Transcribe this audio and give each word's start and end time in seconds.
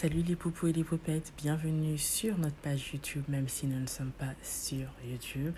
Salut 0.00 0.22
les 0.22 0.36
poupous 0.36 0.68
et 0.68 0.72
les 0.72 0.84
poupettes, 0.84 1.32
bienvenue 1.38 1.98
sur 1.98 2.38
notre 2.38 2.54
page 2.54 2.92
YouTube, 2.92 3.24
même 3.26 3.48
si 3.48 3.66
nous 3.66 3.80
ne 3.80 3.88
sommes 3.88 4.12
pas 4.12 4.32
sur 4.44 4.86
YouTube. 5.04 5.52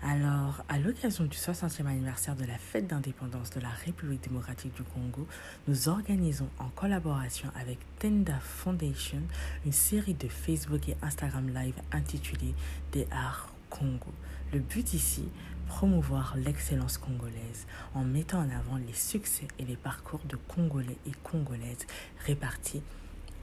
Alors, 0.00 0.62
à 0.68 0.78
l'occasion 0.78 1.24
du 1.24 1.36
60e 1.36 1.86
anniversaire 1.86 2.36
de 2.36 2.44
la 2.44 2.56
fête 2.56 2.86
d'indépendance 2.86 3.50
de 3.50 3.58
la 3.58 3.70
République 3.84 4.22
démocratique 4.22 4.76
du 4.76 4.84
Congo, 4.84 5.26
nous 5.66 5.88
organisons 5.88 6.48
en 6.60 6.68
collaboration 6.68 7.48
avec 7.60 7.78
Tenda 7.98 8.38
Foundation 8.38 9.22
une 9.66 9.72
série 9.72 10.14
de 10.14 10.28
Facebook 10.28 10.88
et 10.88 10.96
Instagram 11.02 11.48
Live 11.48 11.74
intitulée 11.90 12.54
Des 12.92 13.08
Arts 13.10 13.52
Congo. 13.70 14.12
Le 14.52 14.60
but 14.60 14.94
ici, 14.94 15.24
promouvoir 15.66 16.36
l'excellence 16.36 16.96
congolaise 16.96 17.66
en 17.96 18.04
mettant 18.04 18.38
en 18.38 18.50
avant 18.50 18.76
les 18.76 18.94
succès 18.94 19.48
et 19.58 19.64
les 19.64 19.76
parcours 19.76 20.20
de 20.28 20.36
Congolais 20.36 20.98
et 21.08 21.12
Congolaises 21.24 21.88
répartis 22.24 22.82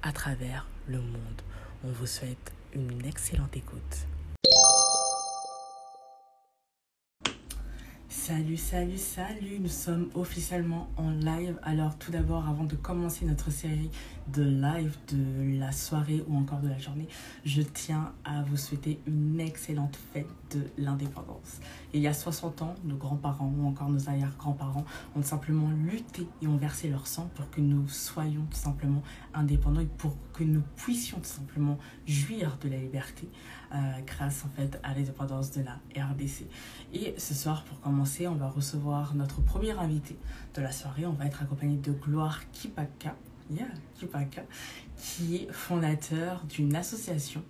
à 0.08 0.14
travers 0.14 0.66
le 0.88 1.00
monde. 1.00 1.42
On 1.84 1.92
vous 1.92 2.06
souhaite 2.06 2.54
une 2.74 3.06
excellente 3.06 3.58
écoute. 3.58 4.08
Salut, 8.08 8.58
salut, 8.58 8.98
salut, 8.98 9.60
nous 9.60 9.68
sommes 9.68 10.10
officiellement 10.16 10.90
en 10.96 11.12
live. 11.12 11.60
Alors 11.62 11.98
tout 11.98 12.12
d'abord, 12.12 12.48
avant 12.48 12.64
de 12.64 12.76
commencer 12.76 13.26
notre 13.26 13.52
série 13.52 13.90
de 14.34 14.44
live 14.44 14.96
de 15.10 15.60
la 15.60 15.72
soirée 15.72 16.24
ou 16.28 16.38
encore 16.38 16.60
de 16.60 16.68
la 16.68 16.78
journée, 16.78 17.08
je 17.46 17.62
tiens 17.62 18.14
à 18.24 18.44
vous 18.44 18.58
souhaiter 18.58 19.00
une 19.08 19.40
excellente 19.40 19.98
fête 20.14 20.28
de 20.52 20.62
l'indépendance. 20.78 21.60
il 21.94 22.02
y 22.02 22.08
a 22.08 22.14
60 22.14 22.62
ans, 22.62 22.76
nos 22.86 22.96
grands-parents 22.96 23.54
ou 23.58 23.68
encore 23.68 23.90
nos 23.90 24.08
arrière-grands-parents 24.08 24.86
ont 25.16 25.22
simplement 25.22 25.70
lutté 25.72 26.28
et 26.42 26.48
ont 26.48 26.58
versé 26.58 26.90
leur 26.90 27.08
sang 27.08 27.30
pour 27.36 27.50
que 27.50 27.60
nous 27.60 27.88
soyons 27.90 28.46
tout 28.50 28.58
simplement 28.58 29.04
indépendants 29.34 29.82
et 29.82 29.90
pour 29.98 30.16
que 30.34 30.44
nous 30.44 30.64
puissions 30.76 31.18
tout 31.18 31.26
simplement 31.26 31.78
jouir 32.06 32.58
de 32.62 32.70
la 32.70 32.78
liberté 32.78 33.28
euh, 33.74 33.78
grâce 34.06 34.46
en 34.46 34.50
fait 34.50 34.80
à 34.84 34.94
l'indépendance 34.94 35.52
de 35.52 35.64
la 35.64 35.80
RDC. 36.02 36.46
Et 36.94 37.16
ce 37.18 37.34
soir, 37.34 37.64
pour 37.66 37.82
commencer, 37.82 38.28
on 38.28 38.36
va 38.36 38.50
recevoir 38.50 39.16
notre 39.16 39.42
premier 39.42 39.72
invité 39.72 40.18
de 40.56 40.62
la 40.62 40.72
soirée. 40.72 41.06
On 41.06 41.14
va 41.14 41.26
être 41.26 41.42
accompagné 41.42 41.78
de 41.78 41.92
Gloire 41.92 42.50
Kipaka 42.52 43.16
Kipaka, 43.96 44.44
qui 44.98 45.36
est 45.36 45.52
fondateur 45.52 46.44
d'une 46.46 46.76
association 46.76 47.44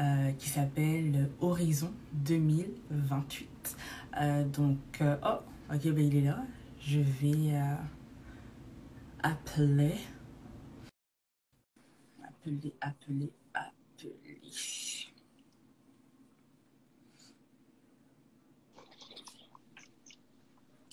euh, 0.00 0.32
qui 0.32 0.48
s'appelle 0.48 1.30
Horizon 1.40 1.92
2028. 2.12 3.76
Euh, 4.20 4.44
donc, 4.44 4.78
euh, 5.00 5.16
oh, 5.24 5.74
ok, 5.74 5.92
ben 5.92 6.06
il 6.06 6.16
est 6.16 6.22
là. 6.22 6.44
Je 6.80 7.00
vais 7.00 7.54
appeler, 9.22 9.94
appeler, 12.24 12.74
appeler, 12.80 13.32
appeler. 13.54 14.12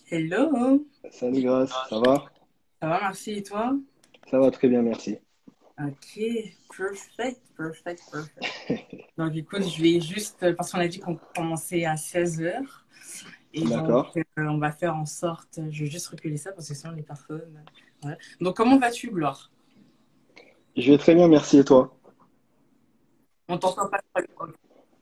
Hello. 0.07 0.85
Salut 1.11 1.41
Grace, 1.41 1.71
ça 1.89 1.99
va? 1.99 2.25
Ça 2.79 2.87
va, 2.87 2.99
merci. 3.01 3.31
Et 3.31 3.43
toi? 3.43 3.75
Ça 4.29 4.39
va 4.39 4.51
très 4.51 4.67
bien, 4.67 4.81
merci. 4.81 5.17
Ok, 5.77 6.21
perfect, 6.77 7.41
perfect, 7.57 8.01
perfect. 8.11 8.95
donc 9.17 9.35
écoute, 9.35 9.63
je 9.63 9.81
vais 9.81 9.99
juste, 9.99 10.53
parce 10.55 10.71
qu'on 10.71 10.79
a 10.79 10.87
dit 10.87 10.99
qu'on 10.99 11.19
commençait 11.35 11.85
à 11.85 11.95
16h. 11.95 12.63
Et 13.53 13.61
donc, 13.63 14.17
euh, 14.17 14.23
on 14.37 14.57
va 14.57 14.71
faire 14.71 14.95
en 14.95 15.05
sorte, 15.05 15.59
je 15.69 15.83
vais 15.83 15.89
juste 15.89 16.07
reculer 16.07 16.37
ça 16.37 16.51
parce 16.51 16.67
que 16.67 16.73
sinon 16.73 16.93
les 16.93 17.03
personnes. 17.03 17.63
Donc, 18.41 18.57
comment 18.57 18.77
vas-tu, 18.77 19.09
Gloire 19.09 19.49
Je 20.75 20.91
vais 20.91 20.97
très 20.97 21.15
bien, 21.15 21.27
merci. 21.27 21.59
Et 21.59 21.63
toi? 21.63 21.95
On 23.47 23.57
t'entend 23.57 23.89
pas 23.89 23.99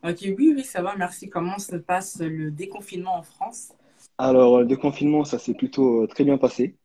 Ok, 0.06 0.18
oui, 0.22 0.52
oui, 0.54 0.64
ça 0.64 0.82
va, 0.82 0.94
merci. 0.96 1.30
Comment 1.30 1.58
se 1.58 1.76
passe 1.76 2.20
le 2.20 2.50
déconfinement 2.50 3.16
en 3.16 3.22
France? 3.22 3.72
Alors, 4.18 4.60
le 4.60 4.66
déconfinement, 4.66 5.24
ça 5.24 5.38
s'est 5.38 5.54
plutôt 5.54 6.02
euh, 6.02 6.06
très 6.06 6.24
bien 6.24 6.36
passé. 6.36 6.76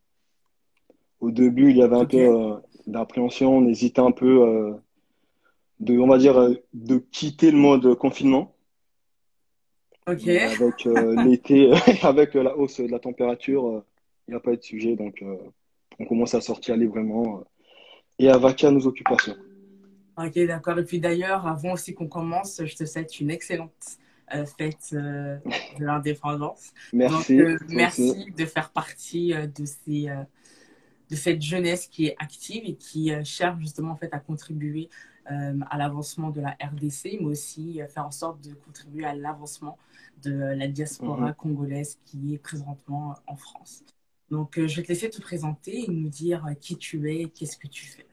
Au 1.20 1.32
début, 1.32 1.72
il 1.72 1.78
y 1.78 1.82
avait 1.82 1.98
un 1.98 2.06
peu 2.06 2.18
euh, 2.18 2.56
d'appréhension, 2.88 3.58
on 3.58 3.68
hésitait 3.68 4.02
un 4.02 4.12
peu 4.12 4.42
euh, 4.42 4.74
de, 5.80 5.98
on 5.98 6.08
va 6.08 6.18
dire, 6.18 6.38
euh, 6.40 6.56
de 6.74 6.98
quitter 6.98 7.52
le 7.52 7.58
mode 7.58 7.96
confinement. 7.96 8.56
Ok. 10.08 10.28
Avec 10.28 10.86
l'été, 11.26 11.72
avec 12.04 12.34
la 12.36 12.58
hausse 12.58 12.80
de 12.80 12.88
la 12.88 13.00
température, 13.00 13.84
il 14.28 14.32
n'y 14.32 14.38
a 14.38 14.40
pas 14.40 14.54
eu 14.54 14.58
de 14.58 14.64
sujet, 14.64 14.96
donc 14.96 15.24
on 16.00 16.06
commence 16.06 16.34
à 16.36 16.42
sortir 16.42 16.78
librement 16.78 17.44
et 18.18 18.30
à 18.30 18.38
vaquer 18.38 18.68
à 18.68 18.72
nos 18.72 18.88
occupations. 18.88 19.36
Ok, 20.18 20.38
d'accord. 20.48 20.80
Et 20.80 20.86
puis 20.86 21.00
d'ailleurs, 21.00 21.46
avant 21.48 21.74
aussi 21.74 21.94
qu'on 21.94 22.08
commence, 22.08 22.62
je 22.64 22.76
te 22.76 22.86
souhaite 22.86 23.20
une 23.20 23.30
excellente 23.30 23.98
fête 24.58 24.94
de 24.94 25.40
l'indépendance. 25.80 26.72
Merci. 26.94 27.38
Donc, 27.38 27.60
merci 27.70 28.32
de 28.38 28.46
faire 28.46 28.70
partie 28.72 29.34
de 29.34 29.66
ces 29.66 30.10
de 31.10 31.16
cette 31.16 31.42
jeunesse 31.42 31.88
qui 31.88 32.08
est 32.08 32.16
active 32.20 32.64
et 32.66 32.76
qui 32.76 33.12
euh, 33.12 33.24
cherche 33.24 33.60
justement 33.60 33.94
en 33.94 33.96
fait 33.96 34.14
à 34.14 34.20
contribuer 34.20 34.90
euh, 35.32 35.60
à 35.70 35.78
l'avancement 35.78 36.30
de 36.30 36.42
la 36.42 36.52
RDC, 36.62 37.18
mais 37.20 37.28
aussi 37.28 37.82
euh, 37.82 37.88
faire 37.88 38.06
en 38.06 38.12
sorte 38.12 38.42
de 38.48 38.54
contribuer 38.54 39.06
à 39.06 39.16
l'avancement 39.16 39.78
de 40.24 40.32
la 40.32 40.68
diaspora 40.68 41.28
mhm. 41.28 41.34
congolaise 41.36 41.98
qui 42.06 42.34
est 42.34 42.38
présentement 42.38 43.16
en 43.26 43.36
France. 43.36 43.84
Donc, 44.30 44.60
je 44.60 44.76
vais 44.76 44.84
te 44.84 44.90
laisser 44.90 45.10
te 45.10 45.22
présenter 45.22 45.86
et 45.86 45.92
nous 45.92 46.10
dire 46.10 46.46
qui 46.60 46.78
tu 46.78 47.10
es 47.10 47.22
et 47.24 47.30
qu'est-ce 47.30 47.58
que 47.58 47.68
tu 47.68 47.86
fais. 47.86 48.06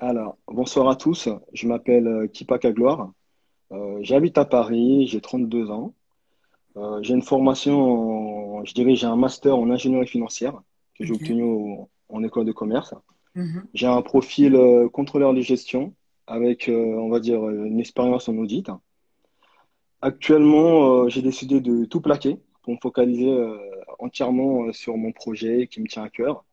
Alors, 0.00 0.36
bonsoir 0.48 0.88
à 0.88 0.96
tous. 0.96 1.30
Je 1.54 1.66
m'appelle 1.66 2.28
Kipaka 2.30 2.72
Gloire. 2.72 3.10
J'habite 4.00 4.36
à 4.36 4.44
Paris, 4.44 5.06
j'ai 5.06 5.22
32 5.22 5.70
ans. 5.70 5.94
j'ai 7.00 7.14
une 7.14 7.22
formation, 7.22 8.62
je 8.66 8.74
dirais, 8.74 8.96
j'ai 8.96 9.06
un 9.06 9.16
master 9.16 9.56
en 9.56 9.70
ingénierie 9.70 10.06
financière 10.06 10.60
que 10.94 11.06
j'ai 11.06 11.14
obtenu 11.14 11.42
au, 11.42 11.88
en 12.08 12.22
école 12.22 12.44
de 12.44 12.52
commerce. 12.52 12.94
Mhm. 13.36 13.66
J'ai 13.74 13.86
un 13.86 14.02
profil 14.02 14.54
euh, 14.56 14.88
contrôleur 14.88 15.34
de 15.34 15.40
gestion 15.40 15.94
avec, 16.26 16.68
euh, 16.68 16.74
on 16.74 17.08
va 17.08 17.20
dire, 17.20 17.48
une 17.48 17.78
expérience 17.78 18.28
en 18.28 18.36
audit. 18.36 18.70
Actuellement, 20.00 21.04
euh, 21.04 21.08
j'ai 21.08 21.22
décidé 21.22 21.60
de 21.60 21.84
tout 21.84 22.00
plaquer 22.00 22.38
pour 22.62 22.72
me 22.72 22.78
focaliser 22.80 23.32
entièrement 24.00 24.72
sur 24.72 24.96
mon 24.96 25.12
projet 25.12 25.68
qui 25.68 25.80
me 25.80 25.86
tient 25.86 26.02
à 26.02 26.10
cœur, 26.10 26.44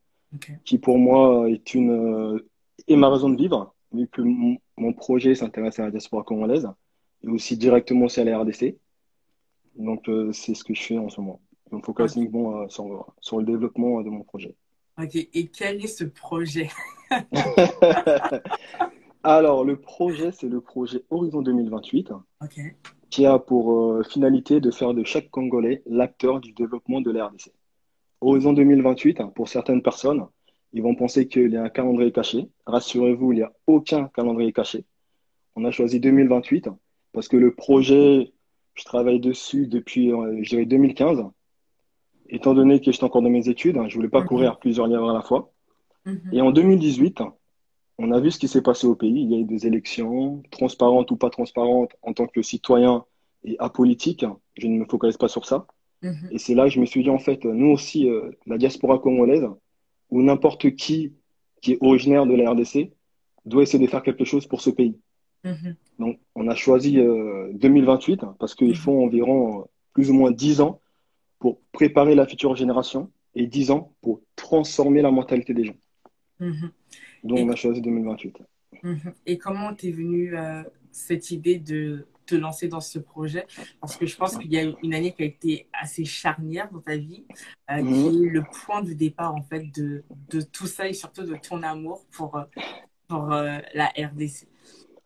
qui 0.64 0.78
pour 0.78 1.00
moi 1.00 1.50
est, 1.50 1.74
une, 1.74 2.40
est 2.88 2.96
ma 2.96 3.10
raison 3.10 3.30
de 3.30 3.36
vivre, 3.36 3.74
vu 3.92 4.08
que 4.08 4.22
mon, 4.22 4.94
projet 4.94 5.34
s'intéresse 5.34 5.80
à 5.80 5.86
la 5.86 5.92
diaspora 5.92 6.22
congolaise 6.22 6.70
et 7.24 7.30
aussi 7.30 7.58
directement 7.58 8.06
aussi 8.06 8.22
à 8.22 8.26
la 8.26 8.38
RDC. 8.38 8.78
Donc, 9.76 10.08
c'est 10.34 10.54
ce 10.54 10.64
que 10.64 10.76
je 10.76 10.84
fais 10.84 10.98
en 11.00 11.10
ce 11.10 11.20
moment. 11.20 11.42
Je 11.72 11.78
me 11.78 11.82
focalise 11.82 12.16
uniquement 12.16 12.70
sur, 12.70 13.12
sur 13.20 13.40
le 13.40 13.46
développement 13.46 14.04
de 14.04 14.10
mon 14.12 14.22
projet. 14.22 14.56
Ok, 15.02 15.16
et 15.16 15.48
quel 15.48 15.84
est 15.84 15.88
ce 15.88 16.04
projet? 16.04 16.70
Alors, 19.24 19.64
le 19.64 19.78
projet, 19.78 20.32
c'est 20.32 20.50
le 20.50 20.60
projet 20.60 21.04
Horizon 21.10 21.42
2028, 21.42 22.12
qui 23.10 23.26
a 23.26 23.40
pour 23.40 23.72
euh, 23.72 24.04
finalité 24.04 24.60
de 24.60 24.70
faire 24.70 24.94
de 24.94 25.04
chaque 25.04 25.30
Congolais 25.30 25.82
l'acteur 25.86 26.42
du 26.42 26.52
développement 26.52 27.00
de 27.00 27.10
l'RDC. 27.10 27.52
Horizon 28.20 28.54
2028, 28.54 29.22
pour 29.34 29.48
certaines 29.48 29.82
personnes, 29.82 30.28
ils 30.74 30.82
vont 30.82 30.96
penser 30.96 31.28
qu'il 31.28 31.52
y 31.52 31.58
a 31.58 31.64
un 31.64 31.70
calendrier 31.70 32.12
caché. 32.12 32.50
Rassurez-vous, 32.66 33.32
il 33.32 33.36
n'y 33.38 33.44
a 33.44 33.54
aucun 33.66 34.10
calendrier 34.10 34.52
caché. 34.52 34.86
On 35.56 35.64
a 35.66 35.72
choisi 35.72 36.00
2028 36.00 36.70
parce 37.14 37.28
que 37.28 37.38
le 37.38 37.54
projet, 37.54 38.34
je 38.74 38.84
travaille 38.84 39.20
dessus 39.20 39.68
depuis, 39.68 40.12
euh, 40.12 40.40
je 40.42 40.50
dirais, 40.50 40.66
2015 40.66 41.24
étant 42.34 42.54
donné 42.54 42.82
que 42.82 42.92
j'étais 42.92 43.04
encore 43.04 43.22
dans 43.22 43.30
mes 43.30 43.48
études, 43.48 43.78
hein, 43.78 43.88
je 43.88 43.96
voulais 43.96 44.10
pas 44.10 44.22
mhm. 44.22 44.28
courir 44.28 44.60
plusieurs 44.60 44.88
livres 44.88 45.10
à 45.10 45.14
la 45.14 45.22
fois. 45.22 45.52
Mhm. 46.06 46.30
Et 46.34 46.42
en 46.42 46.52
2018, 46.52 47.22
on 48.00 48.12
a 48.12 48.20
vu 48.20 48.32
ce 48.32 48.40
qui 48.40 48.48
s'est 48.48 48.62
passé 48.62 48.88
au 48.88 48.96
pays. 48.96 49.22
Il 49.22 49.32
y 49.32 49.36
a 49.36 49.38
eu 49.38 49.46
des 49.46 49.68
élections, 49.68 50.42
transparentes 50.50 51.12
ou 51.12 51.16
pas 51.16 51.30
transparentes, 51.30 51.92
en 52.02 52.14
tant 52.14 52.28
que 52.28 52.42
citoyen 52.42 53.06
et 53.44 53.56
apolitique. 53.60 54.26
Je 54.58 54.68
ne 54.68 54.80
me 54.80 54.86
focalise 54.86 55.18
pas 55.18 55.28
sur 55.28 55.46
ça. 55.46 55.68
Mhm. 56.02 56.30
Et 56.32 56.38
c'est 56.40 56.56
là 56.56 56.64
que 56.66 56.72
je 56.72 56.80
me 56.80 56.86
suis 56.86 57.04
dit, 57.04 57.10
en 57.10 57.20
fait, 57.20 57.46
nous 57.46 57.68
aussi, 57.68 58.10
euh, 58.10 58.32
la 58.48 58.58
diaspora 58.58 59.00
congolaise, 59.00 59.48
ou 60.10 60.22
n'importe 60.22 60.76
qui 60.76 61.14
qui 61.62 61.72
est 61.74 61.78
originaire 61.80 62.26
de 62.26 62.36
la 62.36 62.52
RDC, 62.52 62.92
doit 63.46 63.64
essayer 63.64 63.84
de 63.84 63.90
faire 63.90 64.04
quelque 64.04 64.26
chose 64.26 64.46
pour 64.46 64.60
ce 64.60 64.70
pays. 64.70 64.98
Donc, 66.00 66.20
on 66.36 66.48
a 66.48 66.56
choisi 66.56 66.94
2028 66.96 68.24
euh, 68.24 68.28
parce 68.40 68.56
qu'il 68.56 68.76
faut 68.76 69.04
environ 69.04 69.62
euh, 69.62 69.64
plus 69.94 70.10
ou 70.10 70.14
moins 70.14 70.32
10 70.32 70.62
ans 70.62 70.82
pour 71.44 71.60
préparer 71.74 72.16
la 72.16 72.26
future 72.26 72.56
génération 72.56 73.12
et 73.36 73.48
10 73.48 73.72
ans 73.72 73.94
pour 74.02 74.22
transformer 74.38 75.02
la 75.02 75.12
mentalité 75.12 75.54
des 75.54 75.66
gens. 75.66 75.76
Mhm. 76.40 76.72
Donc, 77.26 77.40
on 77.40 77.50
a 77.50 77.56
choisi 77.58 77.82
2028. 77.82 78.38
Mhm. 78.82 79.14
Et 79.26 79.38
comment 79.38 79.74
t'es 79.74 79.92
venue 79.92 80.38
euh, 80.38 80.64
cette 80.94 81.32
idée 81.32 81.60
de 81.60 82.08
te 82.26 82.36
lancer 82.36 82.70
dans 82.70 82.80
ce 82.80 82.98
projet? 82.98 83.46
Parce 83.82 83.98
que 83.98 84.06
je 84.06 84.16
pense 84.16 84.38
qu'il 84.38 84.54
y 84.54 84.58
a 84.58 84.64
une 84.84 84.94
année 84.94 85.12
qui 85.12 85.24
a 85.24 85.26
été 85.26 85.68
assez 85.74 86.06
charnière 86.06 86.72
dans 86.72 86.80
ta 86.80 86.96
vie, 86.96 87.26
euh, 87.70 87.76
qui 87.80 87.84
mhm. 87.84 88.24
est 88.24 88.30
le 88.30 88.44
point 88.66 88.82
de 88.82 88.94
départ 88.94 89.36
en 89.36 89.42
fait 89.42 89.66
de, 89.76 90.06
de, 90.30 90.40
tout 90.40 90.68
ça 90.68 90.88
et 90.88 90.94
surtout 90.94 91.24
de 91.24 91.36
ton 91.36 91.62
amour 91.62 92.06
pour, 92.12 92.38
euh, 92.38 92.44
pour 93.10 93.26
la 93.28 93.88
RDC 93.98 94.48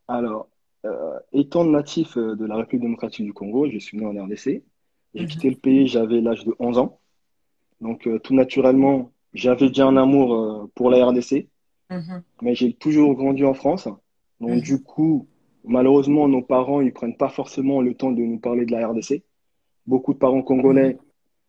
Alors, 0.07 0.49
étant 1.33 1.65
natif 1.65 2.15
de 2.15 2.45
la 2.45 2.57
République 2.57 2.83
démocratique 2.83 3.25
du 3.25 3.33
Congo, 3.33 3.67
je 3.71 3.79
suis 3.79 3.97
né 3.97 4.05
en 4.05 4.23
RDC. 4.23 4.61
J'ai 5.13 5.23
mhm. 5.23 5.29
quitté 5.29 5.49
le 5.49 5.55
pays, 5.55 5.87
j'avais 5.87 6.21
l'âge 6.21 6.45
de 6.45 6.53
11 6.59 6.77
ans. 6.77 6.99
Donc, 7.81 8.09
tout 8.23 8.33
naturellement, 8.33 9.11
j'avais 9.33 9.67
déjà 9.67 9.85
un 9.85 9.97
amour 9.97 10.69
pour 10.75 10.89
la 10.89 11.05
RDC. 11.05 11.47
Mhm. 11.89 12.23
Mais 12.41 12.55
j'ai 12.55 12.73
toujours 12.73 13.13
grandi 13.15 13.43
en 13.43 13.53
France. 13.53 13.87
Donc, 14.39 14.49
mhm. 14.49 14.61
du 14.61 14.81
coup, 14.81 15.27
malheureusement, 15.63 16.27
nos 16.27 16.41
parents, 16.41 16.81
ils 16.81 16.93
prennent 16.93 17.17
pas 17.17 17.29
forcément 17.29 17.81
le 17.81 17.93
temps 17.93 18.11
de 18.11 18.21
nous 18.21 18.39
parler 18.39 18.65
de 18.65 18.71
la 18.71 18.87
RDC. 18.87 19.23
Beaucoup 19.85 20.13
de 20.13 20.19
parents 20.19 20.41
congolais, 20.41 20.97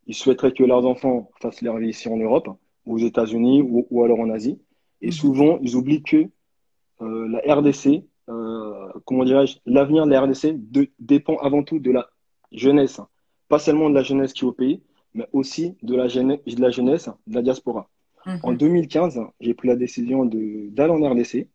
ils 0.06 0.14
souhaiteraient 0.14 0.52
que 0.52 0.64
leurs 0.64 0.86
enfants 0.86 1.30
fassent 1.40 1.62
leur 1.62 1.78
vie 1.78 1.88
ici 1.88 2.08
en 2.08 2.16
Europe, 2.16 2.48
aux 2.86 2.98
États-Unis 2.98 3.62
ou, 3.62 4.04
alors 4.04 4.20
en 4.20 4.30
Asie. 4.30 4.58
Et 5.00 5.10
souvent, 5.10 5.58
ils 5.60 5.76
oublient 5.76 6.02
que 6.02 6.28
euh, 7.00 7.28
la 7.28 7.54
RDC, 7.54 8.04
euh, 8.28 8.88
comment 9.04 9.24
dirais-je, 9.24 9.58
l'avenir 9.66 10.06
de 10.06 10.10
la 10.10 10.22
RDC 10.22 10.56
dépend 10.98 11.36
avant 11.38 11.62
tout 11.62 11.78
de 11.78 11.90
la 11.90 12.08
jeunesse. 12.52 13.00
Pas 13.48 13.58
seulement 13.58 13.90
de 13.90 13.94
la 13.94 14.02
jeunesse 14.02 14.32
qui 14.32 14.44
est 14.44 14.48
au 14.48 14.52
pays, 14.52 14.80
mais 15.14 15.26
aussi 15.32 15.76
de 15.82 15.96
la, 15.96 16.08
jeunesse, 16.08 16.40
de 16.46 16.60
la 16.60 16.70
jeunesse 16.70 17.08
de 17.26 17.34
la 17.34 17.42
diaspora. 17.42 17.88
En 18.42 18.52
2015, 18.52 19.20
j'ai 19.40 19.54
pris 19.54 19.68
la 19.68 19.76
décision 19.76 20.26
d'aller 20.26 20.92
en 20.92 21.10
RDC 21.10 21.48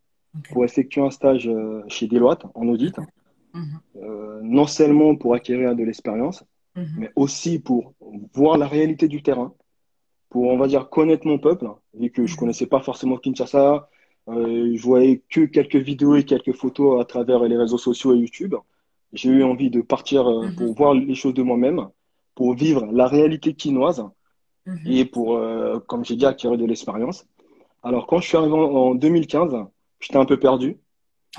pour 0.52 0.66
effectuer 0.66 1.02
un 1.02 1.12
stage 1.12 1.48
euh, 1.48 1.84
chez 1.88 2.08
Deloitte 2.08 2.46
en 2.56 2.68
audit, 2.68 2.98
mhm. 3.54 3.80
euh, 3.98 4.40
non 4.42 4.66
seulement 4.66 5.16
pour 5.16 5.36
acquérir 5.36 5.76
de 5.76 5.84
l'expérience, 5.84 6.44
mhm. 6.76 6.96
mais 6.98 7.12
aussi 7.16 7.60
pour 7.60 7.94
voir 8.34 8.58
la 8.58 8.68
réalité 8.68 9.08
du 9.08 9.22
terrain, 9.22 9.54
pour, 10.30 10.48
on 10.48 10.58
va 10.58 10.68
dire, 10.68 10.90
connaître 10.90 11.28
mon 11.28 11.38
peuple, 11.38 11.68
vu 11.94 12.10
que 12.10 12.26
je 12.26 12.34
mhm. 12.34 12.40
connaissais 12.40 12.66
pas 12.66 12.80
forcément 12.80 13.18
Kinshasa, 13.18 13.88
euh, 14.30 14.72
je 14.76 14.82
voyais 14.82 15.22
que 15.30 15.42
quelques 15.42 15.76
vidéos 15.76 16.16
et 16.16 16.24
quelques 16.24 16.54
photos 16.54 17.02
à 17.02 17.06
travers 17.06 17.44
les 17.44 17.58
réseaux 17.58 17.78
sociaux 17.78 18.16
et 18.16 18.18
YouTube. 18.18 18.56
J'ai 19.14 19.30
eu 19.30 19.44
envie 19.44 19.70
de 19.70 19.82
partir 19.82 20.26
pour 20.58 20.74
voir 20.76 20.94
les 20.94 21.16
choses 21.16 21.34
de 21.34 21.44
moi-même, 21.44 21.88
pour 22.36 22.54
vivre 22.56 22.86
la 22.92 23.08
réalité 23.08 23.54
quinoise 23.54 24.04
et 24.86 25.06
pour, 25.06 25.40
comme 25.88 26.04
j'ai 26.04 26.16
dit, 26.16 26.26
acquérir 26.26 26.58
de 26.58 26.66
l'expérience. 26.66 27.26
Alors, 27.84 28.08
quand 28.08 28.20
je 28.20 28.28
suis 28.28 28.38
arrivé 28.38 28.54
en 28.54 28.96
2015, 28.96 29.56
j'étais 30.00 30.18
un 30.18 30.26
peu 30.26 30.40
perdu. 30.40 30.78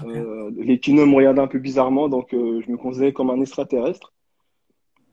Euh, 0.05 0.51
les 0.57 0.81
kinos 0.81 1.09
me 1.09 1.15
regardaient 1.15 1.41
un 1.41 1.47
peu 1.47 1.59
bizarrement, 1.59 2.09
donc 2.09 2.35
euh, 2.35 2.61
je 2.65 2.71
me 2.71 2.77
considérais 2.77 3.13
comme 3.13 3.31
un 3.31 3.41
extraterrestre. 3.41 4.13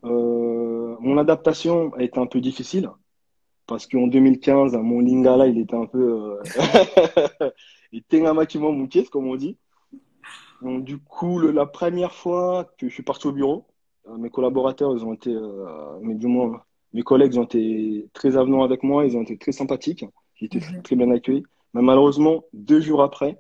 Euh, 0.04 0.96
mon 1.00 1.18
adaptation 1.18 1.94
a 1.94 2.04
été 2.04 2.20
un 2.20 2.26
peu 2.26 2.42
difficile 2.42 2.90
parce 3.68 3.86
qu'en 3.86 4.08
2015, 4.08 4.76
mon 4.78 5.00
lingala, 5.00 5.48
il 5.48 5.60
était 5.60 5.76
un 5.76 5.86
peu. 5.86 6.40
il 7.92 8.00
était 8.00 8.26
un 8.26 8.34
maximum 8.34 8.88
comme 9.12 9.28
on 9.28 9.36
dit. 9.36 9.58
Donc, 10.62 10.84
du 10.84 10.98
coup, 10.98 11.40
la 11.40 11.66
première 11.66 12.14
fois 12.14 12.72
que 12.78 12.88
je 12.88 12.94
suis 12.94 13.04
parti 13.04 13.28
au 13.28 13.32
bureau, 13.32 13.66
mes 14.18 14.30
collaborateurs, 14.30 14.96
ils 14.96 15.04
ont 15.04 15.14
été, 15.14 15.36
mais 16.02 16.16
du 16.16 16.28
moins, 16.28 16.62
mes 16.94 17.04
collègues, 17.04 17.34
ils 17.34 17.40
ont 17.40 17.46
été 17.46 18.10
très 18.14 18.38
avenants 18.38 18.64
avec 18.64 18.84
moi, 18.84 19.06
ils 19.06 19.16
ont 19.18 19.22
été 19.22 19.38
très 19.38 19.52
sympathiques, 19.52 20.06
j'ai 20.36 20.46
été 20.46 20.60
mhm. 20.60 20.82
très 20.84 20.96
bien 20.96 21.10
accueilli. 21.12 21.44
Mais 21.74 21.82
malheureusement, 21.82 22.44
deux 22.54 22.82
jours 22.82 23.02
après, 23.02 23.40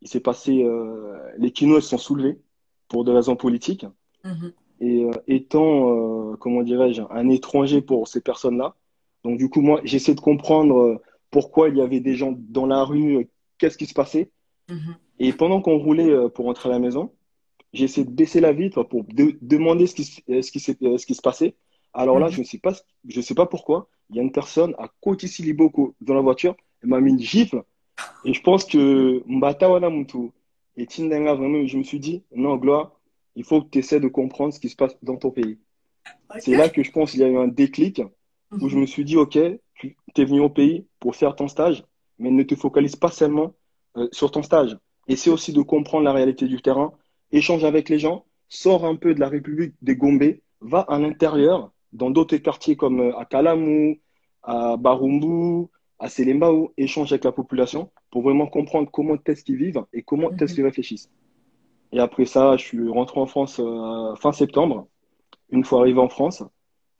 il 0.00 0.08
s'est 0.08 0.20
passé, 0.20 0.62
euh, 0.62 1.18
les 1.36 1.50
Kinois 1.50 1.80
se 1.80 1.88
sont 1.88 1.98
soulevés 1.98 2.40
pour 2.88 3.04
des 3.04 3.12
raisons 3.12 3.36
politiques. 3.36 3.86
Mhm. 4.24 4.52
Et 4.80 5.04
euh, 5.04 5.10
étant, 5.26 6.32
euh, 6.32 6.36
comment 6.36 6.62
dirais-je, 6.62 7.02
un 7.10 7.28
étranger 7.28 7.82
pour 7.82 8.08
ces 8.08 8.20
personnes-là, 8.20 8.74
donc 9.24 9.38
du 9.38 9.50
coup, 9.50 9.60
moi, 9.60 9.80
j'essaie 9.84 10.14
de 10.14 10.20
comprendre 10.20 11.02
pourquoi 11.30 11.68
il 11.68 11.76
y 11.76 11.82
avait 11.82 12.00
des 12.00 12.14
gens 12.14 12.34
dans 12.36 12.66
la 12.66 12.84
rue, 12.84 13.28
qu'est-ce 13.58 13.76
qui 13.76 13.86
se 13.86 13.94
passait. 13.94 14.30
Mhm. 14.68 14.96
Et 15.18 15.32
pendant 15.32 15.60
qu'on 15.60 15.78
roulait 15.78 16.14
pour 16.34 16.46
rentrer 16.46 16.68
à 16.68 16.72
la 16.72 16.78
maison, 16.78 17.12
j'ai 17.72 17.84
essayé 17.84 18.06
de 18.06 18.10
baisser 18.10 18.40
la 18.40 18.52
vitre 18.52 18.82
pour 18.82 19.04
demander 19.42 19.86
ce 19.86 19.94
qui, 19.94 20.04
ce, 20.04 20.50
qui 20.50 20.60
ce 20.60 21.06
qui 21.06 21.14
se 21.14 21.22
passait. 21.22 21.56
Alors 21.92 22.18
là, 22.18 22.26
mhm. 22.26 22.32
je 22.32 22.40
ne 22.40 22.44
sais 22.44 22.58
pas, 22.58 22.74
je 23.06 23.20
sais 23.20 23.34
pas 23.34 23.46
pourquoi. 23.46 23.88
Il 24.10 24.16
y 24.16 24.20
a 24.20 24.22
une 24.22 24.32
personne 24.32 24.74
à 24.78 24.88
côté 25.00 25.26
Siliboko 25.26 25.94
dans 26.00 26.14
la 26.14 26.20
voiture 26.20 26.54
elle 26.82 26.88
m'a 26.88 27.00
mis 27.00 27.10
une 27.10 27.20
gifle. 27.20 27.62
Et 28.24 28.32
je 28.32 28.42
pense 28.42 28.64
que 28.64 29.22
Mbata 29.26 29.68
Mutu 29.90 30.30
et 30.76 30.86
Tindenga, 30.86 31.34
vraiment, 31.34 31.66
je 31.66 31.76
me 31.76 31.82
suis 31.82 31.98
dit, 31.98 32.22
non, 32.34 32.56
Gloire, 32.56 32.92
il 33.34 33.44
faut 33.44 33.62
que 33.62 33.68
tu 33.70 33.78
essaies 33.78 34.00
de 34.00 34.08
comprendre 34.08 34.52
ce 34.52 34.60
qui 34.60 34.68
se 34.68 34.76
passe 34.76 34.96
dans 35.02 35.16
ton 35.16 35.30
pays. 35.30 35.58
C'est 36.38 36.56
là 36.56 36.68
que 36.68 36.82
je 36.82 36.90
pense 36.90 37.12
qu'il 37.12 37.20
y 37.20 37.24
a 37.24 37.28
eu 37.28 37.36
un 37.36 37.48
déclic 37.48 38.02
où 38.52 38.68
je 38.68 38.78
me 38.78 38.86
suis 38.86 39.04
dit, 39.04 39.16
OK, 39.16 39.38
tu 39.80 39.96
es 40.16 40.24
venu 40.24 40.40
au 40.40 40.48
pays 40.48 40.86
pour 41.00 41.16
faire 41.16 41.36
ton 41.36 41.48
stage, 41.48 41.84
mais 42.18 42.30
ne 42.30 42.42
te 42.42 42.54
focalise 42.54 42.96
pas 42.96 43.10
seulement 43.10 43.54
euh, 43.96 44.08
sur 44.12 44.30
ton 44.30 44.42
stage. 44.42 44.76
Essaie 45.08 45.30
aussi 45.30 45.52
de 45.52 45.62
comprendre 45.62 46.04
la 46.04 46.12
réalité 46.12 46.46
du 46.46 46.60
terrain, 46.60 46.92
échange 47.32 47.64
avec 47.64 47.88
les 47.88 47.98
gens, 47.98 48.24
sors 48.48 48.84
un 48.84 48.96
peu 48.96 49.14
de 49.14 49.20
la 49.20 49.28
République 49.28 49.74
des 49.82 49.96
Gombe, 49.96 50.36
va 50.60 50.80
à 50.80 50.98
l'intérieur, 50.98 51.70
dans 51.92 52.10
d'autres 52.10 52.36
quartiers 52.36 52.76
comme 52.76 53.00
euh, 53.00 53.18
à 53.18 53.24
Kalamou, 53.24 53.98
à 54.42 54.76
Barumbu, 54.76 55.68
à 55.98 56.08
Selembao 56.08 56.72
échanger 56.76 57.14
avec 57.14 57.24
la 57.24 57.32
population 57.32 57.90
pour 58.10 58.22
vraiment 58.22 58.46
comprendre 58.46 58.90
comment 58.90 59.16
est-ce 59.26 59.44
qu'ils 59.44 59.56
vivent 59.56 59.84
et 59.92 60.02
comment 60.02 60.30
est-ce 60.32 60.54
qu'ils 60.54 60.64
réfléchissent. 60.64 61.10
Et 61.92 62.00
après 62.00 62.26
ça, 62.26 62.56
je 62.56 62.64
suis 62.64 62.88
rentré 62.88 63.20
en 63.20 63.26
France 63.26 63.60
euh, 63.60 64.14
fin 64.16 64.32
septembre. 64.32 64.86
Une 65.50 65.64
fois 65.64 65.80
arrivé 65.80 65.98
en 65.98 66.08
France, 66.08 66.42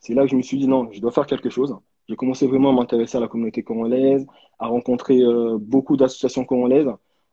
c'est 0.01 0.15
là 0.15 0.23
que 0.23 0.31
je 0.31 0.37
me 0.37 0.43
suis 0.43 0.59
dit 0.59 0.67
non, 0.67 0.91
je 0.93 1.01
dois 1.01 1.13
faire 1.13 1.27
quelque 1.27 1.51
chose. 1.51 1.77
J'ai 2.09 2.17
commencé 2.17 2.47
vraiment 2.47 2.71
à 2.71 2.73
m'intéresser 2.73 3.19
à 3.19 3.21
la 3.21 3.29
communauté 3.29 3.63
congolaise, 3.63 4.27
à 4.59 4.67
rencontrer 4.67 5.21
euh, 5.21 5.59
beaucoup 5.61 5.97
d'associations 5.97 6.45
congolaises, 6.45 6.89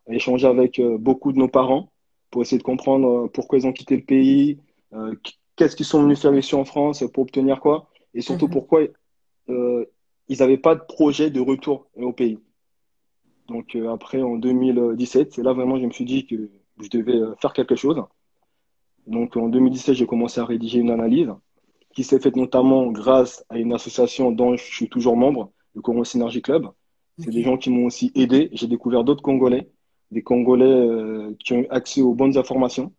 à 0.08 0.14
échanger 0.14 0.46
avec 0.46 0.78
euh, 0.78 0.98
beaucoup 0.98 1.32
de 1.32 1.38
nos 1.38 1.48
parents 1.48 1.90
pour 2.30 2.42
essayer 2.42 2.58
de 2.58 2.62
comprendre 2.62 3.28
pourquoi 3.28 3.58
ils 3.58 3.66
ont 3.66 3.72
quitté 3.72 3.96
le 3.96 4.02
pays, 4.02 4.58
qu'est-ce 5.54 5.76
qu'ils 5.76 5.86
sont 5.86 6.02
venus 6.02 6.20
faire 6.20 6.34
ici 6.34 6.54
en 6.54 6.64
France 6.64 7.04
pour 7.14 7.22
obtenir 7.22 7.60
quoi, 7.60 7.88
et 8.14 8.20
surtout 8.20 8.46
mhm. 8.46 8.52
pourquoi 8.52 8.80
ils 9.48 10.38
n'avaient 10.40 10.58
pas 10.58 10.74
de 10.74 10.80
projet 10.80 11.30
de 11.30 11.40
retour 11.40 11.86
au 11.96 12.12
pays. 12.12 12.38
Donc 13.48 13.76
euh, 13.76 13.92
après, 13.92 14.22
en 14.22 14.36
2017, 14.36 15.32
c'est 15.34 15.42
là 15.42 15.52
vraiment 15.52 15.78
je 15.78 15.86
me 15.86 15.92
suis 15.92 16.04
dit 16.04 16.26
que 16.26 16.50
je 16.80 16.88
devais 16.88 17.16
euh, 17.16 17.34
faire 17.36 17.52
quelque 17.52 17.76
chose. 17.76 18.02
Donc 19.06 19.36
en 19.36 19.48
2017, 19.48 19.94
j'ai 19.94 20.06
commencé 20.06 20.40
à 20.40 20.44
rédiger 20.44 20.80
une 20.80 20.90
analyse 20.90 21.32
qui 21.96 22.04
s'est 22.04 22.20
faite 22.20 22.36
notamment 22.36 22.86
grâce 22.92 23.44
à 23.48 23.58
une 23.58 23.72
association 23.72 24.30
dont 24.30 24.56
je 24.56 24.62
suis 24.62 24.88
toujours 24.88 25.16
membre, 25.16 25.50
le 25.74 25.82
Congo 25.82 26.04
Synergy 26.04 26.42
Club. 26.42 26.68
C'est 27.18 27.30
des 27.30 27.42
gens 27.42 27.56
qui 27.56 27.70
m'ont 27.70 27.86
aussi 27.86 28.12
aidé. 28.14 28.50
J'ai 28.52 28.68
découvert 28.68 29.02
d'autres 29.02 29.22
Congolais, 29.22 29.70
des 30.10 30.22
Congolais 30.22 30.66
euh, 30.66 31.34
qui 31.42 31.54
ont 31.54 31.66
accès 31.70 32.02
aux 32.02 32.14
bonnes 32.14 32.36
informations, 32.36 32.92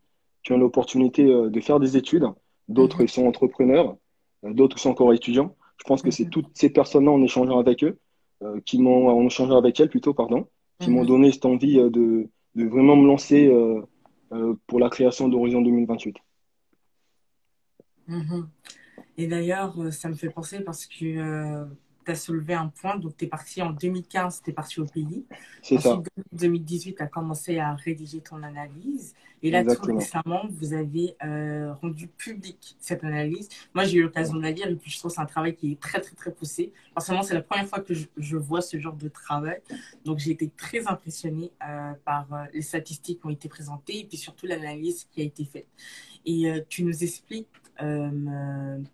qui 0.43 0.51
ont 0.51 0.57
l'opportunité 0.57 1.23
de 1.23 1.59
faire 1.61 1.79
des 1.79 1.95
études. 1.95 2.25
D'autres, 2.67 3.01
ils 3.01 3.09
sont 3.09 3.25
entrepreneurs, 3.25 3.95
d'autres 4.43 4.79
sont 4.79 4.89
encore 4.89 5.13
étudiants. 5.13 5.55
Je 5.77 5.83
pense 5.83 6.01
que 6.01 6.11
c'est 6.11 6.29
toutes 6.29 6.49
ces 6.53 6.69
personnes-là, 6.69 7.11
en 7.11 7.21
échangeant 7.21 7.59
avec 7.59 7.83
eux, 7.83 7.97
euh, 8.43 8.59
qui 8.65 8.79
m'ont, 8.79 9.09
en 9.09 9.25
échangeant 9.25 9.57
avec 9.57 9.79
elles 9.79 9.89
plutôt, 9.89 10.13
pardon, 10.13 10.47
qui 10.79 10.89
m'ont 10.89 11.01
mhm. 11.01 11.07
donné 11.07 11.31
cette 11.31 11.45
envie 11.45 11.79
euh, 11.79 11.89
de, 11.89 12.29
de, 12.55 12.65
vraiment 12.65 12.95
me 12.95 13.07
lancer 13.07 13.47
euh, 13.47 14.55
pour 14.67 14.79
la 14.79 14.89
création 14.89 15.27
d'Horizon 15.27 15.61
2028. 15.61 16.17
Et 19.17 19.27
d'ailleurs, 19.27 19.75
ça 19.91 20.09
me 20.09 20.13
fait 20.13 20.29
penser 20.29 20.59
parce 20.59 20.85
que 20.85 21.67
tu 22.07 22.11
as 22.11 22.15
soulevé 22.15 22.53
un 22.53 22.67
point. 22.69 22.97
Donc, 22.97 23.17
tu 23.17 23.25
es 23.25 23.27
parti 23.27 23.61
en 23.61 23.71
2015, 23.71 24.41
tu 24.43 24.49
es 24.49 24.53
parti 24.53 24.79
au 24.79 24.85
pays. 24.85 25.25
C'est 25.61 25.77
ça. 25.77 25.95
En 25.95 26.03
2018, 26.31 26.95
tu 26.95 27.03
as 27.03 27.07
commencé 27.07 27.59
à 27.59 27.73
rédiger 27.75 28.21
ton 28.21 28.41
analyse. 28.43 29.13
Et 29.43 29.51
là, 29.51 29.63
tout 29.63 29.93
récemment, 29.93 30.47
vous 30.49 30.73
avez 30.73 31.15
euh, 31.23 31.73
rendu 31.73 32.07
public 32.07 32.75
cette 32.79 33.03
analyse. 33.03 33.49
Moi, 33.75 33.83
j'ai 33.83 33.97
eu 33.97 34.03
l'occasion 34.03 34.35
de 34.35 34.41
la 34.41 34.51
lire 34.51 34.67
et 34.67 34.75
puis 34.75 34.89
je 34.89 34.97
trouve 34.97 35.11
que 35.11 35.15
c'est 35.15 35.21
un 35.21 35.25
travail 35.25 35.55
qui 35.55 35.73
est 35.73 35.79
très, 35.79 35.99
très, 35.99 36.15
très 36.15 36.31
poussé. 36.31 36.71
Forcément, 36.93 37.21
c'est 37.21 37.35
la 37.35 37.43
première 37.43 37.67
fois 37.67 37.81
que 37.81 37.93
je, 37.93 38.37
vois 38.37 38.61
ce 38.61 38.79
genre 38.79 38.95
de 38.95 39.09
travail. 39.09 39.61
Donc, 40.05 40.19
j'ai 40.19 40.31
été 40.31 40.49
très 40.55 40.87
impressionnée 40.87 41.51
euh, 41.67 41.93
par 42.05 42.33
euh, 42.33 42.45
les 42.53 42.61
statistiques 42.61 43.19
qui 43.19 43.27
ont 43.27 43.31
été 43.31 43.49
présentées 43.49 43.99
et 43.99 44.05
puis 44.05 44.17
surtout 44.17 44.47
l'analyse 44.47 45.07
qui 45.11 45.21
a 45.21 45.25
été 45.25 45.43
faite. 45.43 45.67
Et 46.25 46.51
tu 46.67 46.83
nous 46.83 47.03
expliques 47.05 47.47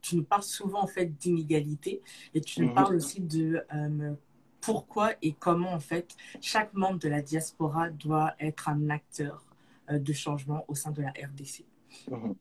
tu 0.01 0.15
nous 0.17 0.23
parles 0.23 0.43
souvent 0.43 0.83
en 0.83 0.87
fait 0.87 1.05
d'inégalité 1.17 2.01
et 2.33 2.41
tu 2.41 2.61
nous 2.61 2.69
mhm. 2.69 2.73
parles 2.73 2.95
aussi 2.95 3.21
de 3.21 3.65
pourquoi 4.63 5.11
et 5.21 5.33
comment 5.33 5.73
en 5.73 5.79
fait 5.79 6.15
chaque 6.41 6.73
membre 6.73 6.99
de 6.99 7.09
la 7.09 7.21
diaspora 7.21 7.89
doit 7.89 8.33
être 8.39 8.69
un 8.69 8.89
acteur 8.89 9.43
euh, 9.91 9.99
de 9.99 10.13
changement 10.13 10.63
au 10.67 10.75
sein 10.75 10.91
de 10.91 11.01
la 11.01 11.09
RDC. 11.09 11.65
Mhm. 12.09 12.35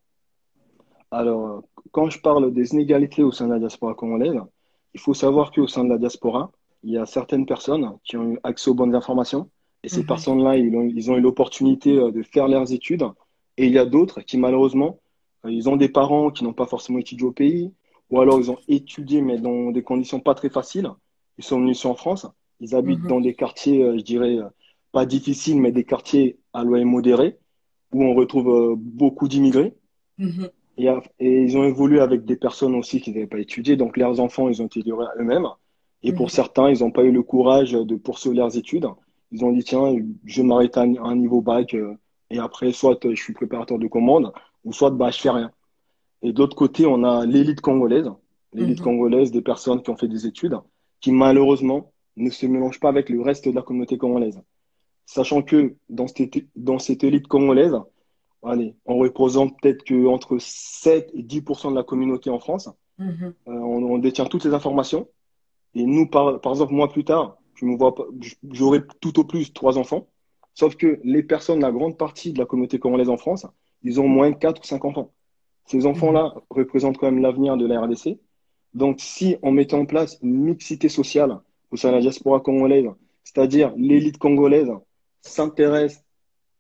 Alors, 1.11 1.63
quand 1.91 2.09
je 2.09 2.21
parle 2.21 2.53
des 2.53 2.73
inégalités 2.73 3.23
au 3.23 3.33
sein 3.33 3.49
de 3.49 3.53
la 3.53 3.59
diaspora 3.59 3.95
congolaise, 3.95 4.41
il 4.95 5.01
faut 5.01 5.15
savoir 5.15 5.51
qu'au 5.51 5.67
sein 5.67 5.85
de 5.85 5.91
la 5.91 5.99
diaspora, 5.99 6.53
il 6.85 6.93
y 6.93 6.99
a 6.99 7.05
certaines 7.05 7.45
personnes 7.45 7.99
qui 8.05 8.17
ont 8.17 8.33
eu 8.33 8.39
accès 8.45 8.71
aux 8.71 8.75
bonnes 8.75 8.95
informations 8.95 9.51
et 9.83 9.89
ces 9.89 10.01
mhm. 10.01 10.07
personnes-là, 10.07 10.57
ils 10.57 10.75
ont, 10.77 10.83
ils 10.83 11.11
ont 11.11 11.17
eu 11.17 11.21
l'opportunité 11.21 11.99
euh, 11.99 12.13
de 12.13 12.23
faire 12.23 12.47
leurs 12.47 12.73
études 12.73 13.05
et 13.57 13.67
il 13.67 13.73
y 13.73 13.79
a 13.79 13.85
d'autres 13.85 14.21
qui 14.21 14.39
malheureusement 14.39 14.91
euh, 14.91 15.02
ils 15.49 15.69
ont 15.69 15.77
des 15.77 15.89
parents 15.89 16.31
qui 16.31 16.45
n'ont 16.45 16.53
pas 16.53 16.67
forcément 16.67 16.99
étudié 16.99 17.27
au 17.27 17.33
pays, 17.33 17.73
ou 18.11 18.21
alors 18.21 18.39
ils 18.39 18.51
ont 18.51 18.59
étudié 18.69 19.23
mais 19.23 19.39
dans 19.39 19.71
des 19.71 19.83
conditions 19.83 20.21
pas 20.21 20.35
très 20.35 20.51
faciles. 20.51 20.91
Ils 21.39 21.45
sont 21.45 21.61
venus 21.61 21.79
ici 21.79 21.87
en 21.87 21.95
France. 21.95 22.27
Ils 22.61 22.75
habitent 22.75 23.01
mhm. 23.01 23.09
dans 23.09 23.21
des 23.21 23.35
quartiers, 23.35 23.83
euh, 23.83 23.97
je 23.99 24.03
dirais, 24.03 24.39
pas 24.93 25.07
difficiles, 25.07 25.61
mais 25.61 25.73
des 25.73 25.85
quartiers 25.85 26.39
à 26.53 26.63
loyer 26.63 26.85
modéré, 26.85 27.39
où 27.93 28.05
on 28.05 28.15
retrouve 28.15 28.49
euh, 28.49 28.75
beaucoup 28.77 29.27
d'immigrés. 29.27 29.75
Mm-hmm. 30.19 30.51
Et, 30.79 30.87
et, 31.19 31.43
ils 31.43 31.57
ont 31.57 31.65
évolué 31.65 32.01
avec 32.01 32.25
des 32.25 32.37
personnes 32.37 32.75
aussi 32.75 33.01
qui 33.01 33.11
n'avaient 33.11 33.27
pas 33.27 33.41
étudié, 33.41 33.77
donc 33.77 33.97
leurs 33.97 34.21
enfants, 34.21 34.49
ils 34.49 34.63
ont 34.63 34.67
à 34.67 35.21
eux-mêmes. 35.21 35.49
Et 36.03 36.13
pour 36.13 36.27
mm-hmm. 36.27 36.31
certains, 36.31 36.71
ils 36.71 36.81
n'ont 36.81 36.91
pas 36.91 37.05
eu 37.05 37.13
le 37.13 37.23
courage 37.23 37.73
de 37.73 37.97
poursuivre 37.97 38.37
leurs 38.37 38.57
études. 38.57 38.87
Ils 39.33 39.45
ont 39.45 39.53
dit, 39.53 39.65
tiens, 39.65 39.97
je 40.25 40.43
m'arrête 40.43 40.77
à 40.77 40.83
un 40.83 41.17
niveau 41.17 41.41
bac, 41.41 41.75
euh, 41.75 41.95
et 42.31 42.39
après, 42.39 42.73
soit 42.73 42.99
je 43.03 43.15
suis 43.15 43.33
préparateur 43.33 43.79
de 43.79 43.87
commande, 43.87 44.33
ou 44.65 44.73
soit 44.73 44.91
bah, 44.91 45.11
je 45.11 45.21
fais 45.21 45.31
rien. 45.31 45.51
Et 46.23 46.33
d'autre 46.33 46.57
côté, 46.57 46.87
on 46.87 47.03
a 47.05 47.27
l'élite 47.27 47.61
congolaise, 47.61 48.11
l'élite 48.53 48.81
mm-hmm. 48.81 48.85
congolaise 48.85 49.33
des 49.33 49.43
personnes 49.43 49.83
qui 49.83 49.91
ont 49.91 49.97
fait 49.97 50.09
des 50.09 50.27
études, 50.27 50.59
qui 51.01 51.11
malheureusement 51.13 51.93
ne 52.17 52.31
se 52.31 52.47
mélangent 52.47 52.81
pas 52.81 52.89
avec 52.89 53.09
le 53.09 53.21
reste 53.21 53.49
de 53.49 53.55
la 53.55 53.63
communauté 53.63 53.99
congolaise. 53.99 54.41
Sachant 55.07 55.43
que 55.43 55.75
dans 55.89 56.07
cette, 56.07 56.39
dans 56.55 56.79
cette 56.79 57.03
élite 57.03 57.27
congolaise, 57.27 57.77
allez, 58.45 58.77
on 58.87 58.99
représente 58.99 59.61
peut-être 59.61 59.85
que 59.85 60.07
entre 60.07 60.37
7 60.39 61.11
et 61.15 61.23
10% 61.23 61.71
de 61.71 61.77
la 61.77 61.83
communauté 61.83 62.31
en 62.31 62.39
France. 62.39 62.69
Mm-hmm. 62.99 63.33
Euh, 63.49 63.53
on, 63.53 63.99
détient 63.99 64.27
toutes 64.27 64.45
les 64.45 64.55
informations. 64.55 65.09
Et 65.75 65.85
nous, 65.85 66.07
par, 66.07 66.41
par 66.41 66.53
exemple, 66.53 66.75
moi 66.75 66.89
plus 66.89 67.05
tard, 67.05 67.37
je 67.55 67.65
me 67.65 67.77
vois 67.77 67.95
j'aurai 68.51 68.81
tout 69.01 69.19
au 69.19 69.25
plus 69.25 69.53
trois 69.53 69.79
enfants. 69.79 70.09
Sauf 70.55 70.77
que 70.77 71.01
les 71.03 71.23
personnes, 71.23 71.61
la 71.61 71.73
grande 71.73 71.97
partie 71.97 72.33
de 72.33 72.39
la 72.39 72.47
communauté 72.47 72.79
congolaise 72.79 73.09
en 73.09 73.17
France, 73.17 73.47
ils 73.85 74.01
ont 74.01 74.09
moins 74.09 74.31
de 74.31 74.37
4 74.37 74.61
ou 74.61 74.65
5 74.65 74.85
enfants. 74.85 75.13
Ces 75.67 75.87
enfants-là 75.87 76.35
mm-hmm. 76.35 76.43
représentent 76.51 76.99
quand 76.99 77.11
même 77.11 77.23
l'avenir 77.23 77.57
de 77.57 77.67
la 77.67 77.81
RDC. 77.81 78.19
Donc, 78.75 79.01
si 79.01 79.37
on 79.43 79.53
mettait 79.53 79.75
en 79.75 79.87
place 79.87 80.19
une 80.23 80.37
mixité 80.37 80.89
sociale 80.89 81.39
au 81.71 81.77
sein 81.77 81.91
de 81.91 81.97
la 81.97 82.01
diaspora 82.01 82.41
congolaise, 82.41 82.89
c'est-à-dire 83.25 83.73
l'élite 83.77 84.19
congolaise 84.19 84.71
s'intéresse 85.21 86.05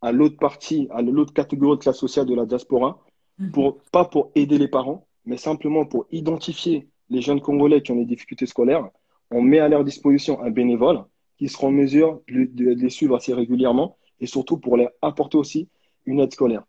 à 0.00 0.12
l'autre 0.12 0.36
partie, 0.36 0.88
à 0.90 1.00
l'autre 1.02 1.32
catégorie 1.32 1.78
de 1.78 1.82
classe 1.82 1.98
sociale 1.98 2.26
de 2.26 2.34
la 2.34 2.44
diaspora, 2.44 3.02
mhm. 3.38 3.52
pour, 3.52 3.78
pas 3.92 4.04
pour 4.04 4.30
aider 4.34 4.58
les 4.58 4.68
parents, 4.68 5.06
mais 5.24 5.36
simplement 5.36 5.86
pour 5.86 6.06
identifier 6.10 6.88
les 7.08 7.20
jeunes 7.20 7.40
Congolais 7.40 7.82
qui 7.82 7.92
ont 7.92 7.96
des 7.96 8.04
difficultés 8.04 8.46
scolaires. 8.46 8.88
On 9.30 9.42
met 9.42 9.60
à 9.60 9.68
leur 9.68 9.84
disposition 9.84 10.42
un 10.42 10.50
bénévole 10.50 11.04
qui 11.38 11.48
sera 11.48 11.68
en 11.68 11.70
mesure 11.70 12.20
de, 12.28 12.70
les 12.70 12.90
suivre 12.90 13.16
assez 13.16 13.32
régulièrement 13.32 13.96
et 14.20 14.26
surtout 14.26 14.58
pour 14.58 14.76
leur 14.76 14.90
apporter 15.00 15.38
aussi 15.38 15.68
une 16.06 16.20
aide 16.20 16.32
scolaire. 16.32 16.64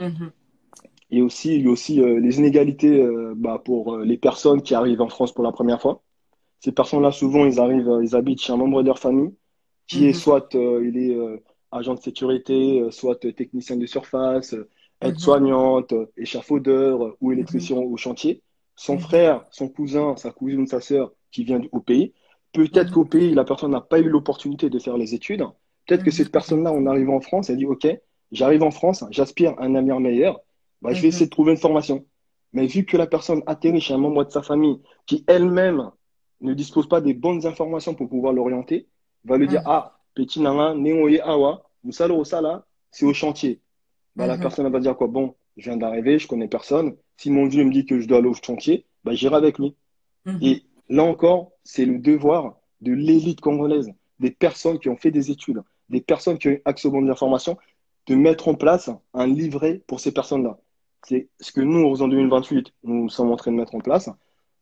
Mhm. 0.00 0.30
Et 1.10 1.22
aussi, 1.22 1.54
il 1.54 1.64
y 1.64 1.68
a 1.68 1.70
aussi 1.70 2.00
euh, 2.00 2.18
les 2.18 2.38
inégalités 2.38 3.00
euh, 3.00 3.34
bah, 3.36 3.60
pour 3.64 3.94
euh, 3.94 4.04
les 4.04 4.16
personnes 4.18 4.62
qui 4.62 4.74
arrivent 4.74 5.00
en 5.00 5.08
France 5.08 5.32
pour 5.32 5.44
la 5.44 5.52
première 5.52 5.80
fois. 5.80 6.02
Ces 6.60 6.72
personnes-là, 6.72 7.12
souvent, 7.12 7.44
ils 7.44 7.60
arrivent, 7.60 8.00
ils 8.02 8.16
habitent 8.16 8.40
chez 8.40 8.52
un 8.52 8.56
membre 8.56 8.82
de 8.82 8.88
leur 8.88 8.98
famille 8.98 9.34
qui 9.86 10.06
est 10.06 10.08
mhm. 10.08 10.14
soit 10.14 10.54
il 10.54 10.96
est 10.98 11.16
agent 11.70 11.94
de 11.94 12.00
sécurité, 12.00 12.88
soit 12.90 13.14
technicien 13.20 13.76
de 13.76 13.86
surface, 13.86 14.52
mhm. 14.52 14.66
aide-soignante, 15.02 15.94
échafaudeur 16.16 17.14
ou 17.20 17.30
électricien 17.30 17.76
au 17.76 17.96
chantier. 17.96 18.42
Son 18.74 18.98
frère, 18.98 19.46
son 19.50 19.68
cousin, 19.68 20.16
sa 20.16 20.32
cousine, 20.32 20.66
sa 20.66 20.80
sœur 20.80 21.12
qui 21.30 21.44
vient 21.44 21.60
au 21.70 21.80
pays. 21.80 22.14
Peut-être 22.52 22.92
qu'au 22.92 23.04
pays, 23.04 23.32
la 23.32 23.44
personne 23.44 23.70
n'a 23.70 23.80
pas 23.80 24.00
eu 24.00 24.08
l'opportunité 24.08 24.70
de 24.70 24.78
faire 24.80 24.96
les 24.96 25.14
études. 25.14 25.44
Peut-être 25.86 26.02
que 26.02 26.10
cette 26.10 26.32
personne-là, 26.32 26.72
en 26.72 26.86
arrivant 26.86 27.16
en 27.16 27.20
France, 27.20 27.48
elle 27.48 27.58
dit 27.58 27.66
OK, 27.66 27.86
j'arrive 28.32 28.62
en 28.62 28.70
France, 28.70 29.04
j'aspire 29.10 29.54
à 29.58 29.64
un 29.64 29.74
avenir 29.74 30.00
meilleur, 30.00 30.40
bah, 30.82 30.92
je 30.92 31.02
vais 31.02 31.08
essayer 31.08 31.26
de 31.26 31.30
trouver 31.30 31.52
une 31.52 31.58
formation. 31.58 32.04
Mais 32.52 32.66
vu 32.66 32.84
que 32.84 32.96
la 32.96 33.06
personne 33.06 33.42
atterrit 33.46 33.80
chez 33.80 33.94
un 33.94 33.98
membre 33.98 34.24
de 34.24 34.30
sa 34.30 34.42
famille 34.42 34.80
qui 35.06 35.24
elle-même 35.26 35.90
ne 36.40 36.54
dispose 36.54 36.88
pas 36.88 37.00
des 37.00 37.14
bonnes 37.14 37.46
informations 37.46 37.94
pour 37.94 38.08
pouvoir 38.08 38.32
l'orienter, 38.32 38.88
va 39.24 39.36
lui 39.36 39.48
dire 39.48 39.62
Ah, 39.66 39.98
petit 40.14 40.40
nana, 40.40 40.74
néoye 40.74 41.20
awa, 41.20 41.68
musalo 41.84 42.18
osala, 42.18 42.66
c'est 42.90 43.06
au 43.06 43.12
chantier. 43.12 43.60
Bah, 44.14 44.26
La 44.26 44.36
mhm. 44.36 44.42
personne 44.42 44.70
va 44.70 44.80
dire 44.80 44.96
quoi? 44.96 45.08
Bon, 45.08 45.34
je 45.56 45.70
viens 45.70 45.76
d'arriver, 45.76 46.18
je 46.18 46.28
connais 46.28 46.48
personne. 46.48 46.96
Si 47.16 47.30
mon 47.30 47.46
Dieu 47.46 47.64
me 47.64 47.72
dit 47.72 47.86
que 47.86 48.00
je 48.00 48.06
dois 48.06 48.18
aller 48.18 48.28
au 48.28 48.34
chantier, 48.34 48.86
bah, 49.04 49.14
j'irai 49.14 49.36
avec 49.36 49.58
lui. 49.58 49.74
Mhm. 50.24 50.38
Et 50.42 50.62
là 50.88 51.04
encore, 51.04 51.52
c'est 51.64 51.84
le 51.84 51.98
devoir 51.98 52.56
de 52.80 52.92
l'élite 52.92 53.40
congolaise, 53.40 53.90
des 54.20 54.30
personnes 54.30 54.78
qui 54.78 54.88
ont 54.88 54.96
fait 54.96 55.10
des 55.10 55.30
études, 55.30 55.62
des 55.88 56.00
personnes 56.00 56.38
qui 56.38 56.48
ont 56.48 56.58
accès 56.64 56.88
aux 56.88 56.90
bonnes 56.90 57.10
informations, 57.10 57.56
de 58.06 58.14
mettre 58.14 58.48
en 58.48 58.54
place 58.54 58.90
un 59.14 59.26
livret 59.26 59.82
pour 59.86 60.00
ces 60.00 60.12
personnes-là. 60.12 60.58
C'est 61.06 61.28
ce 61.40 61.52
que 61.52 61.60
nous, 61.60 62.00
en 62.00 62.08
2028, 62.08 62.72
nous 62.84 63.08
sommes 63.08 63.30
en 63.30 63.36
train 63.36 63.52
de 63.52 63.56
mettre 63.56 63.74
en 63.74 63.80
place. 63.80 64.10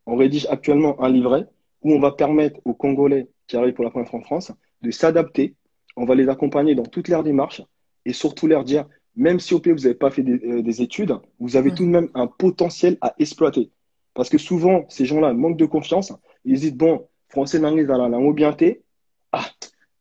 On 0.07 0.17
rédige 0.17 0.47
actuellement 0.51 1.03
un 1.03 1.09
livret 1.09 1.47
où 1.83 1.93
on 1.93 2.01
va 2.01 2.13
permettre 2.13 2.61
aux 2.65 2.75
Congolais 2.75 3.29
qui 3.47 3.57
arrivent 3.57 3.75
pour 3.75 3.85
la 3.85 3.91
première 3.91 4.09
fois 4.09 4.21
en 4.21 4.23
France 4.23 4.53
de 4.83 4.91
s'adapter. 4.91 5.55
On 5.97 6.05
va 6.05 6.15
les 6.15 6.29
accompagner 6.29 6.75
dans 6.75 6.85
toutes 6.85 7.09
leurs 7.09 7.23
démarches 7.23 7.63
et 8.05 8.13
surtout 8.13 8.47
leur 8.47 8.65
dire, 8.65 8.87
même 9.17 9.41
si 9.41 9.55
au 9.55 9.61
pays 9.61 9.73
vous 9.73 9.81
n'avez 9.81 9.95
pas 9.95 10.11
fait 10.11 10.23
des, 10.23 10.41
euh, 10.45 10.83
études, 10.83 11.17
vous 11.39 11.57
avez 11.57 11.73
tout 11.73 11.85
de 11.85 11.91
même 11.91 12.09
un 12.15 12.27
potentiel 12.27 12.99
à 13.01 13.15
exploiter. 13.19 13.71
Parce 14.13 14.29
que 14.29 14.39
souvent, 14.39 14.85
ces 14.89 15.05
gens-là 15.05 15.33
manquent 15.33 15.57
de 15.57 15.67
confiance. 15.67 16.13
Ils 16.45 16.61
disent, 16.61 16.75
bon, 16.75 17.09
français, 17.29 17.65
anglais, 17.65 17.85
dans 17.85 17.99
la 17.99 18.09
langue 18.09 18.35
bien 18.35 18.53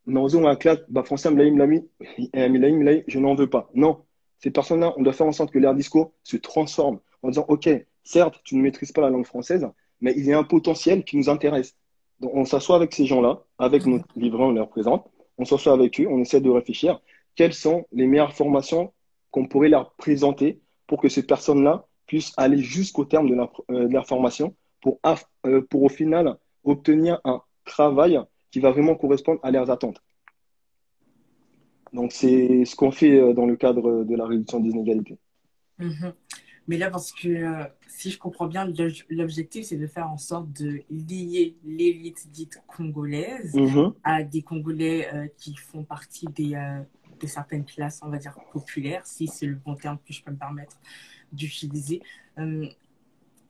non, 0.06 0.26
un 0.46 0.56
bah, 0.88 1.02
français, 1.02 1.30
je 3.06 3.18
n'en 3.18 3.34
veux 3.34 3.48
pas. 3.48 3.70
Non. 3.74 4.02
Ces 4.38 4.50
personnes-là, 4.50 4.92
on 4.96 5.02
doit 5.02 5.12
faire 5.12 5.26
en 5.26 5.32
sorte 5.32 5.50
que 5.50 5.58
leur 5.58 5.74
discours 5.74 6.12
se 6.22 6.36
transforme 6.36 7.00
en 7.22 7.28
disant, 7.28 7.46
OK, 7.48 7.68
certes, 8.02 8.40
tu 8.44 8.56
ne 8.56 8.62
maîtrises 8.62 8.92
pas 8.92 9.00
la 9.00 9.10
langue 9.10 9.24
française, 9.24 9.66
mais 10.00 10.12
il 10.16 10.26
y 10.26 10.32
a 10.32 10.38
un 10.38 10.44
potentiel 10.44 11.04
qui 11.04 11.16
nous 11.16 11.30
intéresse 11.30 11.76
on 12.32 12.44
s'assoit 12.44 12.76
avec 12.76 12.92
ces 12.94 13.06
gens-là, 13.06 13.42
avec 13.58 13.86
notre 13.86 14.06
livrant, 14.16 14.48
on 14.48 14.52
leur 14.52 14.68
présente, 14.68 15.10
on 15.38 15.44
s'assoit 15.44 15.72
avec 15.72 16.00
eux, 16.00 16.06
on 16.08 16.20
essaie 16.20 16.40
de 16.40 16.50
réfléchir 16.50 17.00
quelles 17.34 17.54
sont 17.54 17.86
les 17.92 18.06
meilleures 18.06 18.32
formations 18.32 18.92
qu'on 19.30 19.46
pourrait 19.46 19.68
leur 19.68 19.94
présenter 19.94 20.60
pour 20.86 21.00
que 21.00 21.08
ces 21.08 21.24
personnes-là 21.24 21.86
puissent 22.06 22.32
aller 22.36 22.58
jusqu'au 22.58 23.04
terme 23.04 23.28
de, 23.28 23.34
leur 23.68 24.06
formation 24.06 24.54
pour, 24.80 25.00
euh, 25.46 25.62
pour 25.62 25.82
au 25.82 25.88
final 25.88 26.36
obtenir 26.62 27.20
un 27.24 27.42
travail 27.64 28.20
qui 28.54 28.60
va 28.60 28.70
vraiment 28.70 28.94
correspondre 28.94 29.40
à 29.42 29.50
leurs 29.50 29.68
attentes. 29.68 30.00
Donc, 31.92 32.12
c'est 32.12 32.64
ce 32.64 32.76
qu'on 32.76 32.92
fait 32.92 33.18
euh, 33.18 33.32
dans 33.32 33.46
le 33.46 33.56
cadre 33.56 34.04
de 34.04 34.14
la 34.14 34.26
réduction 34.26 34.60
des 34.60 34.70
inégalités. 34.70 35.18
Mm-hmm. 35.80 36.12
Mais 36.68 36.78
là, 36.78 36.88
parce 36.88 37.10
que 37.10 37.26
euh, 37.28 37.64
si 37.88 38.12
je 38.12 38.18
comprends 38.18 38.46
bien, 38.46 38.72
l'objectif, 39.10 39.66
c'est 39.66 39.76
de 39.76 39.88
faire 39.88 40.08
en 40.08 40.18
sorte 40.18 40.52
de 40.52 40.82
lier 40.88 41.56
l'élite 41.64 42.30
dite 42.30 42.62
congolaise 42.68 43.56
mhm. 43.56 43.92
à 44.04 44.22
des 44.22 44.42
Congolais 44.42 45.12
euh, 45.12 45.26
qui 45.36 45.56
font 45.56 45.82
partie 45.82 46.26
des, 46.26 46.54
euh, 46.54 46.78
de 47.20 47.26
certaines 47.26 47.64
classes, 47.64 47.98
on 48.04 48.08
va 48.08 48.18
dire, 48.18 48.36
populaires, 48.52 49.04
si 49.04 49.26
c'est 49.26 49.46
le 49.46 49.56
bon 49.56 49.74
terme 49.74 49.98
que 50.06 50.12
je 50.12 50.22
peux 50.22 50.30
me 50.30 50.36
permettre 50.36 50.78
d'utiliser 51.32 52.00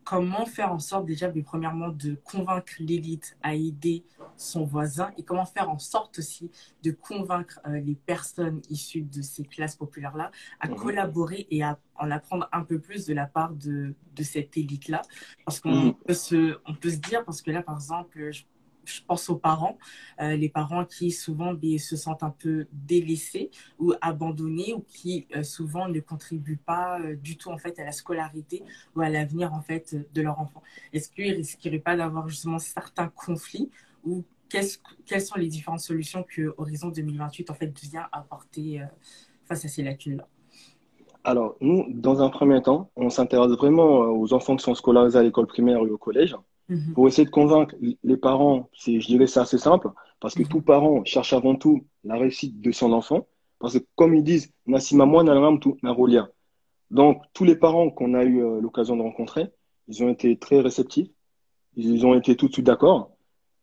comment 0.04 0.46
faire 0.46 0.73
en 0.73 0.78
sorte 0.78 1.06
déjà, 1.06 1.30
mais 1.32 1.42
premièrement, 1.42 1.88
de 1.88 2.14
convaincre 2.25 2.75
l'élite 2.78 3.37
à 3.42 3.54
aider 3.54 4.04
son 4.37 4.64
voisin 4.64 5.11
et 5.16 5.23
comment 5.23 5.46
faire 5.46 5.70
en 5.70 5.78
sorte 5.78 6.18
aussi 6.18 6.50
de 6.82 6.90
convaincre 6.90 7.61
euh, 7.66 7.80
les 7.80 7.94
personnes 7.94 8.61
issues 8.70 9.02
de 9.02 9.23
ces 9.23 9.44
classes 9.44 9.76
populaires-là 9.76 10.30
à 10.61 10.68
mhm. 10.68 10.76
collaborer 10.76 11.46
et 11.50 11.62
à 11.62 11.78
en 11.96 12.11
apprendre 12.11 12.49
un 12.52 12.62
peu 12.62 12.78
plus 12.78 13.06
de 13.06 13.14
la 13.14 13.26
part 13.26 13.52
de, 13.54 13.94
de 14.14 14.23
cette 14.23 14.56
élite-là. 14.56 15.02
Parce 15.44 15.61
qu'on 15.61 15.87
mhm. 15.87 15.94
peut, 15.94 16.14
se, 16.14 16.58
on 16.66 16.75
peut 16.75 16.90
se 16.90 16.96
dire, 16.96 17.25
parce 17.25 17.42
que 17.42 17.50
là, 17.50 17.62
par 17.62 17.76
exemple, 17.76 18.30
je 18.30 18.44
je 18.84 19.00
pense 19.06 19.28
aux 19.28 19.36
parents, 19.36 19.78
euh, 20.20 20.36
les 20.36 20.48
parents 20.48 20.84
qui 20.84 21.10
souvent 21.10 21.54
ben, 21.54 21.78
se 21.78 21.96
sentent 21.96 22.22
un 22.22 22.30
peu 22.30 22.66
délaissés 22.72 23.50
ou 23.78 23.94
abandonnés 24.00 24.74
ou 24.74 24.80
qui 24.80 25.26
euh, 25.34 25.42
souvent 25.42 25.88
ne 25.88 26.00
contribuent 26.00 26.56
pas 26.56 27.00
euh, 27.00 27.16
du 27.16 27.36
tout 27.36 27.50
en 27.50 27.58
fait 27.58 27.78
à 27.78 27.84
la 27.84 27.92
scolarité 27.92 28.62
ou 28.94 29.00
à 29.00 29.08
l'avenir 29.08 29.52
en 29.52 29.60
fait 29.60 29.96
de 30.12 30.22
leur 30.22 30.40
enfant. 30.40 30.62
Est-ce 30.92 31.10
qu'ils 31.10 31.34
risqueraient 31.34 31.78
pas 31.78 31.96
d'avoir 31.96 32.28
justement 32.28 32.58
certains 32.58 33.08
conflits 33.08 33.70
ou 34.04 34.24
quelles 34.48 35.20
sont 35.20 35.36
les 35.36 35.48
différentes 35.48 35.80
solutions 35.80 36.24
que 36.28 36.54
Horizon 36.58 36.88
2028 36.88 37.50
en 37.50 37.54
fait 37.54 37.76
vient 37.80 38.06
apporter 38.12 38.80
face 39.46 39.64
à 39.64 39.68
ces 39.68 39.82
lacunes-là? 39.82 40.28
Alors, 41.24 41.56
nous, 41.60 41.86
dans 41.88 42.22
un 42.22 42.28
premier 42.28 42.62
temps, 42.62 42.90
on 42.94 43.10
s'intéresse 43.10 43.50
vraiment 43.52 44.10
aux 44.10 44.32
enfants 44.32 44.54
qui 44.54 44.62
sont 44.62 44.76
scolarisés 44.76 45.18
à 45.18 45.22
l'école 45.24 45.48
primaire 45.48 45.80
ou 45.80 45.86
au 45.86 45.98
collège. 45.98 46.36
Mhm. 46.68 46.94
Pour 46.94 47.09
essayer 47.09 47.25
de 47.25 47.30
convaincre 47.30 47.75
les 48.02 48.16
parents, 48.16 48.68
c'est, 48.75 49.00
je 49.00 49.06
dirais 49.06 49.26
c'est 49.26 49.40
assez 49.40 49.59
simple, 49.59 49.90
parce 50.21 50.35
que 50.35 50.42
mhm. 50.42 50.49
tout 50.49 50.62
parent 50.62 51.04
cherche 51.04 51.33
avant 51.33 51.56
tout 51.56 51.85
la 52.04 52.16
réussite 52.16 52.61
de 52.61 52.73
son 52.73 52.92
enfant, 52.92 53.26
parce 53.59 53.78
que 53.78 53.85
comme 53.97 54.14
ils 54.14 54.25
disent, 54.25 54.52
donc 56.90 57.23
tous 57.33 57.44
les 57.44 57.56
parents 57.56 57.90
qu'on 57.90 58.14
a 58.14 58.25
eu 58.25 58.42
euh, 58.42 58.61
l'occasion 58.61 58.97
de 58.97 59.02
rencontrer, 59.02 59.50
ils 59.88 60.02
ont 60.02 60.09
été 60.09 60.37
très 60.38 60.61
réceptifs, 60.61 61.09
ils 61.76 62.06
ont 62.06 62.14
été 62.14 62.37
tout 62.37 62.49
de 62.49 62.52
suite 62.52 62.66
d'accord. 62.66 63.11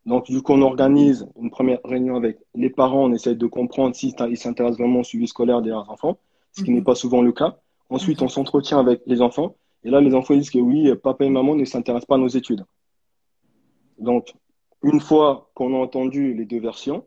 Donc 0.05 0.25
du 0.25 0.41
coup, 0.41 0.53
on 0.53 0.61
organise 0.61 1.27
une 1.39 1.51
première 1.51 1.79
réunion 1.83 2.15
avec 2.15 2.37
les 2.55 2.69
parents, 2.69 3.05
on 3.05 3.13
essaie 3.13 3.35
de 3.35 3.47
comprendre 3.47 3.95
s'ils 3.95 4.15
s'intéressent 4.37 4.79
vraiment 4.79 4.99
au 4.99 5.03
suivi 5.03 5.27
scolaire 5.27 5.61
de 5.61 5.69
leurs 5.69 5.89
enfants, 5.89 6.17
ce 6.51 6.63
qui 6.63 6.71
n'est 6.71 6.79
mhm. 6.79 6.85
pas 6.85 6.95
souvent 6.95 7.21
le 7.21 7.31
cas. 7.31 7.57
Ensuite, 7.89 8.21
on 8.21 8.27
s'entretient 8.27 8.79
avec 8.79 9.01
les 9.05 9.21
enfants, 9.21 9.55
et 9.83 9.89
là, 9.89 10.01
les 10.01 10.13
enfants 10.13 10.35
disent 10.35 10.49
que 10.49 10.59
oui, 10.59 10.93
papa 10.95 11.25
et 11.25 11.29
maman 11.29 11.55
ne 11.55 11.65
s'intéressent 11.65 12.07
pas 12.07 12.15
à 12.15 12.19
nos 12.19 12.27
études. 12.27 12.63
Donc, 14.01 14.33
une 14.83 14.99
fois 14.99 15.51
qu'on 15.53 15.75
a 15.75 15.77
entendu 15.77 16.33
les 16.33 16.45
deux 16.45 16.59
versions, 16.59 17.05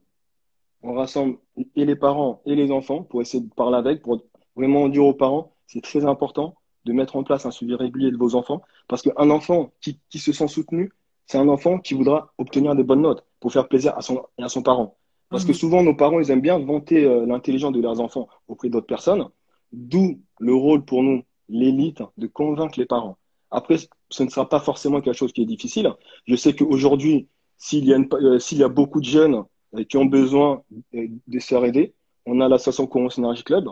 on 0.82 0.94
rassemble 0.94 1.38
et 1.74 1.84
les 1.84 1.96
parents 1.96 2.40
et 2.46 2.54
les 2.54 2.70
enfants 2.70 3.02
pour 3.02 3.20
essayer 3.20 3.42
de 3.42 3.52
parler 3.52 3.76
avec, 3.76 4.02
pour 4.02 4.22
vraiment 4.54 4.88
dire 4.88 5.04
aux 5.04 5.12
parents, 5.12 5.56
c'est 5.66 5.82
très 5.82 6.04
important 6.04 6.54
de 6.84 6.92
mettre 6.92 7.16
en 7.16 7.24
place 7.24 7.46
un 7.46 7.50
suivi 7.50 7.74
régulier 7.74 8.12
de 8.12 8.16
vos 8.16 8.36
enfants, 8.36 8.62
parce 8.86 9.02
qu'un 9.02 9.30
enfant 9.30 9.72
qui, 9.80 9.98
qui, 10.08 10.18
se 10.18 10.32
sent 10.32 10.46
soutenu, 10.46 10.92
c'est 11.26 11.38
un 11.38 11.48
enfant 11.48 11.78
qui 11.78 11.94
voudra 11.94 12.32
obtenir 12.38 12.76
des 12.76 12.84
bonnes 12.84 13.02
notes 13.02 13.24
pour 13.40 13.52
faire 13.52 13.66
plaisir 13.66 13.96
à 13.96 14.02
son, 14.02 14.22
à 14.38 14.48
son 14.48 14.62
parent. 14.62 14.96
Parce 15.30 15.44
que 15.44 15.50
mhm. 15.50 15.56
souvent, 15.56 15.82
nos 15.82 15.96
parents, 15.96 16.20
ils 16.20 16.30
aiment 16.30 16.42
bien 16.42 16.58
vanter 16.58 17.04
euh, 17.04 17.26
l'intelligence 17.26 17.72
de 17.72 17.80
leurs 17.80 18.00
enfants 18.00 18.28
auprès 18.46 18.68
d'autres 18.68 18.86
personnes, 18.86 19.28
d'où 19.72 20.20
le 20.38 20.54
rôle 20.54 20.84
pour 20.84 21.02
nous, 21.02 21.24
l'élite, 21.48 22.02
de 22.18 22.26
convaincre 22.28 22.78
les 22.78 22.86
parents. 22.86 23.16
Après, 23.54 23.76
ce 24.10 24.22
ne 24.24 24.28
sera 24.28 24.48
pas 24.48 24.58
forcément 24.58 25.00
quelque 25.00 25.16
chose 25.16 25.32
qui 25.32 25.42
est 25.42 25.46
difficile. 25.46 25.94
Je 26.26 26.34
sais 26.34 26.56
qu'aujourd'hui, 26.56 27.28
s'il 27.56 27.84
y, 27.84 27.94
a 27.94 27.98
euh, 27.98 28.68
beaucoup 28.68 29.00
de 29.00 29.06
jeunes 29.06 29.44
euh, 29.76 29.84
qui 29.84 29.96
ont 29.96 30.06
besoin 30.06 30.64
de 30.92 31.38
se 31.38 31.46
faire 31.46 31.64
aider, 31.64 31.94
on 32.26 32.40
a 32.40 32.48
l'association 32.48 32.88
Convention 32.88 33.22
Energy 33.22 33.44
Club 33.44 33.68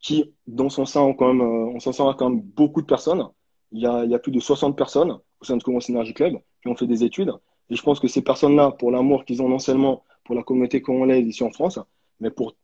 qui, 0.00 0.34
dans 0.48 0.70
son 0.70 0.86
sein, 0.86 1.12
quand 1.12 1.32
même, 1.32 1.40
on 1.40 1.78
s'en 1.78 1.92
sort 1.92 2.16
quand 2.16 2.30
même 2.30 2.40
beaucoup 2.40 2.82
de 2.82 2.86
personnes. 2.86 3.24
Il 3.70 3.80
y, 3.80 3.86
a, 3.86 4.18
plus 4.18 4.32
de 4.32 4.40
60 4.40 4.76
personnes 4.76 5.12
au 5.40 5.44
sein 5.44 5.56
de 5.56 5.62
Convention 5.62 5.94
Energy 5.94 6.14
Club 6.14 6.34
qui 6.60 6.68
ont 6.68 6.74
fait 6.74 6.88
des 6.88 7.04
études. 7.04 7.32
Et 7.70 7.76
je 7.76 7.82
pense 7.82 8.00
que 8.00 8.08
ces 8.08 8.22
personnes-là, 8.22 8.72
pour 8.72 8.90
l'amour 8.90 9.24
qu'ils 9.24 9.40
ont 9.40 9.48
non 9.48 9.60
seulement 9.60 10.02
pour 10.24 10.34
la 10.34 10.42
communauté 10.42 10.82
congolaise 10.82 11.24
ici 11.24 11.44
en 11.44 11.52
France, 11.52 11.78
mais 12.18 12.32
pour 12.32 12.56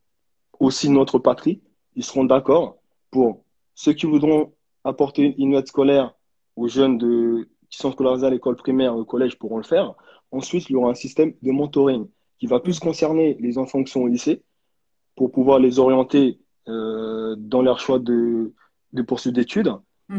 aussi 0.59 0.91
notre 0.91 1.21
patrie, 1.21 1.61
ils 1.95 2.05
seront 2.05 2.25
d'accord 2.25 2.79
pour 3.13 3.45
ceux 3.77 3.93
qui 3.93 4.07
voudront 4.07 4.53
apporter 4.83 5.37
une 5.39 5.55
aide 5.55 5.69
scolaire 5.69 6.18
aux 6.59 6.69
jeunes 6.69 6.99
de, 6.99 7.49
qui 7.71 7.79
sont 7.79 7.93
scolarisés 7.93 8.27
à 8.27 8.31
l'école 8.31 8.57
primaire, 8.57 8.97
au 8.97 9.05
collège, 9.05 9.39
pourront 9.39 9.59
le 9.59 9.63
faire. 9.63 9.95
Ensuite, 10.31 10.69
il 10.69 10.73
y 10.73 10.77
aura 10.77 10.91
un 10.91 10.95
système 10.95 11.33
de 11.43 11.51
mentoring 11.53 12.07
qui 12.39 12.47
va 12.47 12.61
plus 12.61 12.79
concerner 12.79 13.37
les 13.41 13.59
enfants 13.59 13.83
qui 13.83 13.93
sont 13.93 14.01
au 14.01 14.09
lycée 14.09 14.43
pour 15.17 15.31
pouvoir 15.31 15.59
les 15.59 15.79
orienter 15.79 16.39
euh, 16.69 17.35
dans 17.39 17.63
leur 17.63 17.81
choix 17.81 17.99
de, 17.99 18.53
de 18.93 19.03
poursuite 19.03 19.35
d'études. 19.35 19.73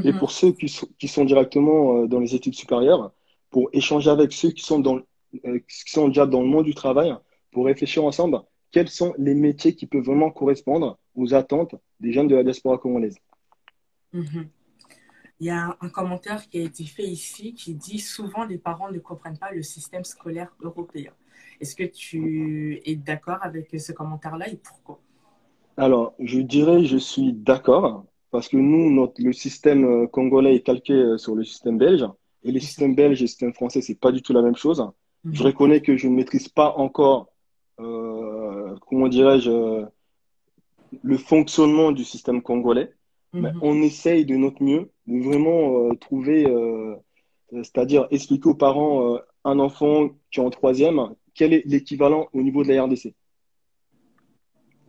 Et 0.03 0.11
mhm. 0.11 0.19
pour 0.19 0.31
ceux 0.31 0.51
qui, 0.51 0.67
qui 0.99 1.07
sont 1.07 1.25
directement 1.25 2.03
euh, 2.03 2.07
dans 2.07 2.19
les 2.19 2.35
études 2.35 2.53
supérieures, 2.53 3.11
pour 3.49 3.69
échanger 3.73 4.09
avec 4.09 4.31
ceux 4.31 4.51
qui 4.51 4.63
sont, 4.63 4.79
dans, 4.79 4.99
euh, 5.45 5.59
qui 5.59 5.91
sont 5.91 6.09
déjà 6.09 6.27
dans 6.27 6.41
le 6.41 6.47
monde 6.47 6.65
du 6.65 6.75
travail, 6.75 7.15
pour 7.51 7.65
réfléchir 7.65 8.03
ensemble 8.03 8.39
quels 8.71 8.89
sont 8.89 9.15
les 9.17 9.33
métiers 9.33 9.73
qui 9.73 9.87
peuvent 9.87 10.03
vraiment 10.03 10.29
correspondre 10.29 10.99
aux 11.15 11.33
attentes 11.33 11.73
des 11.99 12.13
jeunes 12.13 12.27
de 12.27 12.35
la 12.35 12.43
diaspora 12.43 12.77
congolaise. 12.77 13.17
Mhm. 14.13 14.49
Il 15.39 15.47
y 15.47 15.49
a 15.49 15.77
un 15.79 15.89
commentaire 15.89 16.47
qui 16.49 16.59
a 16.59 16.63
été 16.63 16.83
fait 16.83 17.03
ici 17.03 17.53
qui 17.53 17.73
dit 17.73 17.99
souvent 17.99 18.45
les 18.45 18.57
parents 18.57 18.91
ne 18.91 18.99
comprennent 18.99 19.37
pas 19.37 19.51
le 19.51 19.63
système 19.63 20.03
scolaire 20.03 20.53
européen. 20.61 21.11
Est-ce 21.61 21.75
que 21.75 21.83
tu 21.83 22.81
es 22.85 22.95
d'accord 22.95 23.37
avec 23.41 23.79
ce 23.79 23.91
commentaire-là 23.93 24.49
et 24.49 24.57
pourquoi? 24.57 24.99
Alors, 25.77 26.13
je 26.19 26.39
dirais 26.39 26.83
je 26.83 26.97
suis 26.97 27.31
d'accord 27.31 28.05
parce 28.31 28.47
que 28.47 28.57
nous, 28.57 28.91
notre, 28.91 29.21
le 29.21 29.33
système 29.33 29.85
euh, 29.85 30.07
congolais 30.07 30.55
est 30.55 30.61
calqué 30.61 30.93
euh, 30.93 31.17
sur 31.17 31.35
le 31.35 31.43
système 31.43 31.77
belge 31.77 32.05
et 32.43 32.51
le 32.51 32.59
système 32.59 32.93
belge 32.93 33.19
et 33.19 33.23
le 33.23 33.27
système 33.27 33.53
français, 33.53 33.81
c'est 33.81 33.99
pas 33.99 34.11
du 34.11 34.21
tout 34.21 34.33
la 34.33 34.41
même 34.41 34.55
chose. 34.55 34.85
Mhm. 35.23 35.35
Je 35.35 35.43
reconnais 35.43 35.81
que 35.81 35.97
je 35.97 36.07
ne 36.07 36.15
maîtrise 36.15 36.47
pas 36.47 36.73
encore, 36.77 37.29
euh, 37.79 38.75
comment 38.87 39.07
dirais-je, 39.07 39.85
le 41.03 41.17
fonctionnement 41.17 41.91
du 41.91 42.03
système 42.03 42.41
congolais. 42.41 42.93
Mais 43.33 43.51
mhm. 43.51 43.59
on 43.61 43.81
essaye 43.81 44.25
de 44.25 44.35
notre 44.35 44.63
mieux 44.63 44.89
de 45.07 45.23
vraiment 45.23 45.89
euh, 45.89 45.95
trouver, 45.95 46.47
euh, 46.47 46.95
c'est-à-dire 47.51 48.07
expliquer 48.11 48.49
aux 48.49 48.55
parents 48.55 49.15
euh, 49.15 49.19
un 49.43 49.59
enfant 49.59 50.09
qui 50.31 50.39
est 50.39 50.43
en 50.43 50.49
troisième, 50.49 51.13
quel 51.33 51.53
est 51.53 51.63
l'équivalent 51.65 52.27
au 52.33 52.41
niveau 52.41 52.63
de 52.63 52.69
la 52.69 52.83
RDC. 52.83 53.13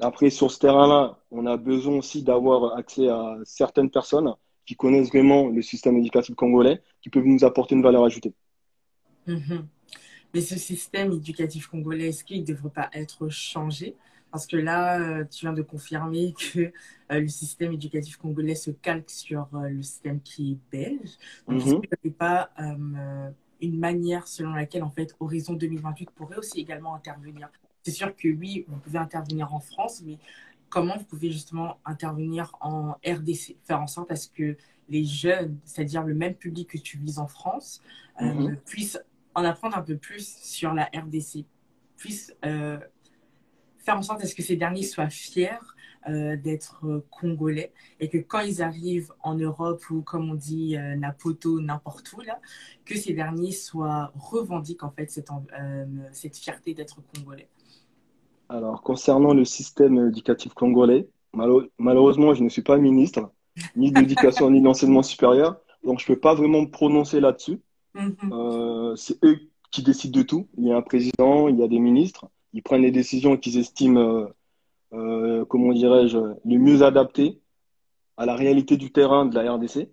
Après, 0.00 0.30
sur 0.30 0.50
ce 0.50 0.58
terrain-là, 0.58 1.18
on 1.30 1.44
a 1.44 1.56
besoin 1.58 1.98
aussi 1.98 2.22
d'avoir 2.22 2.76
accès 2.76 3.08
à 3.08 3.36
certaines 3.44 3.90
personnes 3.90 4.34
qui 4.64 4.74
connaissent 4.74 5.08
vraiment 5.08 5.48
le 5.48 5.60
système 5.60 5.98
éducatif 5.98 6.34
congolais, 6.34 6.80
qui 7.02 7.10
peuvent 7.10 7.24
nous 7.24 7.44
apporter 7.44 7.74
une 7.74 7.82
valeur 7.82 8.04
ajoutée. 8.04 8.32
Mhm. 9.26 9.66
Mais 10.32 10.40
ce 10.40 10.56
système 10.58 11.12
éducatif 11.12 11.66
congolais, 11.66 12.08
est-ce 12.08 12.24
qu'il 12.24 12.40
ne 12.40 12.46
devrait 12.46 12.70
pas 12.70 12.88
être 12.94 13.28
changé? 13.28 13.96
Parce 14.30 14.46
que 14.46 14.56
là, 14.56 15.00
euh, 15.00 15.24
tu 15.24 15.40
viens 15.40 15.52
de 15.52 15.62
confirmer 15.62 16.34
que 16.34 16.60
euh, 16.60 17.20
le 17.20 17.28
système 17.28 17.72
éducatif 17.72 18.16
congolais 18.16 18.54
se 18.54 18.70
calque 18.70 19.10
sur 19.10 19.48
euh, 19.54 19.68
le 19.68 19.82
système 19.82 20.20
qui 20.20 20.52
est 20.52 20.58
belge. 20.70 21.10
Donc, 21.48 21.60
est-ce 21.60 21.74
mhm. 21.74 21.80
qu'il 21.80 21.98
n'y 22.04 22.10
a 22.10 22.18
pas 22.18 22.50
une 23.60 23.78
manière 23.78 24.26
selon 24.26 24.54
laquelle, 24.54 24.82
en 24.82 24.90
fait, 24.90 25.14
Horizon 25.20 25.54
2028 25.54 26.10
pourrait 26.12 26.38
aussi 26.38 26.60
également 26.60 26.94
intervenir 26.94 27.50
C'est 27.82 27.90
sûr 27.90 28.14
que 28.16 28.28
oui, 28.28 28.64
vous 28.68 28.78
pouvez 28.78 28.98
intervenir 28.98 29.52
en 29.52 29.60
France, 29.60 30.02
mais 30.04 30.18
comment 30.70 30.96
vous 30.96 31.04
pouvez 31.04 31.30
justement 31.30 31.78
intervenir 31.84 32.56
en 32.60 32.92
RDC 33.06 33.56
Faire 33.64 33.82
en 33.82 33.86
sorte 33.86 34.10
à 34.10 34.16
ce 34.16 34.28
que 34.28 34.56
les 34.88 35.04
jeunes, 35.04 35.58
c'est-à-dire 35.64 36.04
le 36.04 36.14
même 36.14 36.34
public 36.34 36.70
que 36.70 36.78
tu 36.78 36.96
vises 36.96 37.18
en 37.18 37.26
France, 37.26 37.82
mhm. 38.20 38.56
puissent 38.64 39.00
en 39.34 39.44
apprendre 39.44 39.76
un 39.76 39.82
peu 39.82 39.96
plus 39.96 40.36
sur 40.42 40.72
la 40.72 40.84
RDC, 40.84 41.44
puissent 41.96 42.34
faire 43.82 43.96
en 43.96 44.02
sorte 44.02 44.22
à 44.22 44.26
ce 44.26 44.34
que 44.34 44.42
ces 44.42 44.56
derniers 44.56 44.82
soient 44.82 45.10
fiers 45.10 45.58
euh, 46.08 46.34
d'être 46.34 46.80
euh, 46.86 47.04
congolais 47.10 47.72
et 47.98 48.08
que 48.08 48.16
quand 48.16 48.40
ils 48.40 48.62
arrivent 48.62 49.12
en 49.22 49.34
Europe 49.34 49.82
ou 49.90 50.00
comme 50.00 50.30
on 50.30 50.34
dit 50.34 50.74
euh, 50.74 50.96
Napoto, 50.96 51.60
n'importe 51.60 52.10
où 52.14 52.22
là, 52.22 52.38
que 52.86 52.96
ces 52.96 53.12
derniers 53.12 53.52
soient 53.52 54.10
revendiquent 54.18 54.82
en 54.82 54.90
fait 54.90 55.10
cette, 55.10 55.28
cette 56.12 56.38
fierté 56.38 56.72
d'être 56.72 57.02
congolais. 57.14 57.48
Alors 58.48 58.80
concernant 58.80 59.34
le 59.34 59.44
système 59.44 60.08
éducatif 60.08 60.54
congolais, 60.54 61.06
malheureusement 61.78 62.32
je 62.32 62.44
ne 62.44 62.48
suis 62.48 62.62
pas 62.62 62.78
ministre 62.78 63.30
ni 63.76 63.92
d'éducation 63.92 64.50
ni 64.50 64.62
d'enseignement 64.62 65.02
supérieur, 65.02 65.60
donc 65.84 66.00
je 66.00 66.10
ne 66.10 66.14
peux 66.14 66.20
pas 66.20 66.34
vraiment 66.34 66.62
me 66.62 66.70
prononcer 66.70 67.20
là-dessus. 67.20 67.60
Mhm. 67.94 68.96
C'est 68.96 69.22
eux 69.22 69.38
qui 69.70 69.82
décident 69.82 70.18
de 70.18 70.24
tout. 70.24 70.48
Il 70.56 70.66
y 70.66 70.72
a 70.72 70.76
un 70.78 70.82
président, 70.82 71.48
il 71.48 71.58
y 71.58 71.62
a 71.62 71.68
des 71.68 71.78
ministres 71.78 72.26
ils 72.52 72.62
prennent 72.62 72.82
les 72.82 72.90
décisions 72.90 73.36
qu'ils 73.36 73.58
estiment, 73.58 74.00
euh, 74.00 74.26
euh, 74.92 75.44
comment 75.44 75.72
dirais-je, 75.72 76.18
les 76.44 76.58
mieux 76.58 76.82
adaptées 76.82 77.38
à 78.16 78.26
la 78.26 78.34
réalité 78.34 78.76
du 78.76 78.90
terrain 78.90 79.26
de 79.26 79.34
la 79.34 79.52
RDC. 79.52 79.88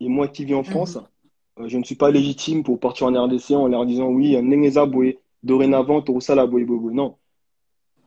Et 0.00 0.08
moi 0.08 0.28
qui 0.28 0.44
vis 0.44 0.54
en 0.54 0.64
France, 0.64 0.96
mhm. 0.96 1.64
euh, 1.64 1.68
je 1.68 1.78
ne 1.78 1.84
suis 1.84 1.94
pas 1.94 2.10
légitime 2.10 2.62
pour 2.62 2.78
partir 2.78 3.06
en 3.06 3.24
RDC 3.24 3.52
en 3.52 3.68
leur 3.68 3.86
disant 3.86 4.08
oui, 4.08 4.40
Nengeza 4.42 4.86
Boué, 4.86 5.18
dorénavant, 5.42 6.02
Torosala 6.02 6.46
Boué. 6.46 6.66
Non, 6.92 7.16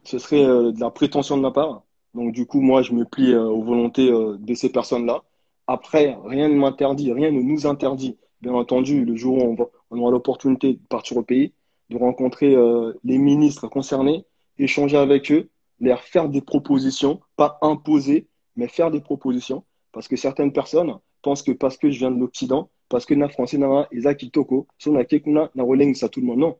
ce 0.03 0.19
serait 0.19 0.43
de 0.45 0.79
la 0.79 0.91
prétention 0.91 1.37
de 1.37 1.41
ma 1.41 1.51
part. 1.51 1.83
Donc 2.13 2.33
du 2.33 2.45
coup, 2.45 2.61
moi, 2.61 2.81
je 2.81 2.93
me 2.93 3.05
plie 3.05 3.35
aux 3.35 3.61
volontés 3.61 4.09
de 4.09 4.53
ces 4.53 4.71
personnes-là. 4.71 5.23
Après, 5.67 6.17
rien 6.23 6.47
ne 6.47 6.55
m'interdit, 6.55 7.11
rien 7.11 7.29
ne 7.29 7.41
nous 7.41 7.67
interdit, 7.67 8.17
bien 8.41 8.53
entendu, 8.53 9.03
le 9.03 9.15
jour 9.15 9.37
où 9.37 9.55
on, 9.59 9.69
on 9.91 9.99
aura 9.99 10.11
l'opportunité 10.11 10.73
de 10.73 10.79
partir 10.87 11.17
au 11.17 11.23
pays, 11.23 11.51
de 11.89 11.97
rencontrer 11.97 12.55
euh, 12.55 12.93
les 13.03 13.17
ministres 13.17 13.67
concernés, 13.67 14.25
échanger 14.57 14.97
avec 14.97 15.31
eux, 15.31 15.49
leur 15.79 16.01
faire 16.01 16.29
des 16.29 16.41
propositions, 16.41 17.21
pas 17.35 17.57
imposer, 17.61 18.27
mais 18.55 18.67
faire 18.67 18.91
des 18.91 19.01
propositions. 19.01 19.63
Parce 19.91 20.07
que 20.07 20.15
certaines 20.15 20.51
personnes 20.51 20.97
pensent 21.21 21.43
que 21.43 21.51
parce 21.51 21.77
que 21.77 21.89
je 21.89 21.99
viens 21.99 22.11
de 22.11 22.19
l'Occident, 22.19 22.69
parce 22.89 23.05
que 23.05 23.13
na 23.13 23.29
français 23.29 23.57
na 23.57 23.87
Isaac 23.91 24.25
Toko, 24.31 24.67
si 24.77 24.89
on 24.89 24.95
a 24.95 25.05
quelqu'un 25.05 25.49
na 25.53 25.63
rolling 25.63 25.93
ça 25.95 26.09
tout 26.09 26.21
le 26.21 26.27
monde. 26.27 26.39
Non. 26.39 26.57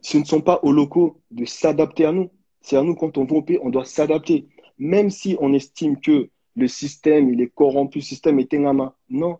Ce 0.00 0.18
ne 0.18 0.24
sont 0.24 0.40
pas 0.40 0.60
aux 0.62 0.72
locaux 0.72 1.20
de 1.30 1.44
s'adapter 1.44 2.04
à 2.04 2.12
nous. 2.12 2.30
C'est 2.60 2.76
à 2.76 2.82
nous 2.82 2.94
quand 2.94 3.16
on 3.16 3.24
va 3.24 3.36
au 3.36 3.42
pays, 3.42 3.58
on 3.62 3.70
doit 3.70 3.84
s'adapter. 3.84 4.48
Même 4.78 5.10
si 5.10 5.36
on 5.40 5.52
estime 5.52 6.00
que 6.00 6.30
le 6.56 6.68
système, 6.68 7.32
il 7.32 7.40
est 7.40 7.48
corrompu, 7.48 7.98
le 7.98 8.04
système 8.04 8.38
est 8.38 8.52
main. 8.52 8.94
Non. 9.08 9.38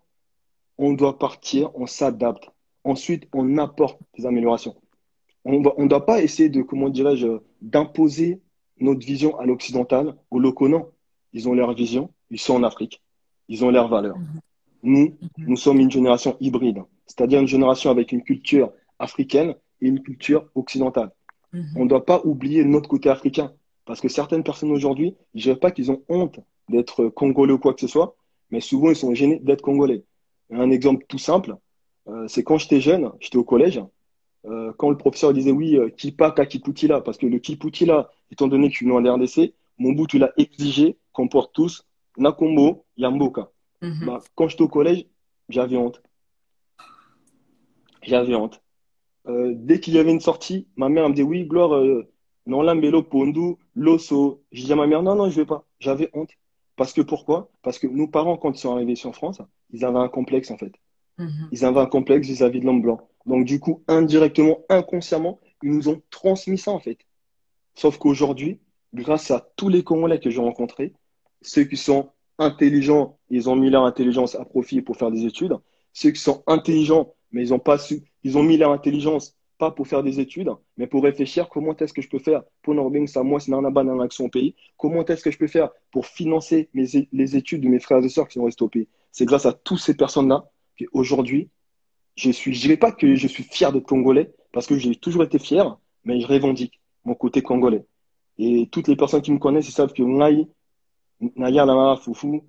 On 0.77 0.93
doit 0.93 1.17
partir, 1.17 1.71
on 1.75 1.85
s'adapte. 1.85 2.49
Ensuite, 2.85 3.27
on 3.33 3.57
apporte 3.57 3.99
des 4.15 4.27
améliorations. 4.27 4.75
On 5.43 5.59
ne 5.59 5.87
doit 5.87 6.05
pas 6.05 6.21
essayer 6.21 6.49
de, 6.49 6.61
comment 6.61 6.89
dirais-je, 6.89 7.27
d'imposer 7.61 8.41
notre 8.79 9.05
vision 9.05 9.37
à 9.39 9.45
l'occidental, 9.45 10.15
aux 10.29 10.39
locaux, 10.39 10.69
non. 10.69 10.89
Ils 11.33 11.49
ont 11.49 11.53
leur 11.53 11.73
vision, 11.73 12.13
ils 12.29 12.39
sont 12.39 12.53
en 12.53 12.63
Afrique, 12.63 13.01
ils 13.49 13.65
ont 13.65 13.71
leurs 13.71 13.89
valeurs. 13.89 14.17
Mhm. 14.17 14.39
Nous, 14.83 15.05
mhm. 15.19 15.29
nous 15.47 15.57
sommes 15.57 15.79
une 15.79 15.89
génération 15.89 16.37
hybride, 16.39 16.83
c'est-à-dire 17.07 17.39
une 17.39 17.47
génération 17.47 17.89
avec 17.89 18.11
une 18.11 18.21
culture 18.21 18.71
africaine 18.99 19.55
et 19.81 19.87
une 19.87 20.01
culture 20.01 20.47
occidentale. 20.53 21.11
Mhm. 21.53 21.65
On 21.77 21.83
ne 21.85 21.89
doit 21.89 22.05
pas 22.05 22.21
oublier 22.23 22.63
notre 22.63 22.87
côté 22.87 23.09
africain, 23.09 23.51
parce 23.85 23.99
que 23.99 24.09
certaines 24.09 24.43
personnes 24.43 24.71
aujourd'hui, 24.71 25.15
je 25.33 25.39
ne 25.39 25.43
dirais 25.43 25.59
pas 25.59 25.71
qu'ils 25.71 25.91
ont 25.91 26.03
honte 26.07 26.39
d'être 26.69 27.07
congolais 27.09 27.53
ou 27.53 27.59
quoi 27.59 27.73
que 27.73 27.81
ce 27.81 27.87
soit, 27.87 28.15
mais 28.51 28.61
souvent 28.61 28.91
ils 28.91 28.95
sont 28.95 29.13
gênés 29.15 29.39
d'être 29.39 29.61
congolais. 29.61 30.03
Un 30.51 30.69
exemple 30.69 31.05
tout 31.07 31.17
simple, 31.17 31.55
c'est 32.27 32.43
quand 32.43 32.57
j'étais 32.57 32.81
jeune, 32.81 33.11
j'étais 33.19 33.37
au 33.37 33.43
collège, 33.43 33.81
euh, 34.47 34.71
quand 34.77 34.89
le 34.89 34.97
professeur 34.97 35.33
disait 35.33 35.51
oui, 35.51 35.75
euh, 35.75 35.89
Kipa 35.89 36.31
Kakiputila, 36.31 37.01
parce 37.01 37.17
que 37.17 37.25
le 37.25 37.39
Kiputila, 37.39 38.09
étant 38.31 38.47
donné 38.47 38.67
que 38.67 38.73
je 38.73 38.77
suis 38.77 38.91
en 38.91 38.97
RDC, 38.97 39.53
mon 39.77 39.93
bout, 39.93 40.07
tu 40.07 40.19
l'as 40.19 40.31
exigé 40.37 40.97
qu'on 41.13 41.27
porte 41.27 41.53
tous 41.53 41.85
Nakombo 42.17 42.85
Yamboka. 42.97 43.49
Mhm. 43.81 44.05
Bah, 44.05 44.19
quand 44.35 44.47
j'étais 44.47 44.61
au 44.61 44.67
collège, 44.67 45.05
j'avais 45.49 45.77
honte. 45.77 46.01
J'avais 48.03 48.35
honte. 48.35 48.61
dès 49.27 49.79
qu'il 49.79 49.95
y 49.95 49.99
avait 49.99 50.11
une 50.11 50.19
sortie, 50.19 50.67
ma 50.75 50.89
mère 50.89 51.09
me 51.09 51.15
disait 51.15 51.27
oui, 51.27 51.45
Gloire, 51.45 51.83
Non, 52.45 52.61
Lambelo, 52.61 53.01
Pondu, 53.01 53.55
Loso. 53.73 54.43
J'ai 54.51 54.65
dit 54.65 54.73
à 54.73 54.75
ma 54.75 54.85
mère, 54.85 55.01
non, 55.01 55.15
non, 55.15 55.29
je 55.29 55.35
vais 55.35 55.45
pas. 55.45 55.65
J'avais 55.79 56.11
honte. 56.13 56.29
Parce 56.75 56.93
que 56.93 57.01
pourquoi? 57.01 57.49
Parce 57.63 57.79
que 57.79 57.87
nos 57.87 58.07
parents, 58.07 58.37
quand 58.37 58.51
ils 58.51 58.59
sont 58.59 58.73
arrivés 58.75 58.95
sur 58.95 59.15
France, 59.15 59.41
ils 59.71 59.83
avaient 59.83 59.97
un 59.97 60.09
complexe, 60.09 60.51
en 60.51 60.57
fait. 60.57 60.73
Mhm. 61.17 61.49
Ils 61.51 61.65
avaient 61.65 61.79
un 61.79 61.85
complexe 61.85 62.27
vis-à-vis 62.27 62.59
de 62.59 62.65
l'homme 62.65 62.81
blanc. 62.81 63.07
Donc, 63.25 63.45
du 63.45 63.59
coup, 63.59 63.83
indirectement, 63.87 64.59
inconsciemment, 64.69 65.39
ils 65.63 65.71
nous 65.71 65.89
ont 65.89 66.01
transmis 66.09 66.57
ça, 66.57 66.71
en 66.71 66.79
fait. 66.79 66.97
Sauf 67.73 67.97
qu'aujourd'hui, 67.97 68.59
grâce 68.93 69.31
à 69.31 69.47
tous 69.55 69.69
les 69.69 69.83
Congolais 69.83 70.19
que 70.19 70.29
j'ai 70.29 70.39
rencontrés, 70.41 70.93
ceux 71.41 71.63
qui 71.63 71.77
sont 71.77 72.09
intelligents, 72.37 73.17
ils 73.29 73.49
ont 73.49 73.55
mis 73.55 73.69
leur 73.69 73.85
intelligence 73.85 74.35
à 74.35 74.45
profit 74.45 74.81
pour 74.81 74.97
faire 74.97 75.11
des 75.11 75.25
études. 75.25 75.55
Ceux 75.93 76.11
qui 76.11 76.21
sont 76.21 76.43
intelligents, 76.47 77.13
mais 77.31 77.41
ils 77.41 77.53
ont 77.53 77.59
pas 77.59 77.77
su, 77.77 78.03
ils 78.23 78.37
ont 78.37 78.43
mis 78.43 78.57
leur 78.57 78.71
intelligence 78.71 79.35
pas 79.57 79.71
pour 79.71 79.87
faire 79.87 80.03
des 80.03 80.19
études, 80.19 80.49
mais 80.75 80.85
pour 80.85 81.03
réfléchir 81.03 81.47
comment 81.47 81.75
est-ce 81.77 81.93
que 81.93 82.01
je 82.01 82.09
peux 82.09 82.19
faire 82.19 82.43
pour 82.61 82.73
Norbing 82.73 83.07
ça 83.07 83.23
moi 83.23 83.39
c'est 83.39 83.51
dans 83.51 83.99
action 84.01 84.25
au 84.25 84.29
pays, 84.29 84.53
comment 84.75 85.05
est-ce 85.05 85.23
que 85.23 85.31
je 85.31 85.37
peux 85.37 85.47
faire 85.47 85.69
pour 85.91 86.05
financer 86.07 86.69
les 86.73 87.37
études 87.37 87.61
de 87.61 87.69
mes 87.69 87.79
frères 87.79 88.03
et 88.03 88.09
sœurs 88.09 88.27
qui 88.27 88.33
sont 88.33 88.43
restés 88.43 88.65
au 88.65 88.69
pays? 88.69 88.89
C'est 89.13 89.23
grâce 89.23 89.45
à 89.45 89.53
toutes 89.53 89.79
ces 89.79 89.95
personnes-là 89.95 90.49
qu'aujourd'hui, 90.77 91.49
je 92.15 92.31
suis, 92.31 92.53
je 92.53 92.61
dirais 92.61 92.77
pas 92.77 92.91
que 92.91 93.15
je 93.15 93.27
suis 93.27 93.43
fier 93.43 93.71
de 93.71 93.79
Congolais, 93.79 94.31
parce 94.51 94.67
que 94.67 94.77
j'ai 94.77 94.95
toujours 94.95 95.23
été 95.23 95.37
fier, 95.39 95.77
mais 96.05 96.19
je 96.21 96.27
revendique 96.27 96.79
mon 97.03 97.13
côté 97.13 97.41
congolais. 97.41 97.85
Et 98.37 98.67
toutes 98.71 98.87
les 98.87 98.95
personnes 98.95 99.21
qui 99.21 99.31
me 99.31 99.37
connaissent, 99.37 99.67
ils 99.67 99.73
savent 99.73 99.93
que 99.93 100.03
Ngai, 100.03 100.47
Naya 101.35 101.65
Lama, 101.65 101.97
Foufou, 102.01 102.45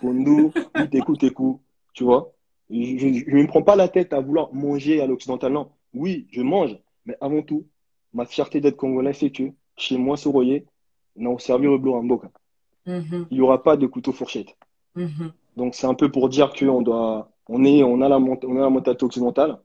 Pondu, 0.00 0.50
Teku 0.90 1.16
Teku, 1.16 1.60
tu 1.94 2.04
vois. 2.04 2.32
Je 2.68 2.76
ne 2.76 3.42
me 3.42 3.46
prends 3.46 3.62
pas 3.62 3.76
la 3.76 3.88
tête 3.88 4.12
à 4.12 4.20
vouloir 4.20 4.52
manger 4.52 5.00
à 5.00 5.06
l'occidental, 5.06 5.52
non. 5.52 5.70
Oui, 5.94 6.26
je 6.30 6.42
mange, 6.42 6.76
mais 7.04 7.16
avant 7.20 7.42
tout, 7.42 7.66
ma 8.12 8.26
fierté 8.26 8.60
d'être 8.60 8.76
congolais 8.76 9.12
fait 9.12 9.30
que 9.30 9.44
chez 9.76 9.96
moi, 9.98 10.16
ce 10.16 10.28
royer, 10.28 10.66
on 11.16 11.38
servir 11.38 11.70
le 11.70 11.90
en 11.90 12.04
boca. 12.04 12.30
Il 12.86 13.26
n'y 13.30 13.40
aura 13.40 13.62
pas 13.62 13.76
de 13.76 13.86
couteau 13.86 14.12
fourchette. 14.12 14.56
Mm-hmm. 14.96 15.32
Donc 15.56 15.74
c'est 15.74 15.86
un 15.86 15.94
peu 15.94 16.10
pour 16.10 16.28
dire 16.28 16.52
qu'on 16.52 16.82
doit, 16.82 17.30
on 17.48 17.64
est, 17.64 17.82
on 17.82 18.00
a 18.00 18.08
la, 18.08 18.18
on 18.18 18.56
a 18.56 18.60
la 18.60 18.70
mentalité 18.70 19.04
occidentale, 19.04 19.58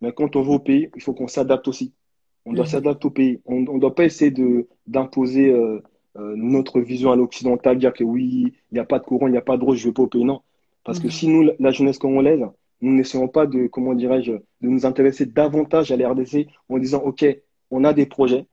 mais 0.00 0.12
quand 0.12 0.36
on 0.36 0.42
va 0.42 0.52
au 0.52 0.58
pays, 0.58 0.88
il 0.94 1.02
faut 1.02 1.14
qu'on 1.14 1.28
s'adapte 1.28 1.68
aussi. 1.68 1.92
On 2.46 2.52
doit 2.52 2.64
mm-hmm. 2.64 2.68
s'adapter 2.68 3.06
au 3.06 3.10
pays. 3.10 3.40
On 3.46 3.60
ne 3.60 3.78
doit 3.80 3.94
pas 3.94 4.04
essayer 4.04 4.30
de 4.30 4.68
d'imposer 4.86 5.50
euh, 5.50 5.80
euh, 6.16 6.34
notre 6.36 6.80
vision 6.80 7.10
à 7.10 7.16
l'occidental, 7.16 7.78
dire 7.78 7.92
que 7.92 8.04
oui, 8.04 8.54
il 8.70 8.74
n'y 8.74 8.78
a 8.78 8.84
pas 8.84 8.98
de 8.98 9.04
courant, 9.04 9.26
il 9.26 9.32
n'y 9.32 9.38
a 9.38 9.42
pas 9.42 9.56
de 9.56 9.64
rose, 9.64 9.78
je 9.78 9.84
ne 9.84 9.90
vais 9.90 9.94
pas 9.94 10.02
au 10.02 10.06
pays. 10.06 10.24
Non. 10.24 10.42
Parce 10.84 11.00
que 11.00 11.08
mm-hmm. 11.08 11.10
si 11.10 11.28
nous, 11.28 11.50
la 11.58 11.70
jeunesse 11.70 11.98
congolaise, 11.98 12.44
nous 12.80 12.94
n'essayons 12.94 13.28
pas 13.28 13.46
de, 13.46 13.66
comment 13.66 13.94
dirais-je, 13.94 14.32
de 14.32 14.68
nous 14.68 14.84
intéresser 14.84 15.26
davantage 15.26 15.90
à 15.90 15.96
la 15.96 16.10
en 16.10 16.78
disant, 16.78 17.02
OK, 17.02 17.24
on 17.70 17.84
a 17.84 17.94
des 17.94 18.06
projets, 18.06 18.46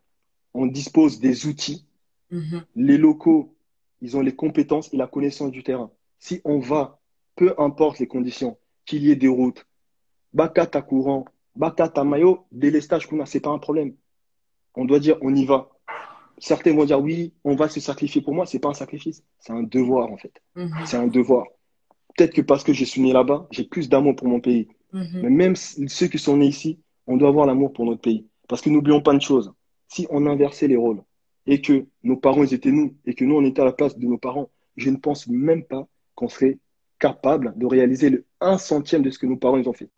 on 0.54 0.65
dispose 0.65 1.20
des 1.20 1.48
outils, 1.48 1.86
mm-hmm. 2.32 2.62
les 2.76 2.98
locaux, 2.98 3.54
ils 4.02 4.15
ont 4.15 4.22
les 4.22 4.34
compétences 4.34 4.91
et 4.94 4.98
la 4.98 5.08
connaissance 5.08 5.52
du 5.52 5.63
terrain. 5.63 5.91
Si 6.17 6.39
on 6.46 6.60
va, 6.60 7.00
peu 7.36 7.54
importe 7.58 8.00
les 8.00 8.08
conditions, 8.08 8.58
qu'il 8.86 9.04
y 9.04 9.12
ait 9.12 9.15
des 9.15 9.28
routes, 9.28 9.65
bakata 10.34 10.82
courant, 10.82 11.26
bakata 11.56 12.04
maillot, 12.04 12.46
délestage, 12.52 13.08
c'est 13.26 13.39
pas 13.39 13.50
un 13.50 13.60
problème. 13.60 13.96
On 14.76 14.86
doit 14.86 15.00
dire, 15.00 15.17
on 15.22 15.34
y 15.36 15.46
va. 15.46 15.70
Certains 16.38 16.74
vont 16.74 16.86
dire, 16.86 17.00
oui, 17.00 17.34
on 17.44 17.56
va 17.56 17.70
se 17.70 17.80
sacrifier. 17.80 18.22
Pour 18.22 18.34
moi, 18.34 18.46
c'est 18.46 18.60
pas 18.60 18.70
un 18.70 18.74
sacrifice, 18.74 19.24
c'est 19.39 19.54
un 19.54 19.63
devoir, 19.63 20.12
en 20.12 20.17
fait. 20.17 20.41
Mm-hmm. 20.56 20.86
C'est 20.86 20.98
un 20.98 21.08
devoir. 21.08 21.46
Peut-être 22.15 22.34
que 22.34 22.41
parce 22.41 22.63
que 22.63 22.74
je 22.74 22.84
suis 22.84 23.02
né 23.02 23.13
là-bas, 23.13 23.48
j'ai 23.52 23.63
plus 23.63 23.89
d'amour 23.89 24.15
pour 24.15 24.28
mon 24.28 24.39
pays. 24.39 24.67
Mhm. 24.94 25.22
Mais 25.24 25.30
même 25.30 25.56
ceux 25.56 26.08
qui 26.08 26.20
sont 26.20 26.38
nés 26.38 26.48
ici, 26.48 26.80
on 27.08 27.17
doit 27.17 27.30
avoir 27.30 27.46
l'amour 27.46 27.72
pour 27.74 27.86
notre 27.86 28.02
pays. 28.02 28.28
Parce 28.48 28.62
que 28.62 28.70
n'oublions 28.70 29.02
pas 29.02 29.13
une 29.13 29.22
chose. 29.22 29.54
Si 29.88 30.08
on 30.10 30.26
inversait 30.26 30.67
les 30.67 30.76
rôles 30.76 31.04
et 31.46 31.62
que 31.62 31.86
nos 32.04 32.17
parents 32.17 32.44
ils 32.44 32.54
étaient 32.54 32.72
nous 32.72 32.96
et 33.06 33.13
que 33.13 33.26
nous 33.26 33.36
on 33.36 33.46
était 33.46 33.62
à 33.62 33.65
la 33.65 33.72
place 33.72 33.98
de 33.98 34.06
nos 34.06 34.17
parents, 34.17 34.50
je 34.78 34.89
ne 34.89 34.98
pense 34.98 35.28
même 35.28 35.63
pas 35.63 35.88
qu'on 36.15 36.30
serait 36.30 36.60
capable 37.01 37.57
de 37.57 37.65
réaliser 37.65 38.11
le 38.11 38.25
un 38.39 38.59
centième 38.59 39.01
de 39.01 39.09
ce 39.09 39.17
que 39.17 39.25
nos 39.25 39.35
parents 39.35 39.57
ils 39.57 39.67
ont 39.67 39.73
fait. 39.73 39.89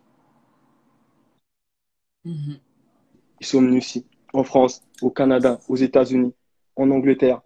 Mhm. 2.23 2.57
Ils 3.41 3.45
sont 3.45 3.61
venus 3.61 3.85
ici, 3.85 4.05
en 4.31 4.43
France, 4.45 4.81
au 5.01 5.11
Canada, 5.11 5.59
aux 5.67 5.75
États-Unis, 5.75 6.33
en 6.77 6.89
Angleterre. 6.89 7.41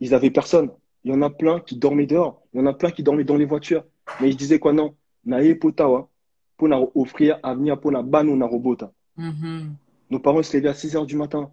Ils 0.00 0.14
avaient 0.14 0.32
personne. 0.32 0.70
Il 1.04 1.12
y 1.12 1.14
en 1.14 1.22
a 1.22 1.30
plein 1.30 1.60
qui 1.60 1.76
dormaient 1.76 2.06
dehors. 2.06 2.42
Il 2.52 2.58
y 2.58 2.62
en 2.62 2.66
a 2.66 2.74
plein 2.74 2.90
qui 2.90 3.04
dormaient 3.04 3.24
dans 3.24 3.36
les 3.36 3.44
voitures. 3.44 3.84
Mais 4.20 4.32
je 4.32 4.36
disais 4.36 4.58
quoi, 4.58 4.72
non, 4.72 4.96
naye 5.24 5.54
potawa, 5.54 6.08
pour 6.56 6.68
offrir 6.96 7.38
avenir 7.44 7.78
pour 7.78 7.92
la 7.92 8.02
banu 8.02 8.36
na 8.36 8.46
robota. 8.46 8.92
Mm-hmm. 9.16 9.70
Nos 10.10 10.18
parents 10.18 10.42
se 10.42 10.56
levaient 10.56 10.70
à 10.70 10.74
6 10.74 10.96
heures 10.96 11.06
du 11.06 11.14
matin. 11.14 11.52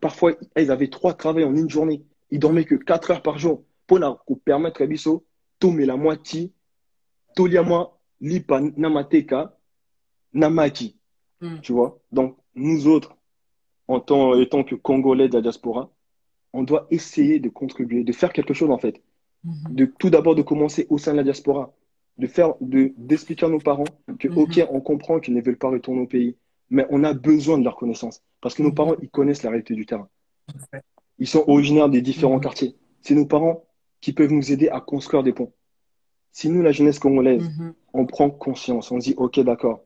Parfois, 0.00 0.34
ils 0.56 0.70
avaient 0.70 0.88
trois 0.88 1.14
travails 1.14 1.44
en 1.44 1.56
une 1.56 1.68
journée. 1.68 2.04
Ils 2.30 2.38
dormaient 2.38 2.64
que 2.64 2.76
4 2.76 3.10
heures 3.10 3.22
par 3.22 3.38
jour. 3.38 3.64
Pour 3.88 3.98
nous 3.98 4.36
permettre 4.36 4.84
biso, 4.84 5.24
tomber 5.58 5.86
la 5.86 5.96
moitié, 5.96 6.52
toliama, 7.34 7.90
lipa, 8.20 8.60
namateka, 8.60 9.56
namaki. 10.32 10.96
Mm. 11.40 11.60
Tu 11.60 11.72
vois? 11.72 12.00
Donc, 12.12 12.36
nous 12.54 12.86
autres, 12.86 13.16
en 13.86 14.00
tant, 14.00 14.38
étant 14.38 14.64
que 14.64 14.74
Congolais 14.74 15.28
de 15.28 15.34
la 15.34 15.42
diaspora, 15.42 15.90
on 16.52 16.62
doit 16.62 16.86
essayer 16.90 17.40
de 17.40 17.48
contribuer, 17.48 18.04
de 18.04 18.12
faire 18.12 18.32
quelque 18.32 18.54
chose 18.54 18.70
en 18.70 18.78
fait. 18.78 19.02
Mhm. 19.44 19.74
De 19.74 19.84
tout 19.86 20.10
d'abord 20.10 20.34
de 20.34 20.42
commencer 20.42 20.86
au 20.90 20.98
sein 20.98 21.12
de 21.12 21.18
la 21.18 21.22
diaspora, 21.22 21.72
de 22.18 22.26
faire, 22.26 22.54
de 22.60 22.92
d'expliquer 22.96 23.46
à 23.46 23.48
nos 23.48 23.60
parents 23.60 23.84
que 24.18 24.28
mhm. 24.28 24.38
ok, 24.38 24.66
on 24.70 24.80
comprend 24.80 25.20
qu'ils 25.20 25.34
ne 25.34 25.42
veulent 25.42 25.58
pas 25.58 25.70
retourner 25.70 26.02
au 26.02 26.06
pays, 26.06 26.36
mais 26.70 26.86
on 26.90 27.04
a 27.04 27.12
besoin 27.14 27.58
de 27.58 27.64
leur 27.64 27.76
connaissance 27.76 28.22
parce 28.40 28.54
que 28.54 28.62
nos 28.62 28.70
mhm. 28.70 28.74
parents 28.74 28.94
ils 29.02 29.10
connaissent 29.10 29.42
la 29.42 29.50
réalité 29.50 29.74
du 29.74 29.86
terrain. 29.86 30.08
Ils 31.18 31.26
sont 31.26 31.44
originaires 31.46 31.88
des 31.88 32.02
différents 32.02 32.40
quartiers. 32.40 32.76
C'est 33.02 33.14
nos 33.14 33.26
parents 33.26 33.64
qui 34.00 34.12
peuvent 34.12 34.32
nous 34.32 34.52
aider 34.52 34.68
à 34.68 34.80
construire 34.80 35.22
des 35.22 35.32
ponts. 35.32 35.52
Si 36.32 36.48
nous, 36.48 36.62
la 36.62 36.72
jeunesse 36.72 36.98
congolaise, 36.98 37.50
on 37.92 38.06
prend 38.06 38.30
conscience, 38.30 38.92
on 38.92 38.98
dit 38.98 39.14
ok, 39.16 39.40
d'accord, 39.40 39.84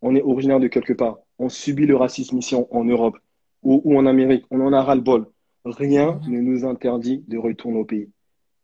on 0.00 0.14
est 0.14 0.22
originaire 0.22 0.60
de 0.60 0.68
quelque 0.68 0.92
part, 0.92 1.18
on 1.38 1.48
subit 1.48 1.86
le 1.86 1.96
racisme 1.96 2.38
ici 2.38 2.54
en, 2.54 2.84
Europe 2.84 3.18
ou, 3.62 3.82
ou 3.84 3.98
en 3.98 4.06
Amérique, 4.06 4.44
on 4.50 4.60
en 4.60 4.72
a 4.72 4.82
ras 4.82 4.94
le 4.94 5.00
bol 5.00 5.26
rien 5.64 6.20
mhm. 6.26 6.32
ne 6.32 6.40
nous 6.40 6.64
interdit 6.64 7.24
de 7.28 7.38
retourner 7.38 7.78
au 7.78 7.84
pays. 7.84 8.08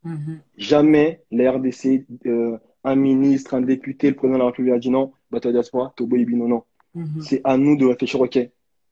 Mhm. 0.05 0.40
Jamais 0.57 1.22
les 1.31 1.48
RDC, 1.48 2.07
euh, 2.27 2.59
un 2.85 2.96
ministre, 2.96 3.55
un 3.55 3.61
député, 3.61 4.09
le 4.09 4.16
président 4.16 4.38
de 4.38 4.42
la 4.42 4.46
République 4.46 4.72
a 4.72 4.79
dit 4.79 4.90
non, 4.90 5.12
bateau 5.31 5.53
diaspora, 5.53 5.92
Tobo 5.96 6.16
non, 6.16 6.48
non. 6.48 6.62
Mhm. 6.94 7.20
C'est 7.20 7.40
à 7.44 7.57
nous 7.57 7.77
de 7.77 7.87
réfléchir, 7.87 8.20
ok, 8.20 8.38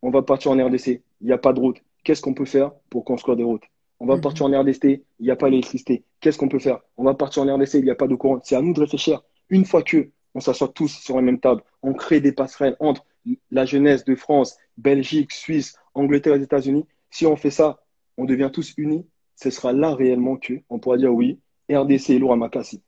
on 0.02 0.10
va 0.10 0.22
partir 0.22 0.50
en 0.50 0.66
RDC, 0.66 1.02
il 1.20 1.26
n'y 1.26 1.32
a 1.32 1.38
pas 1.38 1.52
de 1.52 1.60
route. 1.60 1.78
Qu'est-ce 2.04 2.22
qu'on 2.22 2.34
peut 2.34 2.44
faire 2.44 2.72
pour 2.90 3.04
construire 3.04 3.36
des 3.36 3.42
routes? 3.42 3.64
On 3.98 4.06
va 4.06 4.18
partir 4.18 4.46
en 4.46 4.60
RDC, 4.60 4.84
il 4.84 5.02
n'y 5.20 5.30
a 5.30 5.36
pas 5.36 5.48
l'électricité. 5.48 6.04
Qu'est-ce 6.20 6.38
qu'on 6.38 6.48
peut 6.48 6.58
faire? 6.58 6.80
On 6.96 7.04
va 7.04 7.14
partir 7.14 7.42
en 7.42 7.54
RDC, 7.54 7.74
il 7.74 7.84
n'y 7.84 7.90
a 7.90 7.94
pas 7.94 8.06
de 8.06 8.14
courant. 8.14 8.40
C'est 8.44 8.56
à 8.56 8.60
nous 8.60 8.74
de 8.74 8.80
réfléchir. 8.80 9.22
Une 9.48 9.64
fois 9.64 9.82
que 9.82 10.10
on 10.34 10.40
s'assoit 10.40 10.68
tous 10.68 10.88
sur 10.88 11.16
la 11.16 11.22
même 11.22 11.40
table, 11.40 11.62
on 11.82 11.94
crée 11.94 12.20
des 12.20 12.32
passerelles 12.32 12.76
entre 12.78 13.06
la 13.50 13.64
jeunesse 13.64 14.04
de 14.04 14.14
France, 14.14 14.56
Belgique, 14.76 15.32
Suisse, 15.32 15.78
Angleterre 15.94 16.34
et 16.34 16.42
États-Unis. 16.42 16.84
Si 17.10 17.24
on 17.26 17.36
fait 17.36 17.50
ça, 17.50 17.80
on 18.18 18.26
devient 18.26 18.50
tous 18.52 18.74
unis, 18.76 19.06
ce 19.34 19.50
sera 19.50 19.72
là 19.72 19.94
réellement 19.94 20.36
que 20.36 20.54
on 20.68 20.78
pourra 20.78 20.98
dire 20.98 21.12
oui, 21.12 21.40
RDC 21.70 22.10
est 22.10 22.18
lourd 22.18 22.32
à 22.32 22.36
Makassi. 22.36 22.82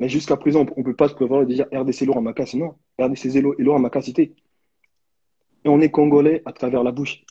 Mais 0.00 0.08
jusqu'à 0.08 0.36
présent, 0.36 0.66
on 0.76 0.80
ne 0.80 0.84
peut 0.84 0.96
pas 0.96 1.08
se 1.08 1.14
prévoir 1.14 1.46
de 1.46 1.54
dire 1.54 1.66
RDC 1.72 2.02
est 2.02 2.06
lourd 2.06 2.18
à 2.18 2.20
Makassi. 2.20 2.58
Non, 2.58 2.74
RDC 2.98 3.26
est 3.26 3.40
lourd 3.40 3.76
à 3.76 3.78
Makassi. 3.78 4.14
Et 4.18 4.32
on 5.66 5.80
est 5.80 5.90
congolais 5.90 6.42
à 6.44 6.52
travers 6.52 6.82
la 6.82 6.90
bouche. 6.90 7.24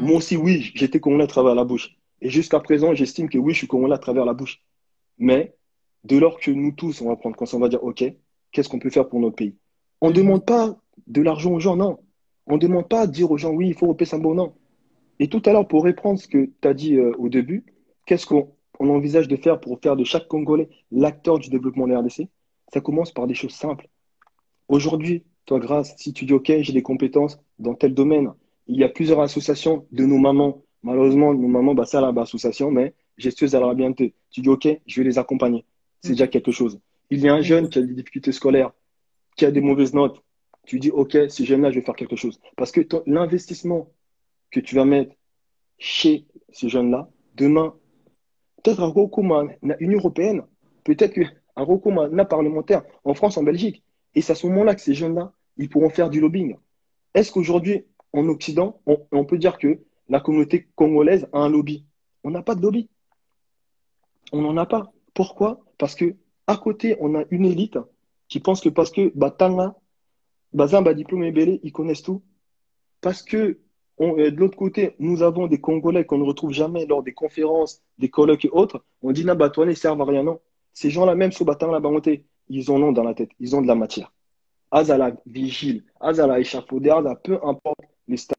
Moi 0.00 0.18
aussi, 0.18 0.36
oui, 0.36 0.70
j'étais 0.74 1.00
congolais 1.00 1.24
à 1.24 1.28
travers 1.28 1.54
la 1.54 1.64
bouche. 1.64 1.97
Et 2.20 2.30
jusqu'à 2.30 2.60
présent, 2.60 2.94
j'estime 2.94 3.28
que 3.28 3.38
oui, 3.38 3.52
je 3.52 3.58
suis 3.58 3.66
congolais 3.66 3.94
à 3.94 3.98
travers 3.98 4.24
la 4.24 4.34
bouche. 4.34 4.62
Mais 5.18 5.54
de 6.04 6.16
lors 6.16 6.38
que 6.38 6.50
nous 6.50 6.72
tous, 6.72 7.00
on 7.00 7.08
va 7.08 7.16
prendre 7.16 7.36
conscience, 7.36 7.58
on 7.58 7.62
va 7.62 7.68
dire, 7.68 7.82
OK, 7.82 8.04
qu'est-ce 8.52 8.68
qu'on 8.68 8.78
peut 8.78 8.90
faire 8.90 9.08
pour 9.08 9.20
notre 9.20 9.36
pays? 9.36 9.56
On 10.00 10.08
ne 10.08 10.14
demande 10.14 10.44
pas 10.44 10.76
de 11.06 11.22
l'argent 11.22 11.52
aux 11.52 11.60
gens, 11.60 11.76
non. 11.76 11.98
On 12.46 12.54
ne 12.54 12.60
demande 12.60 12.88
pas 12.88 13.06
de 13.06 13.12
dire 13.12 13.30
aux 13.30 13.36
gens, 13.36 13.50
oui, 13.50 13.68
il 13.68 13.74
faut 13.74 13.86
repayer 13.86 14.08
ça, 14.08 14.18
bon, 14.18 14.34
non. 14.34 14.54
Et 15.18 15.28
tout 15.28 15.42
à 15.46 15.52
l'heure, 15.52 15.66
pour 15.66 15.84
reprendre 15.84 16.18
ce 16.18 16.28
que 16.28 16.50
tu 16.60 16.68
as 16.68 16.74
dit 16.74 16.96
euh, 16.96 17.12
au 17.18 17.28
début, 17.28 17.64
qu'est-ce 18.06 18.26
qu'on 18.26 18.48
envisage 18.78 19.28
de 19.28 19.36
faire 19.36 19.60
pour 19.60 19.80
faire 19.80 19.96
de 19.96 20.04
chaque 20.04 20.28
Congolais 20.28 20.68
l'acteur 20.90 21.38
du 21.38 21.50
développement 21.50 21.86
de 21.86 21.92
la 21.92 22.00
RDC 22.00 22.28
Ça 22.72 22.80
commence 22.80 23.12
par 23.12 23.26
des 23.26 23.34
choses 23.34 23.54
simples. 23.54 23.88
Aujourd'hui, 24.68 25.24
toi, 25.44 25.58
grâce, 25.58 25.94
si 25.96 26.12
tu 26.12 26.24
dis 26.24 26.32
OK, 26.32 26.52
j'ai 26.60 26.72
des 26.72 26.82
compétences 26.82 27.40
dans 27.58 27.74
tel 27.74 27.94
domaine, 27.94 28.32
il 28.66 28.76
y 28.76 28.84
a 28.84 28.88
plusieurs 28.88 29.20
associations 29.20 29.86
de 29.92 30.04
nos 30.04 30.18
mamans. 30.18 30.62
Malheureusement, 30.82 31.34
nos 31.34 31.48
mamans, 31.48 31.74
bah, 31.74 31.84
ça, 31.84 32.12
bah, 32.12 32.22
association, 32.22 32.70
mais 32.70 32.94
gestueuse 33.16 33.54
à 33.54 33.60
la 33.60 33.74
bientôt. 33.74 34.04
Tu 34.30 34.40
dis 34.40 34.48
OK, 34.48 34.68
je 34.86 35.00
vais 35.00 35.08
les 35.08 35.18
accompagner. 35.18 35.64
C'est 36.02 36.10
déjà 36.10 36.28
quelque 36.28 36.52
chose. 36.52 36.80
Il 37.10 37.20
y 37.20 37.28
a 37.28 37.34
un 37.34 37.40
jeune 37.40 37.68
qui 37.68 37.78
a 37.78 37.82
des 37.82 37.94
difficultés 37.94 38.32
scolaires, 38.32 38.70
qui 39.36 39.44
a 39.44 39.50
des 39.50 39.60
mauvaises 39.60 39.94
notes. 39.94 40.22
Tu 40.66 40.78
dis 40.78 40.90
OK, 40.90 41.16
ce 41.28 41.42
jeune-là, 41.42 41.70
je 41.70 41.80
vais 41.80 41.84
faire 41.84 41.96
quelque 41.96 42.16
chose. 42.16 42.38
Parce 42.56 42.70
que 42.70 42.80
l'investissement 43.06 43.90
que 44.50 44.60
tu 44.60 44.74
vas 44.74 44.84
mettre 44.84 45.14
chez 45.78 46.26
ces 46.52 46.68
jeunes-là, 46.68 47.08
demain, 47.34 47.74
peut-être 48.62 48.80
à 48.80 48.86
Rokuma, 48.86 49.44
Union 49.80 49.98
européenne, 49.98 50.42
peut-être 50.84 51.18
à 51.56 51.62
Rokuma, 51.62 52.08
parlementaire, 52.24 52.82
en 53.04 53.14
France, 53.14 53.36
en 53.36 53.42
Belgique. 53.42 53.82
Et 54.14 54.20
c'est 54.20 54.32
à 54.32 54.34
ce 54.34 54.46
moment-là 54.46 54.74
que 54.74 54.80
ces 54.80 54.94
jeunes-là, 54.94 55.32
ils 55.56 55.68
pourront 55.68 55.90
faire 55.90 56.10
du 56.10 56.20
lobbying. 56.20 56.56
Est-ce 57.14 57.32
qu'aujourd'hui, 57.32 57.84
en 58.12 58.28
Occident, 58.28 58.80
on, 58.86 59.24
peut 59.24 59.38
dire 59.38 59.58
que 59.58 59.80
la 60.08 60.20
communauté 60.20 60.68
congolaise 60.74 61.28
a 61.32 61.38
un 61.38 61.48
lobby. 61.48 61.84
On 62.24 62.30
n'a 62.30 62.42
pas 62.42 62.54
de 62.54 62.62
lobby. 62.62 62.88
On 64.32 64.42
n'en 64.42 64.56
a 64.56 64.66
pas. 64.66 64.92
Pourquoi? 65.14 65.60
Parce 65.78 65.94
que 65.94 66.16
à 66.46 66.56
côté, 66.56 66.96
on 67.00 67.14
a 67.14 67.24
une 67.30 67.44
élite 67.44 67.78
qui 68.28 68.40
pense 68.40 68.60
que 68.60 68.68
parce 68.68 68.90
que 68.90 69.12
Batanga, 69.14 69.74
Bazamba, 70.52 70.94
diplôme 70.94 71.24
et 71.24 71.60
ils 71.62 71.72
connaissent 71.72 72.02
tout. 72.02 72.22
Parce 73.00 73.22
que 73.22 73.58
euh, 74.00 74.30
de 74.30 74.36
l'autre 74.36 74.56
côté, 74.56 74.94
nous 74.98 75.22
avons 75.22 75.46
des 75.46 75.60
Congolais 75.60 76.04
qu'on 76.04 76.18
ne 76.18 76.24
retrouve 76.24 76.52
jamais 76.52 76.86
lors 76.86 77.02
des 77.02 77.12
conférences, 77.12 77.82
des 77.98 78.08
colloques 78.08 78.44
et 78.44 78.50
autres. 78.50 78.84
On 79.02 79.12
dit, 79.12 79.24
bah, 79.24 79.50
toi, 79.50 79.66
ne 79.66 79.74
servent 79.74 80.00
à 80.00 80.04
rien. 80.04 80.22
Non. 80.22 80.40
Ces 80.72 80.90
gens-là, 80.90 81.14
même 81.14 81.32
sur 81.32 81.44
Batanga, 81.44 81.80
ils 82.48 82.70
ont 82.70 82.78
nom 82.78 82.92
dans 82.92 83.04
la 83.04 83.14
tête. 83.14 83.30
Ils 83.40 83.56
ont 83.56 83.62
de 83.62 83.66
la 83.66 83.74
matière. 83.74 84.12
Azala 84.70 85.12
vigile, 85.26 85.84
Azala 86.00 86.40
échafaudé, 86.40 86.90
Azala 86.90 87.16
peu 87.16 87.38
importe 87.42 87.80
les 88.06 88.18
stades. 88.18 88.37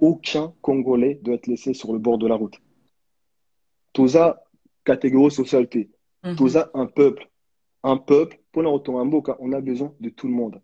Aucun 0.00 0.52
Congolais 0.62 1.18
doit 1.22 1.34
être 1.34 1.46
laissé 1.46 1.74
sur 1.74 1.92
le 1.92 1.98
bord 1.98 2.18
de 2.18 2.26
la 2.26 2.34
route. 2.34 2.54
Toza, 3.92 4.42
catégorie 4.84 5.30
socialité. 5.30 5.90
Mhm. 6.24 6.36
Toza, 6.36 6.70
un 6.74 6.86
peuple. 6.86 7.28
Un 7.82 7.96
peuple, 7.96 8.40
pour 8.52 8.62
la 8.62 8.70
on 8.70 9.52
a 9.52 9.60
besoin 9.60 9.94
de 10.00 10.08
tout 10.08 10.26
le 10.26 10.34
monde. 10.34 10.60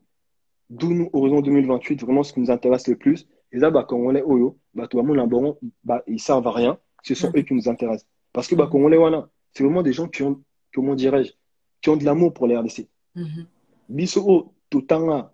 D'où 0.70 0.92
nous, 0.92 1.10
Horizon 1.12 1.40
2028, 1.40 2.02
vraiment 2.02 2.22
ce 2.22 2.32
qui 2.32 2.40
nous 2.40 2.50
intéresse 2.50 2.88
le 2.88 2.96
plus. 2.96 3.28
Et 3.52 3.58
là, 3.58 3.70
bah, 3.70 3.84
Congolais, 3.84 4.22
Oyo, 4.22 4.58
bah, 4.74 4.88
tout 4.88 4.96
le 4.96 5.04
monde, 5.04 5.56
bah, 5.84 6.02
ils 6.06 6.20
servent 6.20 6.46
à 6.46 6.52
rien. 6.52 6.78
Ce 7.02 7.14
sont 7.14 7.28
mhm. 7.28 7.38
eux 7.38 7.42
qui 7.42 7.54
nous 7.54 7.68
intéressent. 7.68 8.08
Parce 8.32 8.48
que, 8.48 8.54
bah, 8.54 8.66
Congolais, 8.66 8.96
voilà, 8.96 9.28
c'est 9.52 9.62
vraiment 9.62 9.82
des 9.82 9.92
gens 9.92 10.08
qui 10.08 10.22
ont, 10.22 10.42
comment 10.74 10.94
dirais-je, 10.94 11.32
qui 11.80 11.90
ont 11.90 11.96
de 11.96 12.04
l'amour 12.04 12.32
pour 12.32 12.46
les 12.46 12.56
RDC. 12.56 12.88
Mhm 13.14 13.46
biso 13.92 14.24
o 14.26 14.54
totanga 14.68 15.30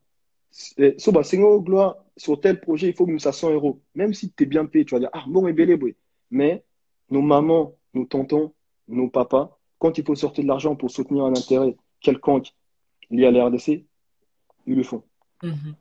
eh, 0.76 0.98
so 0.98 1.12
basenga 1.12 1.58
gloire 1.62 1.96
sur 2.18 2.40
tel 2.40 2.60
projet 2.60 2.88
il 2.88 2.94
faut 2.94 3.06
que 3.06 3.18
ça 3.18 3.32
100 3.32 3.52
euros 3.52 3.80
même 3.94 4.12
si 4.12 4.30
tu 4.32 4.42
es 4.42 4.46
bien 4.46 4.66
payé 4.66 4.84
tu 4.84 4.94
vas 4.94 5.00
dire 5.00 5.10
ah 5.12 5.24
bon 5.26 5.46
et 5.46 5.52
belé 5.52 5.78
mais 6.30 6.64
nos 7.10 7.22
mamans 7.22 7.74
nos 7.94 8.04
tontons 8.04 8.52
nos 8.88 9.08
papas 9.08 9.58
quand 9.78 9.96
il 9.96 10.04
faut 10.04 10.14
sortir 10.14 10.44
de 10.44 10.48
l'argent 10.48 10.76
pour 10.76 10.90
soutenir 10.90 11.24
un 11.24 11.34
intérêt 11.34 11.76
quelconque 12.00 12.48
lié 13.10 13.26
à 13.26 13.30
l'RDC 13.30 13.84
ils 14.66 14.74
le 14.74 14.82
font 14.82 15.02
mhm. 15.42 15.74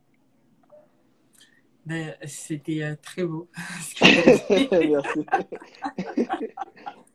ben, 1.85 2.15
c'était 2.25 2.83
euh, 2.83 2.95
très 3.01 3.25
beau 3.25 3.49
Merci. 4.01 5.25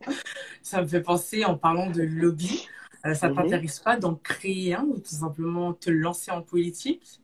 ça 0.62 0.82
me 0.82 0.87
fait 0.87 1.02
penser 1.02 1.44
en 1.44 1.56
parlant 1.56 1.90
de 1.90 2.02
lobby 2.02 2.66
euh, 3.06 3.14
ça 3.14 3.28
ne 3.28 3.32
mhm. 3.32 3.42
t'intéresse 3.42 3.80
pas 3.80 3.96
d'en 3.96 4.14
créer 4.14 4.74
un 4.74 4.85
ou 4.85 4.98
tout 4.98 5.14
simplement 5.14 5.72
te 5.72 5.90
lancer 5.90 6.30
en 6.30 6.42
politique? 6.42 7.21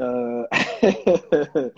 Euh... 0.00 0.46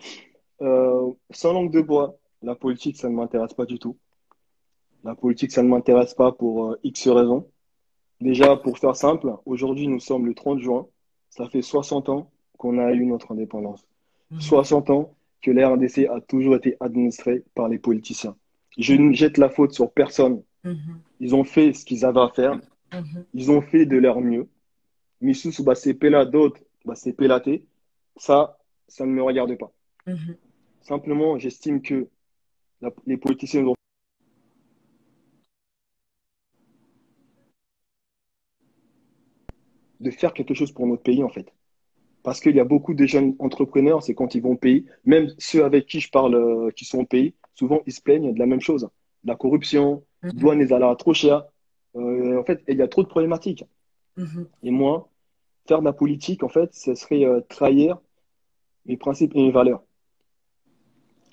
euh 0.62 1.12
sans 1.30 1.52
langue 1.52 1.72
de 1.72 1.80
bois, 1.80 2.16
la 2.42 2.54
politique, 2.54 2.96
ça 2.96 3.08
ne 3.08 3.14
m'intéresse 3.14 3.54
pas 3.54 3.66
du 3.66 3.78
tout. 3.78 3.96
La 5.04 5.14
politique, 5.14 5.52
ça 5.52 5.62
ne 5.62 5.68
m'intéresse 5.68 6.14
pas 6.14 6.32
pour 6.32 6.72
euh, 6.72 6.80
X 6.84 7.08
raisons. 7.08 7.48
Déjà, 8.20 8.56
pour 8.56 8.78
faire 8.78 8.96
simple, 8.96 9.34
aujourd'hui, 9.46 9.88
nous 9.88 10.00
sommes 10.00 10.26
le 10.26 10.34
30 10.34 10.60
juin. 10.60 10.86
Ça 11.30 11.48
fait 11.48 11.62
60 11.62 12.08
ans 12.10 12.30
qu'on 12.58 12.78
a 12.78 12.92
eu 12.92 13.06
notre 13.06 13.32
indépendance. 13.32 13.86
60 14.38 14.88
mhm. 14.88 14.94
ans 14.94 15.14
que 15.42 15.50
l'RDC 15.50 16.06
a 16.10 16.20
toujours 16.20 16.56
été 16.56 16.76
administrée 16.80 17.44
par 17.54 17.68
les 17.68 17.78
politiciens. 17.78 18.36
Je 18.76 18.94
ne 18.94 19.14
jette 19.14 19.38
la 19.38 19.48
faute 19.48 19.72
sur 19.72 19.90
personne 19.90 20.42
Mhm. 20.64 21.00
Ils 21.20 21.34
ont 21.34 21.44
fait 21.44 21.72
ce 21.72 21.84
qu'ils 21.84 22.04
avaient 22.04 22.20
à 22.20 22.28
faire. 22.28 22.60
Mhm. 22.92 23.24
Ils 23.34 23.50
ont 23.50 23.60
fait 23.60 23.86
de 23.86 23.96
leur 23.96 24.20
mieux. 24.20 24.48
Missous, 25.20 25.62
bah, 25.62 25.74
c'est 25.74 25.94
d'autres, 25.94 26.60
bah, 26.84 26.94
c'est 26.94 27.12
pélaté. 27.12 27.66
Ça, 28.16 28.58
ça 28.88 29.06
ne 29.06 29.12
me 29.12 29.22
regarde 29.22 29.56
pas. 29.56 29.72
Mhm. 30.06 30.36
Simplement, 30.82 31.38
j'estime 31.38 31.82
que 31.82 32.08
les 33.06 33.16
politiciens 33.16 33.66
ont 33.66 33.74
de 40.00 40.10
faire 40.10 40.32
quelque 40.32 40.54
chose 40.54 40.72
pour 40.72 40.86
notre 40.86 41.02
pays, 41.02 41.22
en 41.22 41.28
fait. 41.28 41.52
Parce 42.22 42.40
qu'il 42.40 42.56
y 42.56 42.60
a 42.60 42.64
beaucoup 42.64 42.94
de 42.94 43.06
jeunes 43.06 43.34
entrepreneurs, 43.38 44.02
c'est 44.02 44.14
quand 44.14 44.34
ils 44.34 44.42
vont 44.42 44.52
au 44.52 44.56
pays, 44.56 44.86
même 45.04 45.28
ceux 45.38 45.64
avec 45.64 45.86
qui 45.86 46.00
je 46.00 46.10
parle, 46.10 46.34
euh, 46.34 46.70
qui 46.70 46.84
sont 46.84 47.00
au 47.00 47.06
pays, 47.06 47.34
souvent 47.54 47.80
ils 47.86 47.92
se 47.92 48.00
plaignent 48.00 48.32
de 48.32 48.38
la 48.38 48.46
même 48.46 48.60
chose. 48.60 48.88
La 49.24 49.36
corruption, 49.36 50.02
Mhm. 50.22 50.32
douane 50.32 50.60
est 50.62 50.72
à 50.72 50.96
trop 50.96 51.14
cher. 51.14 51.44
Euh, 51.96 52.38
en 52.38 52.44
fait, 52.44 52.62
il 52.68 52.76
y 52.76 52.82
a 52.82 52.88
trop 52.88 53.02
de 53.02 53.08
problématiques. 53.08 53.64
Mhm. 54.16 54.46
Et 54.62 54.70
moi, 54.70 55.09
faire 55.70 55.80
de 55.80 55.84
la 55.84 55.92
politique, 55.92 56.42
en 56.42 56.48
fait, 56.48 56.74
ce 56.74 56.96
serait 56.96 57.24
euh, 57.24 57.40
trahir 57.48 57.96
mes 58.86 58.96
principes 58.96 59.36
et 59.36 59.42
mes 59.42 59.52
valeurs. 59.52 59.84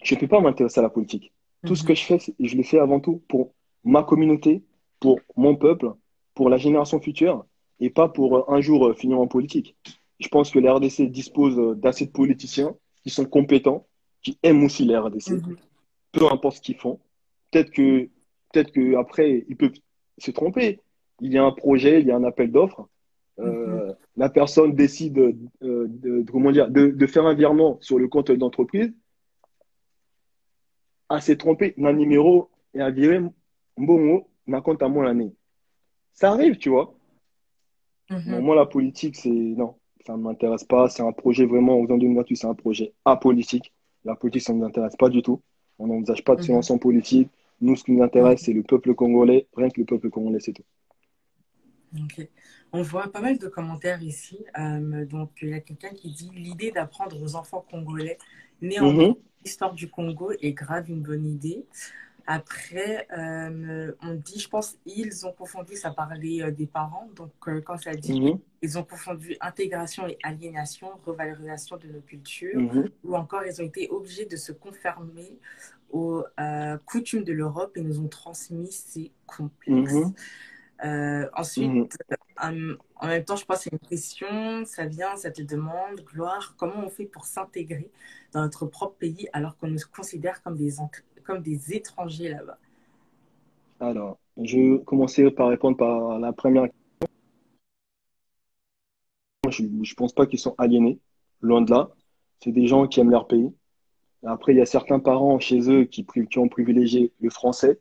Je 0.04 0.14
ne 0.14 0.20
peux 0.20 0.28
pas 0.28 0.42
m'intéresser 0.42 0.80
à 0.80 0.84
la 0.84 0.90
politique. 0.90 1.34
Tout 1.66 1.76
ce 1.76 1.82
mhm. 1.82 1.88
que 1.88 1.96
je 1.96 2.04
fais, 2.04 2.20
je 2.40 2.56
le 2.56 2.62
fais 2.62 2.78
avant 2.78 3.00
tout 3.00 3.24
pour 3.28 3.54
ma 3.84 4.04
communauté, 4.04 4.64
pour 5.00 5.20
mon 5.36 5.56
peuple, 5.56 5.92
pour 6.36 6.52
la 6.52 6.58
génération 6.58 7.00
future, 7.00 7.46
et 7.80 7.90
pas 7.90 8.10
pour 8.10 8.38
euh, 8.38 8.44
un 8.48 8.62
jour 8.62 8.94
finir 8.96 9.20
en 9.20 9.28
politique. 9.28 9.76
Je 10.20 10.28
pense 10.28 10.52
que 10.52 10.60
la 10.60 10.76
RDC 10.76 11.10
dispose 11.10 11.56
d'assez 11.80 12.06
de 12.06 12.12
politiciens 12.12 12.76
qui 13.02 13.10
sont 13.10 13.26
compétents, 13.26 13.88
qui 14.22 14.38
aiment 14.44 14.64
aussi 14.64 14.86
la 14.86 15.02
RDC, 15.02 15.42
peu 16.12 16.32
importe 16.32 16.58
ce 16.58 16.62
qu'ils 16.62 16.78
font. 16.78 17.00
Peut-être 17.50 17.72
que 17.72 18.10
peut-être 18.52 18.72
qu'après, 18.72 19.46
ils 19.50 19.58
peuvent 19.58 19.80
se 20.20 20.30
tromper. 20.30 20.80
Il 21.22 21.34
y 21.34 21.40
a 21.40 21.44
un 21.44 21.52
projet, 21.52 22.02
il 22.02 22.08
y 22.08 22.12
a 22.12 22.16
un 22.16 22.24
appel 22.24 22.52
d'offres. 22.52 22.88
Euh, 23.40 23.88
mhm. 23.88 23.96
La 24.16 24.30
personne 24.30 24.74
décide 24.74 25.18
euh, 25.20 25.36
de, 25.62 26.26
comment 26.32 26.52
dire, 26.52 26.70
de, 26.70 27.08
faire 27.08 27.26
un 27.26 27.36
virement 27.36 27.78
sur 27.82 28.00
le 28.00 28.08
compte 28.08 28.32
d'entreprise. 28.32 28.92
À 31.10 31.22
s'est 31.22 31.38
trompé 31.38 31.74
d'un 31.78 31.94
numéro 31.94 32.50
et 32.74 32.92
virer 32.92 33.22
bon 33.78 34.26
n'a 34.48 34.62
compte 34.62 34.82
à 34.82 34.90
moi 34.90 35.06
l'année. 35.06 35.34
Ça 36.14 36.32
arrive, 36.32 36.58
tu 36.58 36.70
vois. 36.70 36.96
Mhm. 38.10 38.40
moi, 38.40 38.56
la 38.56 38.66
politique, 38.66 39.16
c'est 39.16 39.30
non, 39.30 39.76
ça 40.06 40.16
ne 40.16 40.22
m'intéresse 40.22 40.64
pas. 40.64 40.90
C'est 40.90 41.04
un 41.04 41.12
projet 41.12 41.46
vraiment, 41.46 41.78
aux 41.80 41.92
ans 41.92 41.98
2028, 41.98 42.36
c'est 42.36 42.48
un 42.48 42.56
projet 42.56 42.94
apolitique. 43.06 43.74
La 44.06 44.16
politique, 44.16 44.44
ça 44.44 44.54
ne 44.54 44.60
nous 44.60 44.66
intéresse 44.66 44.96
pas 44.96 45.10
du 45.10 45.22
tout. 45.22 45.42
On 45.80 45.88
n'envisage 45.88 46.24
pas 46.24 46.36
de 46.36 46.42
se 46.42 46.52
lancer 46.52 46.74
en 46.74 46.78
politique. 46.78 47.30
Nous, 47.62 47.76
ce 47.76 47.84
qui 47.84 47.92
nous 47.92 48.04
intéresse, 48.04 48.42
c'est 48.42 48.54
le 48.54 48.64
peuple 48.64 48.96
congolais. 48.96 49.48
Rien 49.56 49.70
que 49.70 49.80
le 49.80 49.86
peuple 49.86 50.10
congolais, 50.10 50.40
c'est 50.40 50.54
tout. 50.54 50.64
On 52.74 52.82
voit 52.82 53.12
pas 53.12 53.22
mal 53.22 53.38
de 53.38 53.48
commentaires 53.48 54.02
ici. 54.04 54.46
Euh, 54.60 55.06
donc, 55.06 55.32
il 55.42 55.50
y 55.50 55.54
a 55.54 55.62
quelqu'un 55.62 55.90
qui 55.90 56.12
dit 56.12 56.32
l'idée 56.34 56.72
d'apprendre 56.72 57.22
aux 57.22 57.36
enfants 57.36 57.66
congolais 57.70 58.18
nés 58.62 58.80
en 58.80 58.92
mm 58.92 59.16
l'histoire 59.48 59.74
du 59.74 59.90
Congo 59.90 60.32
est 60.42 60.52
grave 60.52 60.90
une 60.90 61.02
bonne 61.02 61.26
idée. 61.26 61.66
Après, 62.30 63.08
euh, 63.18 63.94
on 64.02 64.16
dit, 64.16 64.40
je 64.40 64.50
pense, 64.50 64.76
ils 64.86 65.26
ont 65.26 65.32
confondu, 65.32 65.78
ça 65.78 65.92
parlait 65.92 66.44
euh, 66.44 66.52
des 66.52 66.68
parents. 66.68 67.10
Donc, 67.16 67.32
quand 67.40 67.78
ça 67.78 67.96
dit, 67.96 68.20
mhm. 68.20 68.40
ils 68.62 68.78
ont 68.78 68.84
confondu 68.84 69.38
intégration 69.40 70.06
et 70.06 70.18
aliénation, 70.24 70.90
revalorisation 71.06 71.78
de 71.78 71.88
nos 71.88 72.02
cultures, 72.02 72.60
mhm. 72.60 72.90
ou 73.06 73.16
encore 73.16 73.46
ils 73.46 73.62
ont 73.62 73.66
été 73.66 73.88
obligés 73.90 74.26
de 74.26 74.36
se 74.36 74.52
conformer 74.52 75.40
aux 75.90 76.26
euh, 76.42 76.78
coutumes 76.86 77.24
de 77.24 77.32
l'Europe 77.32 77.78
et 77.78 77.82
nous 77.82 78.02
ont 78.02 78.10
transmis 78.10 78.74
ces 78.74 79.14
complexes. 79.26 79.94
Mhm. 79.94 80.14
Euh, 80.86 81.28
ensuite, 81.36 81.72
mhm. 81.72 81.88
euh, 82.44 82.76
en 82.96 83.08
même 83.08 83.24
temps, 83.24 83.36
je 83.36 83.46
pense 83.46 83.58
que 83.58 83.64
c'est 83.64 83.72
une 83.72 83.80
question, 83.80 84.64
ça 84.66 84.86
vient, 84.86 85.16
ça 85.16 85.32
te 85.32 85.42
demande, 85.42 86.02
gloire, 86.06 86.56
comment 86.58 86.86
on 86.86 86.90
fait 86.90 87.06
pour 87.06 87.26
s'intégrer 87.26 87.90
dans 88.34 88.42
notre 88.42 88.66
propre 88.66 88.96
pays 88.98 89.28
alors 89.34 89.58
qu'on 89.58 89.68
nous 89.68 89.80
considère 89.96 90.44
comme 90.44 90.56
des, 90.56 90.74
comme 91.24 91.42
des 91.42 91.74
étrangers 91.74 92.30
là-bas? 92.30 92.60
Alors, 93.80 94.18
je 94.42 94.58
vais 94.58 94.84
commencer 94.84 95.30
par 95.32 95.50
répondre 95.50 95.78
par 95.78 96.20
la 96.20 96.32
première 96.34 96.64
question. 96.64 97.10
Je 99.50 99.64
ne 99.64 99.96
pense 99.96 100.14
pas 100.14 100.26
qu'ils 100.26 100.40
sont 100.40 100.56
aliénés, 100.58 101.00
loin 101.42 101.62
de 101.62 101.72
là. 101.72 101.90
C'est 102.44 102.52
des 102.52 102.68
gens 102.68 102.88
qui 102.88 103.00
aiment 103.00 103.12
leur 103.12 103.28
pays, 103.28 103.52
après, 104.26 104.54
il 104.54 104.58
y 104.58 104.62
a 104.62 104.66
certains 104.66 105.00
parents 105.00 105.40
chez 105.40 105.70
eux 105.70 105.86
qui, 105.86 106.06
qui 106.06 106.40
ont 106.40 106.50
privilégié 106.50 107.12
le 107.22 107.30
français 107.30 107.80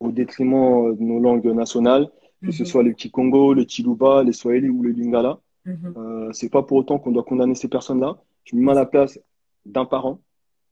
au 0.00 0.10
détriment 0.10 0.88
euh, 0.88 0.94
de 0.94 1.02
nos 1.02 1.18
langues 1.18 1.46
nationales, 1.46 2.08
que 2.42 2.52
ce 2.52 2.62
mhm. 2.62 2.66
soit 2.66 2.82
le 2.82 2.92
Kikongo, 2.92 3.54
le 3.54 3.64
Chiluba, 3.66 4.22
le 4.22 4.32
Swahili 4.32 4.68
ou 4.68 4.82
le 4.82 4.90
Lingala. 4.90 5.40
Mhm. 5.64 5.94
Euh, 5.96 6.32
c'est 6.32 6.48
pas 6.48 6.62
pour 6.62 6.76
autant 6.78 6.98
qu'on 6.98 7.10
doit 7.10 7.24
condamner 7.24 7.54
ces 7.54 7.68
personnes-là. 7.68 8.18
Je 8.44 8.56
me 8.56 8.62
mets 8.62 8.72
à 8.72 8.74
la 8.74 8.86
place 8.86 9.18
d'un 9.66 9.84
parent, 9.84 10.20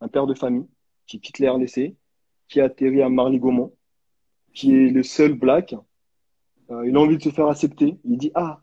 un 0.01 0.09
père 0.09 0.27
de 0.27 0.35
famille, 0.35 0.67
qui 1.07 1.21
quitte 1.21 1.39
les 1.39 1.49
RDC, 1.49 1.95
qui 2.49 2.61
atterrit 2.61 3.03
à 3.03 3.09
Marly-Gaumont, 3.09 3.73
qui 4.55 4.75
est 4.75 4.91
le 4.91 5.03
seul 5.03 5.35
black. 5.35 5.75
Euh, 6.71 6.87
il 6.89 6.97
a 6.97 7.01
envie 7.01 7.19
de 7.19 7.23
se 7.23 7.31
faire 7.31 7.49
accepter. 7.49 7.99
Il 8.05 8.17
dit 8.17 8.31
Ah, 8.35 8.63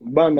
bah, 0.00 0.30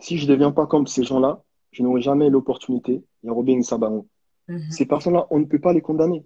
si 0.00 0.18
je 0.18 0.26
ne 0.26 0.30
deviens 0.30 0.52
pas 0.52 0.66
comme 0.66 0.86
ces 0.86 1.04
gens-là, 1.04 1.42
je 1.72 1.82
n'aurai 1.82 2.02
jamais 2.02 2.30
l'opportunité. 2.30 3.02
Il 3.22 3.26
y 3.26 3.30
a 3.30 3.32
Robin 3.32 3.62
Sabaron. 3.62 4.06
Mhm. 4.48 4.70
Ces 4.70 4.86
personnes-là, 4.86 5.26
on 5.30 5.40
ne 5.40 5.44
peut 5.44 5.58
pas 5.58 5.72
les 5.72 5.80
condamner. 5.80 6.24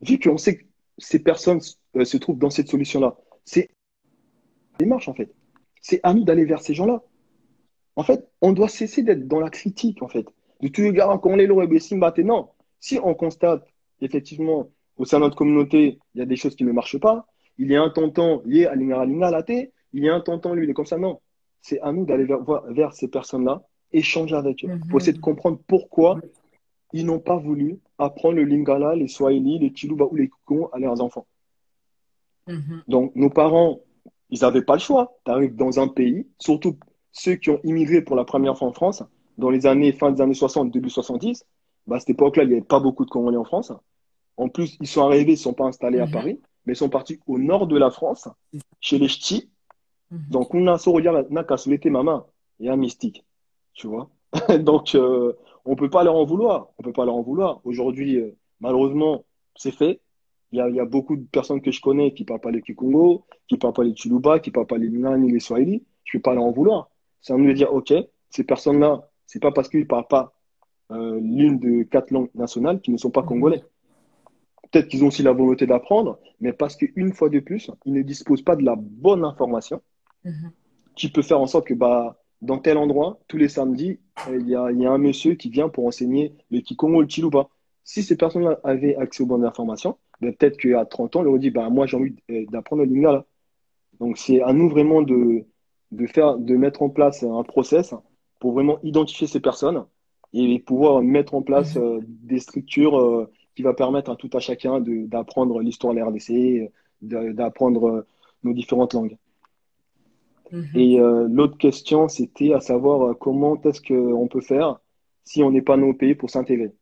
Vu 0.00 0.18
qu'on 0.18 0.38
sait 0.38 0.58
que 0.58 0.64
ces 0.98 1.18
personnes 1.18 1.60
euh, 1.96 2.04
se 2.04 2.16
trouvent 2.16 2.38
dans 2.38 2.50
cette 2.50 2.68
solution-là, 2.68 3.16
c'est 3.44 3.70
démarche 4.78 5.08
en 5.08 5.14
fait. 5.14 5.32
C'est 5.80 6.00
à 6.02 6.14
nous 6.14 6.24
d'aller 6.24 6.44
vers 6.44 6.60
ces 6.60 6.74
gens-là. 6.74 7.02
En 7.96 8.02
fait, 8.02 8.28
on 8.40 8.52
doit 8.52 8.68
cesser 8.68 9.02
d'être 9.02 9.26
dans 9.26 9.40
la 9.40 9.50
critique 9.50 10.02
en 10.02 10.08
fait. 10.08 10.26
de 10.60 10.68
tous 10.68 10.82
les 10.82 10.92
gars 10.92 11.18
qu'on 11.20 11.36
les 11.36 11.48
Non. 11.48 12.48
Si 12.80 12.98
on 13.02 13.14
constate, 13.14 13.66
effectivement, 14.00 14.68
au 14.96 15.04
sein 15.04 15.18
de 15.18 15.24
notre 15.24 15.36
communauté, 15.36 15.98
il 16.14 16.18
y 16.18 16.22
a 16.22 16.26
des 16.26 16.36
choses 16.36 16.54
qui 16.54 16.64
ne 16.64 16.72
marchent 16.72 16.98
pas, 16.98 17.26
il 17.58 17.70
y 17.70 17.76
a 17.76 17.82
un 17.82 17.90
tonton 17.90 18.42
lié 18.44 18.66
à 18.66 18.74
l'ingara 18.76 19.30
la 19.30 19.44
il 19.92 20.04
y 20.04 20.08
a 20.08 20.14
un 20.14 20.20
tonton, 20.20 20.54
lui, 20.54 20.64
il 20.64 20.70
est 20.70 20.74
comme 20.74 20.86
ça. 20.86 20.98
Non. 20.98 21.20
C'est 21.60 21.80
à 21.80 21.92
nous 21.92 22.04
d'aller 22.04 22.24
vers, 22.24 22.42
vers, 22.68 22.92
ces 22.92 23.08
personnes-là, 23.08 23.62
échanger 23.92 24.36
avec 24.36 24.64
eux, 24.64 24.78
pour 24.88 25.00
essayer 25.00 25.12
de 25.12 25.18
comprendre 25.20 25.58
pourquoi 25.66 26.20
ils 26.92 27.04
n'ont 27.04 27.18
pas 27.18 27.36
voulu 27.36 27.80
apprendre 27.98 28.36
le 28.36 28.44
lingala, 28.44 28.94
les 28.94 29.08
swahili, 29.08 29.58
les 29.58 29.72
chiluba 29.74 30.04
ou 30.04 30.14
les 30.14 30.28
kukong 30.28 30.68
à 30.72 30.78
leurs 30.78 31.00
enfants. 31.00 31.26
Mhm. 32.48 32.82
Donc, 32.88 33.14
nos 33.14 33.30
parents, 33.30 33.80
ils 34.30 34.40
n'avaient 34.40 34.62
pas 34.62 34.74
le 34.74 34.80
choix. 34.80 35.18
Tu 35.24 35.30
arrives 35.30 35.54
dans 35.54 35.78
un 35.78 35.88
pays, 35.88 36.26
surtout 36.38 36.76
ceux 37.12 37.36
qui 37.36 37.50
ont 37.50 37.60
immigré 37.64 38.02
pour 38.02 38.16
la 38.16 38.24
première 38.24 38.56
fois 38.56 38.68
en 38.68 38.72
France, 38.72 39.02
dans 39.36 39.50
les 39.50 39.66
années, 39.66 39.92
fin 39.92 40.10
des 40.10 40.20
années 40.20 40.34
60, 40.34 40.70
début 40.70 40.90
70, 40.90 41.44
bah, 41.86 41.96
à 41.96 42.00
cette 42.00 42.10
époque-là, 42.10 42.44
il 42.44 42.48
n'y 42.48 42.54
avait 42.54 42.62
pas 42.62 42.80
beaucoup 42.80 43.04
de 43.04 43.10
Congolais 43.10 43.36
en 43.36 43.44
France. 43.44 43.72
En 44.36 44.48
plus, 44.48 44.76
ils 44.80 44.86
sont 44.86 45.02
arrivés, 45.02 45.32
ils 45.32 45.36
ne 45.36 45.36
sont 45.36 45.54
pas 45.54 45.64
installés 45.64 46.00
à 46.00 46.06
mhm. 46.06 46.12
Paris, 46.12 46.40
mais 46.66 46.74
ils 46.74 46.76
sont 46.76 46.88
partis 46.88 47.20
au 47.26 47.38
nord 47.38 47.66
de 47.66 47.76
la 47.76 47.90
France, 47.90 48.28
chez 48.80 48.98
les 48.98 49.08
Ch'tis. 49.08 49.48
Mhm. 50.10 50.20
Donc, 50.30 50.54
on 50.54 50.66
a 50.66 50.78
n'a 51.30 51.44
qu'à 51.44 51.56
souhaiter 51.56 51.90
maman. 51.90 52.26
Il 52.60 52.66
y 52.66 52.68
a 52.68 52.72
un 52.72 52.76
mystique. 52.76 53.24
Tu 53.74 53.86
vois 53.86 54.10
Donc, 54.58 54.94
euh, 54.94 55.32
on 55.64 55.72
ne 55.72 55.76
peut 55.76 55.90
pas 55.90 56.04
leur 56.04 56.16
en 56.16 56.24
vouloir. 56.24 56.68
On 56.78 56.82
peut 56.82 56.92
pas 56.92 57.04
leur 57.04 57.14
en 57.14 57.22
vouloir. 57.22 57.60
Aujourd'hui, 57.64 58.16
euh, 58.16 58.36
malheureusement, 58.60 59.24
c'est 59.54 59.70
fait. 59.70 60.00
Il 60.52 60.58
y, 60.58 60.80
a, 60.80 60.84
beaucoup 60.86 61.16
de 61.16 61.26
personnes 61.26 61.60
que 61.60 61.70
je 61.70 61.80
connais 61.80 62.14
qui 62.14 62.22
ne 62.22 62.26
parlent 62.26 62.40
pas 62.40 62.50
les 62.50 62.62
Kikongo, 62.62 63.26
qui 63.48 63.56
ne 63.56 63.60
parlent 63.60 63.74
pas 63.74 63.84
les 63.84 63.94
Chuluba, 63.94 64.38
qui 64.38 64.48
ne 64.48 64.54
parlent 64.54 64.66
pas 64.66 64.78
les 64.78 64.88
Nina 64.88 65.16
ni 65.18 65.30
les 65.30 65.40
Swahili. 65.40 65.84
Je 66.04 66.16
ne 66.16 66.20
peux 66.20 66.22
pas 66.22 66.34
leur 66.34 66.44
en 66.44 66.52
vouloir. 66.52 66.90
C'est 67.20 67.34
à 67.34 67.36
nous 67.36 67.46
de 67.46 67.52
dire, 67.52 67.72
OK, 67.72 67.92
ces 68.30 68.44
personnes-là, 68.44 69.10
c'est 69.26 69.42
pas 69.42 69.52
parce 69.52 69.68
qu'ils 69.68 69.80
ne 69.80 69.84
parlent 69.84 70.08
pas 70.08 70.34
euh, 70.90 71.20
l'une 71.20 71.58
de 71.58 71.82
quatre 71.82 72.10
langues 72.10 72.30
nationales 72.34 72.80
qu'ils 72.80 72.94
ne 72.94 72.98
sont 72.98 73.10
pas 73.10 73.22
congolais. 73.22 73.62
Peut-être 74.70 74.88
qu'ils 74.88 75.04
ont 75.04 75.08
aussi 75.08 75.22
la 75.22 75.32
volonté 75.32 75.66
d'apprendre, 75.66 76.18
mais 76.40 76.52
parce 76.52 76.76
qu'une 76.76 77.12
fois 77.12 77.28
de 77.28 77.40
plus, 77.40 77.70
ils 77.84 77.92
ne 77.92 78.02
disposent 78.02 78.42
pas 78.42 78.56
de 78.56 78.64
la 78.64 78.74
bonne 78.76 79.24
information 79.24 79.82
mhm. 80.24 80.50
qui 80.94 81.10
peut 81.10 81.22
faire 81.22 81.40
en 81.40 81.46
sorte 81.46 81.66
que 81.66 81.74
bah, 81.74 82.18
dans 82.42 82.58
tel 82.58 82.78
endroit, 82.78 83.18
tous 83.28 83.36
les 83.36 83.48
samedis, 83.48 83.98
euh, 84.28 84.38
il 84.40 84.48
y, 84.48 84.54
a, 84.54 84.62
un 84.64 84.98
monsieur 84.98 85.34
qui 85.34 85.50
vient 85.50 85.68
pour 85.68 85.86
enseigner 85.86 86.34
le 86.50 86.60
Kikongo 86.60 86.98
ou 86.98 87.00
le 87.02 87.08
Chiluba. 87.08 87.48
Si 87.84 88.02
ces 88.02 88.16
personnes-là 88.16 88.60
avaient 88.64 88.96
accès 88.96 89.22
aux 89.22 89.26
bonnes 89.26 89.44
informations, 89.44 89.96
ben, 90.20 90.34
peut-être 90.34 90.56
qu'à 90.56 90.84
30 90.84 91.16
ans, 91.16 91.22
ils 91.22 91.28
auraient 91.28 91.38
dit 91.38 91.50
bah, 91.50 91.68
Moi, 91.70 91.86
j'ai 91.86 91.96
envie 91.96 92.16
euh, 92.30 92.44
d'apprendre 92.50 92.82
le 92.82 92.88
Lingala. 92.88 93.24
Donc, 94.00 94.18
c'est 94.18 94.42
à 94.42 94.52
nous 94.52 94.68
vraiment 94.68 95.02
de, 95.02 95.44
de, 95.92 96.06
faire, 96.06 96.36
de 96.36 96.56
mettre 96.56 96.82
en 96.82 96.90
place 96.90 97.22
un 97.22 97.42
process 97.42 97.94
pour 98.38 98.52
vraiment 98.52 98.78
identifier 98.82 99.26
ces 99.26 99.40
personnes 99.40 99.84
et 100.32 100.58
pouvoir 100.60 101.02
mettre 101.02 101.34
en 101.34 101.42
place 101.42 101.76
mhm. 101.76 101.82
euh, 101.82 102.00
des 102.04 102.38
structures 102.38 103.28
qui 103.54 103.62
va 103.62 103.74
permettre 103.74 104.10
à 104.10 104.16
tout 104.16 104.30
à 104.34 104.38
chacun 104.38 104.80
d'apprendre 104.80 105.60
l'histoire 105.60 105.94
de 105.94 105.98
la 105.98 106.06
RDC, 106.06 106.70
d'apprendre 107.00 108.06
nos 108.44 108.52
différentes 108.52 108.94
langues. 108.94 109.16
Mhm. 110.52 110.68
Et 110.74 111.00
euh, 111.00 111.28
l'autre 111.30 111.58
question, 111.58 112.08
c'était 112.08 112.52
à 112.52 112.60
savoir 112.60 113.02
euh, 113.02 113.14
comment 113.14 113.60
est-ce 113.62 113.80
qu'on 113.82 114.28
peut 114.28 114.40
faire 114.40 114.80
si 115.24 115.42
on 115.42 115.50
n'est 115.50 115.62
pas 115.62 115.76
dans 115.76 115.86
nos 115.86 115.94
pays 115.94 116.14
pour 116.14 116.30
s'intégrer? 116.30 116.72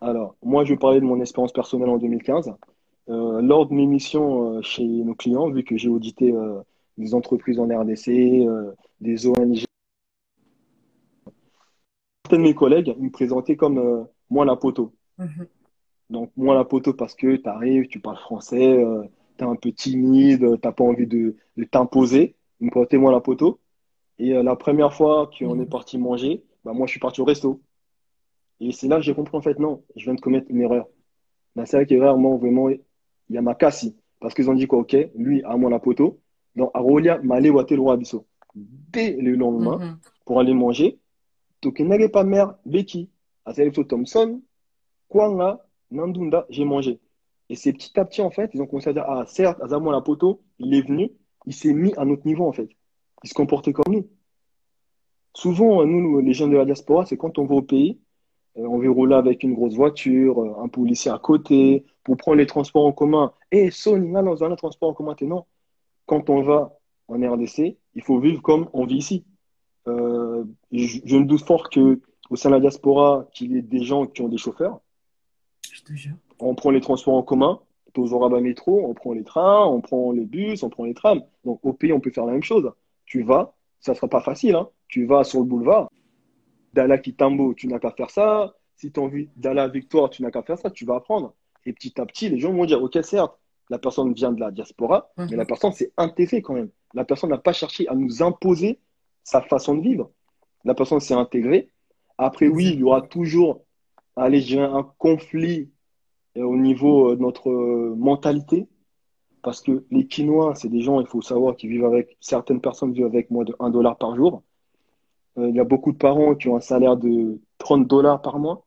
Alors, 0.00 0.36
moi, 0.42 0.64
je 0.64 0.72
vais 0.72 0.78
parler 0.78 1.00
de 1.00 1.04
mon 1.04 1.20
expérience 1.20 1.52
personnelle 1.52 1.88
en 1.88 1.98
2015. 1.98 2.54
Euh, 3.08 3.40
lors 3.40 3.66
de 3.66 3.74
mes 3.74 3.86
missions 3.86 4.60
chez 4.62 4.84
nos 4.84 5.14
clients, 5.14 5.50
vu 5.50 5.64
que 5.64 5.76
j'ai 5.76 5.88
audité 5.88 6.32
des 6.98 7.14
entreprises 7.14 7.58
en 7.58 7.66
RDC, 7.66 8.46
des 9.00 9.26
ONG, 9.26 9.64
certains 12.24 12.36
de 12.36 12.42
mes 12.42 12.54
collègues 12.54 12.94
me 12.98 13.10
présentaient 13.10 13.56
comme 13.56 14.06
moi 14.30 14.44
la 14.44 14.56
poteau. 14.56 14.92
Mhm. 15.18 15.46
Donc, 16.10 16.30
moi 16.36 16.54
la 16.54 16.64
poteau 16.64 16.92
parce 16.92 17.14
que 17.14 17.36
tu 17.36 17.48
arrives, 17.48 17.88
tu 17.88 18.00
parles 18.00 18.18
français, 18.18 18.84
tu 19.38 19.44
es 19.44 19.46
un 19.46 19.56
peu 19.56 19.72
timide, 19.72 20.40
tu 20.40 20.66
n'as 20.66 20.72
pas 20.72 20.84
envie 20.84 21.06
de 21.06 21.34
t'imposer 21.70 22.36
me 22.60 22.70
prêtait 22.70 22.98
moi 22.98 23.12
la 23.12 23.20
poteau. 23.20 23.60
Et 24.18 24.34
euh, 24.34 24.42
la 24.42 24.56
première 24.56 24.92
fois 24.92 25.30
qu'on 25.38 25.54
mhm. 25.54 25.62
est 25.62 25.66
parti 25.66 25.98
manger, 25.98 26.44
bah, 26.64 26.72
moi, 26.72 26.86
je 26.86 26.92
suis 26.92 27.00
parti 27.00 27.20
au 27.20 27.24
resto. 27.24 27.60
Et 28.60 28.72
c'est 28.72 28.88
là 28.88 28.96
que 28.96 29.02
j'ai 29.02 29.14
compris, 29.14 29.36
en 29.36 29.40
fait, 29.40 29.58
non, 29.58 29.82
je 29.96 30.04
viens 30.04 30.14
de 30.14 30.20
commettre 30.20 30.46
une 30.50 30.60
erreur. 30.60 30.88
C'est 31.64 31.76
vrai 31.76 31.86
qu'erreur, 31.86 32.18
moi, 32.18 32.36
vraiment, 32.36 32.68
il 32.68 32.80
y 33.30 33.38
a 33.38 33.42
ma 33.42 33.54
casse. 33.54 33.86
Parce 34.20 34.34
qu'ils 34.34 34.50
ont 34.50 34.54
dit 34.54 34.66
quoi, 34.66 34.80
ok, 34.80 34.96
lui, 35.14 35.42
à 35.44 35.56
moi 35.56 35.70
la 35.70 35.78
poteau. 35.78 36.20
Donc, 36.56 36.70
Arolia 36.74 37.18
m'allait 37.22 37.50
le 37.50 37.80
roi 37.80 37.94
Abisso. 37.94 38.26
Dès 38.54 39.12
le 39.12 39.34
lendemain, 39.36 39.78
mhm. 39.78 39.98
pour 40.24 40.40
aller 40.40 40.54
manger, 40.54 40.98
donc, 41.62 41.80
il 41.80 41.86
n'avait 41.86 42.08
pas 42.08 42.24
mère, 42.24 42.54
Becky, 42.66 43.10
à 43.44 43.52
Thompson, 43.52 44.40
Kwanga, 45.08 45.64
Nandunda, 45.90 46.46
j'ai 46.50 46.64
mangé. 46.64 47.00
Et 47.48 47.56
c'est 47.56 47.72
petit 47.72 47.98
à 47.98 48.04
petit, 48.04 48.22
en 48.22 48.30
fait, 48.30 48.50
ils 48.54 48.62
ont 48.62 48.66
commencé 48.66 48.90
à 48.90 48.92
dire, 48.92 49.04
ah, 49.08 49.24
certes, 49.26 49.60
Azamon 49.62 49.90
la 49.90 50.00
poteau, 50.00 50.42
il 50.58 50.74
est 50.74 50.86
venu, 50.86 51.10
il 51.46 51.54
s'est 51.54 51.72
mis 51.72 51.94
à 51.96 52.04
notre 52.04 52.26
niveau, 52.26 52.46
en 52.46 52.52
fait. 52.52 52.68
Il 53.24 53.28
se 53.28 53.34
comportait 53.34 53.72
comme 53.72 53.92
nous. 53.92 54.08
Souvent, 55.34 55.84
nous, 55.84 56.20
les 56.20 56.32
gens 56.32 56.46
de 56.46 56.56
la 56.56 56.64
diaspora, 56.64 57.06
c'est 57.06 57.16
quand 57.16 57.38
on 57.38 57.46
va 57.46 57.56
au 57.56 57.62
pays, 57.62 57.98
on 58.58 58.78
veut 58.78 58.90
rouler 58.90 59.14
avec 59.14 59.42
une 59.42 59.54
grosse 59.54 59.74
voiture, 59.74 60.42
euh, 60.42 60.62
un 60.62 60.68
policier 60.68 61.10
à 61.10 61.18
côté, 61.18 61.84
pour 62.04 62.16
prendre 62.16 62.38
les 62.38 62.46
transports 62.46 62.86
en 62.86 62.92
commun. 62.92 63.32
Et 63.52 63.66
eh, 63.66 63.70
Sony, 63.70 64.12
dans 64.12 64.44
un 64.44 64.56
transport 64.56 64.90
en 64.90 64.94
commun, 64.94 65.14
non. 65.22 65.44
Quand 66.06 66.30
on 66.30 66.42
va 66.42 66.78
en 67.08 67.14
RDC, 67.14 67.76
il 67.94 68.02
faut 68.02 68.18
vivre 68.18 68.42
comme 68.42 68.68
on 68.72 68.86
vit 68.86 68.96
ici. 68.96 69.24
Euh, 69.86 70.44
je, 70.72 71.16
me 71.16 71.24
doute 71.24 71.44
fort 71.44 71.70
que 71.70 72.00
au 72.30 72.36
sein 72.36 72.50
de 72.50 72.54
la 72.54 72.60
diaspora, 72.60 73.26
qu'il 73.32 73.52
y 73.52 73.58
ait 73.58 73.62
des 73.62 73.82
gens 73.82 74.06
qui 74.06 74.22
ont 74.22 74.28
des 74.28 74.36
chauffeurs. 74.36 74.80
Je 75.72 75.82
te 75.82 75.92
jure. 75.92 76.16
On 76.40 76.54
prend 76.54 76.70
les 76.70 76.80
transports 76.80 77.14
en 77.14 77.22
commun, 77.22 77.60
aux 77.98 78.12
Oraba 78.14 78.40
Métro, 78.40 78.86
on 78.88 78.94
prend 78.94 79.12
les 79.12 79.24
trains, 79.24 79.66
on 79.66 79.80
prend 79.80 80.12
les 80.12 80.24
bus, 80.24 80.62
on 80.62 80.70
prend 80.70 80.84
les 80.84 80.94
trams. 80.94 81.22
Donc 81.44 81.60
au 81.64 81.72
pays, 81.72 81.92
on 81.92 82.00
peut 82.00 82.10
faire 82.10 82.24
la 82.24 82.32
même 82.32 82.42
chose. 82.42 82.70
Tu 83.04 83.22
vas, 83.22 83.54
ça 83.80 83.92
ne 83.92 83.96
sera 83.96 84.08
pas 84.08 84.20
facile, 84.20 84.54
hein. 84.54 84.68
tu 84.88 85.04
vas 85.04 85.24
sur 85.24 85.40
le 85.40 85.46
boulevard, 85.46 85.90
Dala 86.74 86.98
Kitambo, 86.98 87.54
tu 87.54 87.68
n'as 87.68 87.78
qu'à 87.78 87.90
faire 87.90 88.10
ça. 88.10 88.54
Si 88.76 88.92
tu 88.92 89.00
as 89.00 89.02
envie 89.02 89.28
Dala 89.36 89.68
Victoire, 89.68 90.10
tu 90.10 90.22
n'as 90.22 90.30
qu'à 90.30 90.42
faire 90.42 90.58
ça, 90.58 90.70
tu 90.70 90.84
vas 90.84 90.96
apprendre. 90.96 91.34
Et 91.66 91.72
petit 91.72 92.00
à 92.00 92.06
petit, 92.06 92.28
les 92.28 92.38
gens 92.38 92.52
vont 92.52 92.64
dire, 92.64 92.82
ok, 92.82 92.98
certes, 93.02 93.36
la 93.70 93.78
personne 93.78 94.12
vient 94.12 94.32
de 94.32 94.40
la 94.40 94.50
diaspora, 94.50 95.10
mhm. 95.16 95.28
mais 95.30 95.36
la 95.36 95.44
personne 95.44 95.72
s'est 95.72 95.92
intégrée 95.96 96.42
quand 96.42 96.54
même. 96.54 96.70
La 96.94 97.04
personne 97.04 97.30
n'a 97.30 97.38
pas 97.38 97.52
cherché 97.52 97.86
à 97.88 97.94
nous 97.94 98.22
imposer 98.22 98.80
sa 99.24 99.42
façon 99.42 99.74
de 99.74 99.82
vivre. 99.82 100.10
La 100.64 100.74
personne 100.74 101.00
s'est 101.00 101.14
intégrée. 101.14 101.70
Après, 102.16 102.48
oui, 102.48 102.70
il 102.72 102.80
y 102.80 102.82
aura 102.82 103.02
toujours 103.02 103.62
allez, 104.16 104.58
un 104.58 104.90
conflit 104.98 105.70
au 106.36 106.56
niveau 106.56 107.10
euh, 107.10 107.16
de 107.16 107.22
notre 107.22 107.50
euh, 107.50 107.94
mentalité. 107.96 108.68
Parce 109.42 109.60
que 109.60 109.84
les 109.90 110.06
Quinois, 110.06 110.54
c'est 110.56 110.68
des 110.68 110.80
gens, 110.80 111.00
il 111.00 111.06
faut 111.06 111.22
savoir, 111.22 111.56
qui 111.56 111.68
vivent 111.68 111.84
avec, 111.84 112.16
certaines 112.20 112.60
personnes 112.60 112.92
vivent 112.92 113.06
avec 113.06 113.30
moins 113.30 113.44
de 113.44 113.54
1 113.60 113.70
dollar 113.70 113.96
par 113.96 114.16
jour. 114.16 114.42
Euh, 115.38 115.48
il 115.48 115.54
y 115.56 115.60
a 115.60 115.64
beaucoup 115.64 115.92
de 115.92 115.98
parents 115.98 116.34
qui 116.34 116.48
ont 116.48 116.56
un 116.56 116.60
salaire 116.60 116.96
de 116.96 117.40
30 117.58 117.86
dollars 117.86 118.20
par 118.22 118.38
mois. 118.38 118.64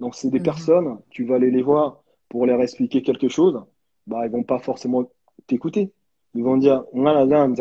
Donc, 0.00 0.14
c'est 0.14 0.30
des 0.30 0.38
mhm. 0.38 0.44
personnes, 0.44 0.98
tu 1.10 1.24
vas 1.24 1.36
aller 1.36 1.50
les 1.50 1.62
voir 1.62 2.02
pour 2.28 2.46
leur 2.46 2.60
expliquer 2.60 3.02
quelque 3.02 3.28
chose, 3.28 3.62
bah, 4.06 4.26
ils 4.26 4.32
vont 4.32 4.42
pas 4.42 4.58
forcément 4.58 5.04
t'écouter. 5.46 5.92
Ils 6.34 6.42
vont 6.42 6.56
dire, 6.56 6.84
na, 6.92 7.24
mhm. 7.24 7.54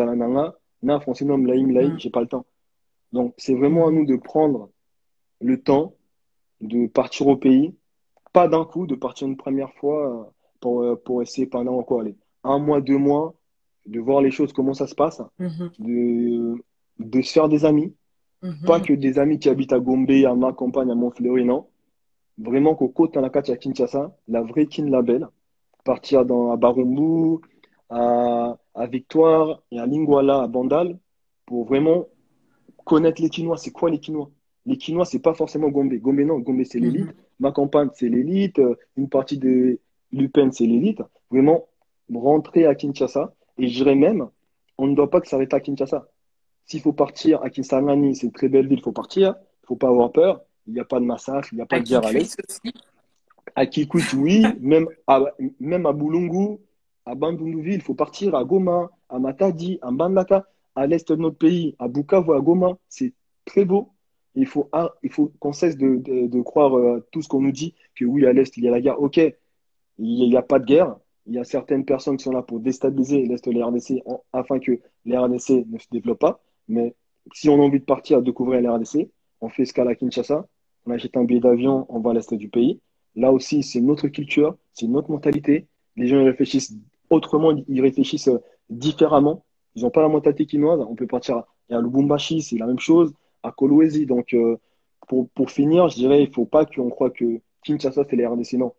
j'ai 2.00 2.10
pas 2.10 2.22
le 2.22 2.28
temps. 2.28 2.46
Donc, 3.12 3.34
c'est 3.38 3.54
vraiment 3.54 3.88
à 3.88 3.92
nous 3.92 4.06
de 4.06 4.16
prendre 4.16 4.70
le 5.40 5.62
temps 5.62 5.94
de 6.62 6.88
partir 6.88 7.28
au 7.28 7.36
pays, 7.36 7.76
pas 8.32 8.48
d'un 8.48 8.66
coup 8.66 8.88
de 8.88 8.96
partir 8.96 9.28
une 9.28 9.38
première 9.38 9.72
fois 9.74 10.10
euh, 10.10 10.24
pour, 10.60 10.82
euh, 10.82 10.96
pour 10.96 11.22
essayer 11.22 11.46
pendant 11.46 11.78
encore 11.78 12.02
aller 12.02 12.16
un 12.44 12.58
mois, 12.58 12.82
deux 12.82 12.98
mois, 12.98 13.36
de 13.86 14.00
voir 14.00 14.22
les 14.22 14.32
choses, 14.32 14.54
comment 14.54 14.74
ça 14.74 14.88
se 14.88 14.96
passe, 14.96 15.22
mhm. 15.40 15.72
de, 15.80 16.64
de 17.00 17.22
se 17.22 17.32
faire 17.32 17.50
des 17.50 17.66
amis. 17.66 17.94
Mhm. 18.44 18.66
Pas 18.66 18.80
que 18.80 18.94
des 18.94 19.20
amis 19.20 19.40
qui 19.40 19.50
habitent 19.50 19.74
à 19.74 19.80
Gombe, 19.80 20.12
à 20.12 20.36
ma 20.36 20.54
campagne, 20.54 20.92
à 20.92 20.96
Montfleury, 20.96 21.46
non. 21.46 21.66
Vraiment 22.38 22.76
qu'au 22.76 22.90
côté 22.90 23.20
à 23.20 23.58
Kinshasa, 23.58 24.16
la 24.28 24.42
vraie 24.42 24.66
Kin 24.66 24.90
Label, 24.90 25.28
partir 25.84 26.26
dans, 26.26 26.52
à 26.52 26.58
Barumbu, 26.58 27.42
à, 27.90 28.58
à 28.76 28.88
Victoire 28.88 29.62
et 29.72 29.80
à 29.80 29.86
Lingwala, 29.86 30.42
à 30.42 30.48
Bandal, 30.48 31.00
pour 31.46 31.66
vraiment 31.66 32.08
connaître 32.86 33.22
les 33.22 33.30
Quinois. 33.30 33.58
C'est 33.58 33.72
quoi 33.72 33.90
les 33.90 34.00
Quinois 34.00 34.30
Les 34.66 34.78
Quinois, 34.78 35.06
c'est 35.06 35.20
pas 35.20 35.34
forcément 35.34 35.70
Gombe. 35.70 35.94
Gombe, 35.94 36.20
non. 36.20 36.40
Gombe, 36.40 36.64
c'est 36.66 36.80
l'élite. 36.80 37.06
Mhm 37.06 37.14
ma 37.40 37.52
campagne, 37.52 37.90
c'est 37.94 38.10
l'élite, 38.10 38.60
euh, 38.60 38.76
une 38.98 39.10
partie 39.10 39.38
de 39.38 39.80
l'UPEN, 40.12 40.52
c'est 40.52 40.66
l'élite. 40.66 41.02
Vraiment, 41.30 41.68
rentrer 42.14 42.66
à 42.66 42.76
Kinshasa, 42.76 43.34
et 43.58 43.68
je 43.68 43.74
dirais 43.76 43.96
même, 43.96 44.28
on 44.78 44.88
ne 44.88 44.96
doit 44.96 45.10
pas 45.10 45.22
que 45.22 45.28
s'arrêter 45.28 45.56
à 45.56 45.60
Kinshasa. 45.60 46.08
S'il 46.66 46.82
faut 46.82 46.94
partir 46.94 47.42
à 47.44 47.50
Kisangani, 47.50 48.16
c'est 48.16 48.28
une 48.28 48.32
très 48.32 48.50
belle 48.50 48.68
ville, 48.68 48.80
il 48.80 48.84
faut 48.84 48.92
partir, 48.92 49.36
il 49.38 49.64
ne 49.64 49.68
faut 49.68 49.76
pas 49.76 49.90
avoir 49.90 50.12
peur, 50.12 50.42
il 50.68 50.74
n'y 50.74 50.80
a 50.80 50.86
pas 50.86 51.00
de 51.00 51.06
massacre, 51.06 51.50
il 51.52 51.56
n'y 51.56 51.62
a 51.62 51.66
pas 51.66 51.80
de 51.80 51.86
guerre 51.86 52.06
à 52.06 52.12
l'est. 52.12 52.42
À 53.56 53.66
Kikwit, 53.66 54.14
oui, 54.14 54.44
même 54.62 54.88
à, 55.08 55.24
même 55.60 55.86
à 55.86 55.92
Boulungu, 55.92 56.58
à 57.06 57.16
Bandunduvi, 57.16 57.74
il 57.74 57.82
faut 57.82 57.94
partir 57.94 58.36
à 58.36 58.44
Goma, 58.44 58.90
à 59.10 59.20
Matadi, 59.20 59.78
à 59.82 59.92
Mbandaka, 59.92 60.46
à 60.76 60.88
l'est 60.88 61.12
de 61.12 61.16
notre 61.16 61.38
pays, 61.38 61.76
à 61.80 61.88
Bukavu, 61.88 62.34
à 62.34 62.40
Goma, 62.40 62.78
c'est 62.88 63.14
très 63.46 63.66
beau. 63.66 63.90
Il 64.36 64.48
faut, 64.48 64.70
il 65.04 65.12
faut 65.12 65.32
qu'on 65.40 65.54
cesse 65.54 65.78
de, 65.78 66.42
croire 66.42 66.76
euh, 66.78 67.06
tout 67.12 67.22
ce 67.22 67.28
qu'on 67.28 67.42
nous 67.42 67.52
dit, 67.52 67.76
que 67.96 68.06
oui, 68.06 68.26
à 68.26 68.34
l'Est, 68.34 68.58
il 68.58 68.64
y 68.64 68.68
a 68.68 68.72
la 68.72 68.82
guerre. 68.82 69.00
OK, 69.00 69.18
il 69.18 70.30
n'y 70.30 70.36
a, 70.36 70.42
pas 70.42 70.60
de 70.60 70.66
guerre. 70.66 70.96
Il 71.28 71.34
y 71.36 71.40
a 71.40 71.44
certaines 71.44 71.86
personnes 71.86 72.18
qui 72.18 72.24
sont 72.24 72.32
là 72.32 72.42
pour 72.42 72.60
déstabiliser 72.60 73.26
l'Est 73.26 73.48
de 73.48 73.52
la 73.52 73.68
RDC 73.68 74.02
afin 74.34 74.60
que 74.60 74.80
la 75.06 75.22
RDC 75.22 75.66
ne 75.68 75.78
se 75.78 75.88
développe 75.92 76.20
pas. 76.20 76.42
Mais 76.68 76.96
si 77.34 77.50
on 77.50 77.56
a 77.56 77.66
envie 77.66 77.80
de 77.80 77.86
partir 77.86 78.18
à 78.18 78.22
découvrir 78.22 78.62
la 78.62 78.74
RDC, 78.76 79.10
on 79.42 79.50
fait 79.50 79.64
escale 79.64 79.88
à 79.88 79.96
Kinshasa, 79.96 80.48
on 80.86 80.92
achète 80.92 81.16
un 81.18 81.24
billet 81.24 81.40
d'avion, 81.40 81.86
on 81.90 82.00
va 82.00 82.12
à 82.12 82.14
l'Est 82.14 82.34
du 82.34 82.50
pays. 82.50 82.80
Là 83.16 83.32
aussi, 83.32 83.64
c'est 83.64 83.80
une 83.80 83.92
autre 83.92 84.08
culture, 84.08 84.58
c'est 84.74 84.86
une 84.86 84.96
autre 84.98 85.12
mentalité. 85.12 85.68
Les 85.96 86.08
gens 86.08 86.24
réfléchissent 86.24 86.76
autrement, 87.10 87.52
ils 87.68 87.82
réfléchissent 87.82 88.28
euh, 88.28 88.40
différemment. 88.70 89.46
Ils 89.76 89.84
n'ont 89.84 89.92
pas 89.92 90.02
la 90.02 90.10
mentalité 90.10 90.46
quinoise. 90.46 90.80
On 90.82 90.96
peut 90.96 91.08
partir 91.08 91.44
à 91.70 91.82
Lubumbashi, 91.82 92.42
c'est 92.42 92.58
la 92.58 92.68
même 92.68 92.80
chose 92.80 93.14
à 93.44 93.52
Kolwezi. 93.52 94.06
Donc, 94.06 94.34
euh, 94.34 94.58
pour, 95.08 95.30
pour, 95.30 95.52
finir, 95.52 95.90
je 95.90 95.96
dirais, 95.96 96.24
il 96.24 96.30
ne 96.30 96.34
faut 96.34 96.46
pas 96.46 96.66
qu'on 96.66 96.90
croit 96.90 97.10
que 97.10 97.40
Kinshasa, 97.64 98.04
c'est 98.10 98.16
la 98.16 98.30
RDC. 98.30 98.54
Non. 98.54 98.74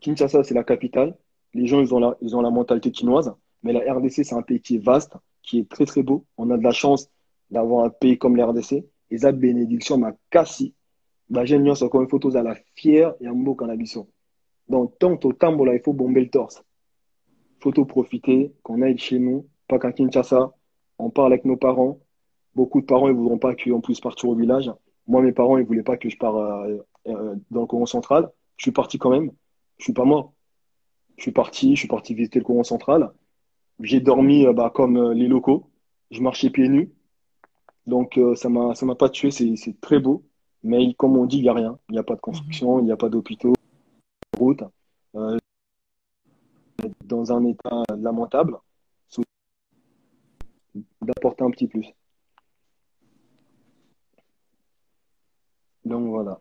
Kinshasa, 0.00 0.44
c'est 0.44 0.54
la 0.54 0.64
capitale. 0.64 1.16
Les 1.54 1.66
gens, 1.66 1.80
ils 1.80 1.94
ont 1.94 1.98
la, 1.98 2.16
ils 2.20 2.34
ont 2.36 2.40
la 2.40 2.50
mentalité 2.50 2.92
chinoise. 2.92 3.32
Mais 3.62 3.72
la 3.72 3.92
RDC, 3.92 4.24
c'est 4.24 4.34
un 4.34 4.42
pays 4.42 4.60
qui 4.60 4.76
est 4.76 4.84
vaste, 4.84 5.14
qui 5.42 5.58
est 5.60 5.68
très, 5.68 5.84
très 5.84 6.02
beau. 6.02 6.24
On 6.36 6.50
a 6.50 6.56
de 6.56 6.62
la 6.62 6.72
chance 6.72 7.10
d'avoir 7.50 7.84
un 7.84 7.90
pays 7.90 8.18
comme 8.18 8.36
la 8.36 8.46
RDC. 8.46 8.84
Et 9.10 9.18
ça, 9.18 9.32
bénédiction 9.32 9.98
m'a 9.98 10.12
cassé. 10.30 10.74
Bah, 11.28 11.44
j'ai 11.44 11.58
encore 11.58 12.02
une 12.02 12.08
photo 12.08 12.34
à 12.36 12.42
la 12.42 12.56
fière 12.74 13.14
et 13.20 13.26
un 13.26 13.34
mot 13.34 13.56
habitant. 13.68 14.06
Donc, 14.68 14.98
tant 14.98 15.18
au 15.22 15.32
tambola, 15.32 15.74
il 15.74 15.80
faut 15.80 15.92
bomber 15.92 16.20
le 16.22 16.30
torse. 16.30 16.62
Photo 17.60 17.84
profiter, 17.84 18.52
qu'on 18.62 18.82
aille 18.82 18.98
chez 18.98 19.18
nous, 19.18 19.46
pas 19.68 19.78
qu'à 19.78 19.92
Kinshasa. 19.92 20.52
On 20.98 21.10
parle 21.10 21.32
avec 21.32 21.44
nos 21.44 21.56
parents, 21.56 21.98
Beaucoup 22.54 22.80
de 22.80 22.86
parents 22.86 23.08
ne 23.08 23.12
voudront 23.12 23.38
pas 23.38 23.54
qu'on 23.54 23.80
puisse 23.80 24.00
partir 24.00 24.28
au 24.28 24.34
village. 24.34 24.70
Moi, 25.06 25.22
mes 25.22 25.32
parents, 25.32 25.56
ils 25.56 25.64
voulaient 25.64 25.82
pas 25.82 25.96
que 25.96 26.08
je 26.08 26.16
parte 26.16 26.36
euh, 26.36 26.82
euh, 27.08 27.34
dans 27.50 27.62
le 27.62 27.66
courant 27.66 27.86
central. 27.86 28.30
Je 28.56 28.64
suis 28.64 28.72
parti 28.72 28.98
quand 28.98 29.10
même. 29.10 29.30
Je 29.78 29.82
ne 29.82 29.84
suis 29.84 29.92
pas 29.92 30.04
mort. 30.04 30.34
Je 31.16 31.22
suis 31.22 31.32
parti, 31.32 31.74
je 31.74 31.80
suis 31.80 31.88
parti 31.88 32.14
visiter 32.14 32.38
le 32.38 32.44
courant 32.44 32.62
central. 32.62 33.10
J'ai 33.82 34.00
dormi 34.00 34.46
euh, 34.46 34.52
bah, 34.52 34.70
comme 34.74 35.12
les 35.12 35.28
locaux. 35.28 35.70
Je 36.10 36.20
marchais 36.22 36.50
pieds 36.50 36.68
nus. 36.68 36.92
Donc, 37.86 38.18
ça 38.36 38.48
ne 38.48 38.84
m'a 38.84 38.94
pas 38.94 39.08
tué. 39.08 39.30
C'est 39.30 39.80
très 39.80 39.98
beau. 39.98 40.24
Mais 40.62 40.94
comme 40.94 41.16
on 41.16 41.26
dit, 41.26 41.38
il 41.38 41.42
n'y 41.42 41.48
a 41.48 41.54
rien. 41.54 41.78
Il 41.88 41.92
n'y 41.92 41.98
a 41.98 42.04
pas 42.04 42.14
de 42.14 42.20
construction, 42.20 42.78
il 42.78 42.84
n'y 42.84 42.92
a 42.92 42.96
pas 42.96 43.08
d'hôpitaux, 43.08 43.54
de 44.34 44.38
route. 44.38 44.62
dans 47.04 47.32
un 47.32 47.44
état 47.44 47.82
lamentable. 47.98 48.58
D'apporter 51.02 51.44
un 51.44 51.50
petit 51.50 51.66
plus. 51.66 51.86
Donc 55.84 56.08
voilà. 56.08 56.40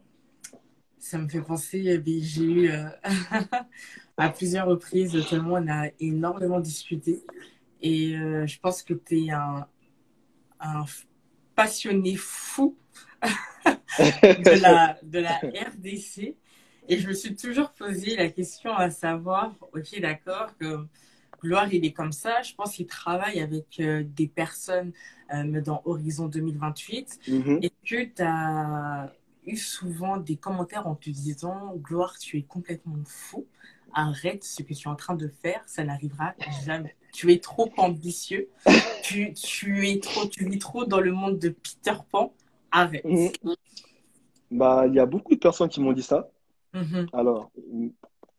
Ça 1.12 1.18
me 1.18 1.28
fait 1.28 1.42
penser, 1.42 1.90
euh, 1.90 2.02
j'ai 2.22 2.42
eu 2.42 2.70
euh, 2.70 2.86
à 4.18 4.30
plusieurs 4.30 4.66
reprises, 4.66 5.12
tellement 5.30 5.56
on 5.56 5.68
a 5.68 5.90
énormément 6.00 6.62
discuté. 6.62 7.22
Et 7.82 8.16
euh, 8.16 8.48
je 8.48 8.58
pense 8.62 8.82
que 8.82 8.94
tu 8.94 9.26
es 9.26 9.32
un, 9.32 9.68
passionné 11.54 12.16
fou 12.16 12.78
de, 13.22 14.62
la, 14.62 14.98
de 15.04 15.20
la 15.20 15.36
RDC. 15.40 16.34
Et 16.88 16.98
je 16.98 17.10
me 17.10 17.14
suis 17.14 17.36
toujours 17.36 17.72
posé 17.72 18.16
la 18.16 18.30
question 18.30 18.74
à 18.74 18.90
savoir, 18.90 19.54
ok, 19.74 20.00
d'accord, 20.00 20.56
que 20.58 20.78
Gloire, 21.44 21.74
il 21.74 21.84
est 21.84 21.92
comme 21.92 22.14
ça. 22.14 22.42
Je 22.42 22.56
pense 22.56 22.74
qu'il 22.76 22.88
travaille 22.88 23.42
avec 23.42 23.82
des 23.82 24.28
personnes 24.30 24.94
dans 25.30 25.82
Horizon 25.84 26.28
2028. 26.28 27.20
Mm-hmm. 27.28 27.66
Est-ce 27.66 27.96
que 27.96 28.04
tu 28.16 28.22
as 28.22 29.12
eu 29.46 29.58
souvent 29.58 30.18
des 30.18 30.36
commentaires 30.36 30.88
en 30.88 30.96
te 30.96 31.10
disant 31.10 31.74
Gloire, 31.78 32.18
tu 32.20 32.38
es 32.38 32.44
complètement 32.44 32.98
fou, 33.06 33.46
arrête 33.94 34.44
ce 34.44 34.64
que 34.64 34.74
tu 34.74 34.88
es 34.88 34.92
en 34.92 34.96
train 34.96 35.16
de 35.16 35.28
faire, 35.28 35.62
ça 35.68 35.84
n'arrivera 35.84 36.34
jamais. 36.66 36.96
Tu 37.14 37.32
es 37.32 37.40
trop 37.40 37.70
ambitieux, 37.78 38.50
tu, 39.04 39.34
tu, 39.34 39.88
es 39.88 40.00
trop, 40.00 40.28
tu 40.28 40.48
vis 40.48 40.60
trop 40.60 40.86
dans 40.86 41.02
le 41.02 41.12
monde 41.12 41.40
de 41.40 41.50
Peter 41.50 41.98
Pan, 42.12 42.34
arrête. 42.72 43.06
Mhm. 43.06 43.56
Bah, 44.52 44.86
il 44.88 44.94
y 44.94 45.00
a 45.00 45.06
beaucoup 45.06 45.34
de 45.34 45.40
personnes 45.40 45.70
qui 45.70 45.82
m'ont 45.82 45.94
dit 45.94 46.04
ça. 46.04 46.30
Mhm. 46.74 47.08
Alors, 47.14 47.52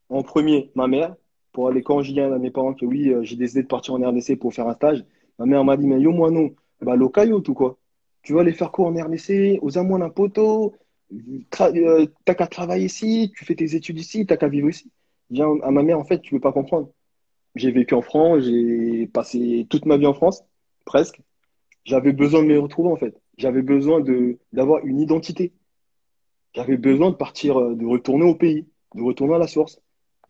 en 0.08 0.22
premier, 0.22 0.70
ma 0.74 0.86
mère, 0.86 1.14
pour 1.52 1.68
aller 1.68 1.82
quand 1.82 2.02
je 2.02 2.12
dis 2.12 2.20
à 2.20 2.38
mes 2.38 2.50
parents 2.50 2.74
que 2.74 2.86
oui, 2.86 3.08
euh, 3.08 3.22
j'ai 3.22 3.36
décidé 3.36 3.62
de 3.62 3.68
partir 3.68 3.94
en 3.94 3.98
RDC 3.98 4.38
pour 4.38 4.54
faire 4.54 4.68
un 4.68 4.74
stage, 4.74 5.04
ma 5.38 5.46
mère 5.46 5.64
m'a 5.64 5.76
dit, 5.76 5.86
mais 5.86 6.00
yo, 6.00 6.12
moi 6.12 6.30
non, 6.30 6.50
bah, 6.80 6.96
l'ocayo, 6.96 7.40
tout 7.40 7.54
quoi. 7.54 7.78
Tu 8.22 8.32
vas 8.32 8.40
aller 8.40 8.52
faire 8.52 8.70
quoi 8.70 8.88
en 8.88 8.94
RDC, 8.94 9.58
aux 9.62 9.78
amours 9.78 9.98
d'un 9.98 10.10
poteau, 10.10 10.74
euh, 11.60 12.06
t'as 12.24 12.34
qu'à 12.34 12.46
travailler 12.46 12.86
ici, 12.86 13.32
tu 13.36 13.44
fais 13.44 13.54
tes 13.54 13.74
études 13.74 13.98
ici, 13.98 14.26
t'as 14.26 14.36
qu'à 14.36 14.48
vivre 14.48 14.68
ici. 14.68 14.90
Viens 15.30 15.54
à 15.62 15.70
ma 15.70 15.82
mère, 15.82 15.98
en 15.98 16.04
fait, 16.04 16.20
tu 16.20 16.34
veux 16.34 16.40
pas 16.40 16.52
comprendre. 16.52 16.90
J'ai 17.54 17.70
vécu 17.70 17.94
en 17.94 18.02
France, 18.02 18.44
j'ai 18.44 19.06
passé 19.06 19.66
toute 19.68 19.86
ma 19.86 19.96
vie 19.96 20.06
en 20.06 20.14
France, 20.14 20.44
presque. 20.84 21.20
J'avais 21.84 22.12
besoin 22.12 22.42
de 22.42 22.48
me 22.48 22.58
retrouver, 22.58 22.90
en 22.90 22.96
fait. 22.96 23.20
J'avais 23.38 23.62
besoin 23.62 24.00
de, 24.00 24.38
d'avoir 24.52 24.84
une 24.84 25.00
identité. 25.00 25.52
J'avais 26.54 26.76
besoin 26.76 27.10
de 27.10 27.16
partir, 27.16 27.58
euh, 27.58 27.74
de 27.74 27.86
retourner 27.86 28.24
au 28.24 28.34
pays, 28.34 28.66
de 28.94 29.02
retourner 29.02 29.34
à 29.34 29.38
la 29.38 29.48
source. 29.48 29.80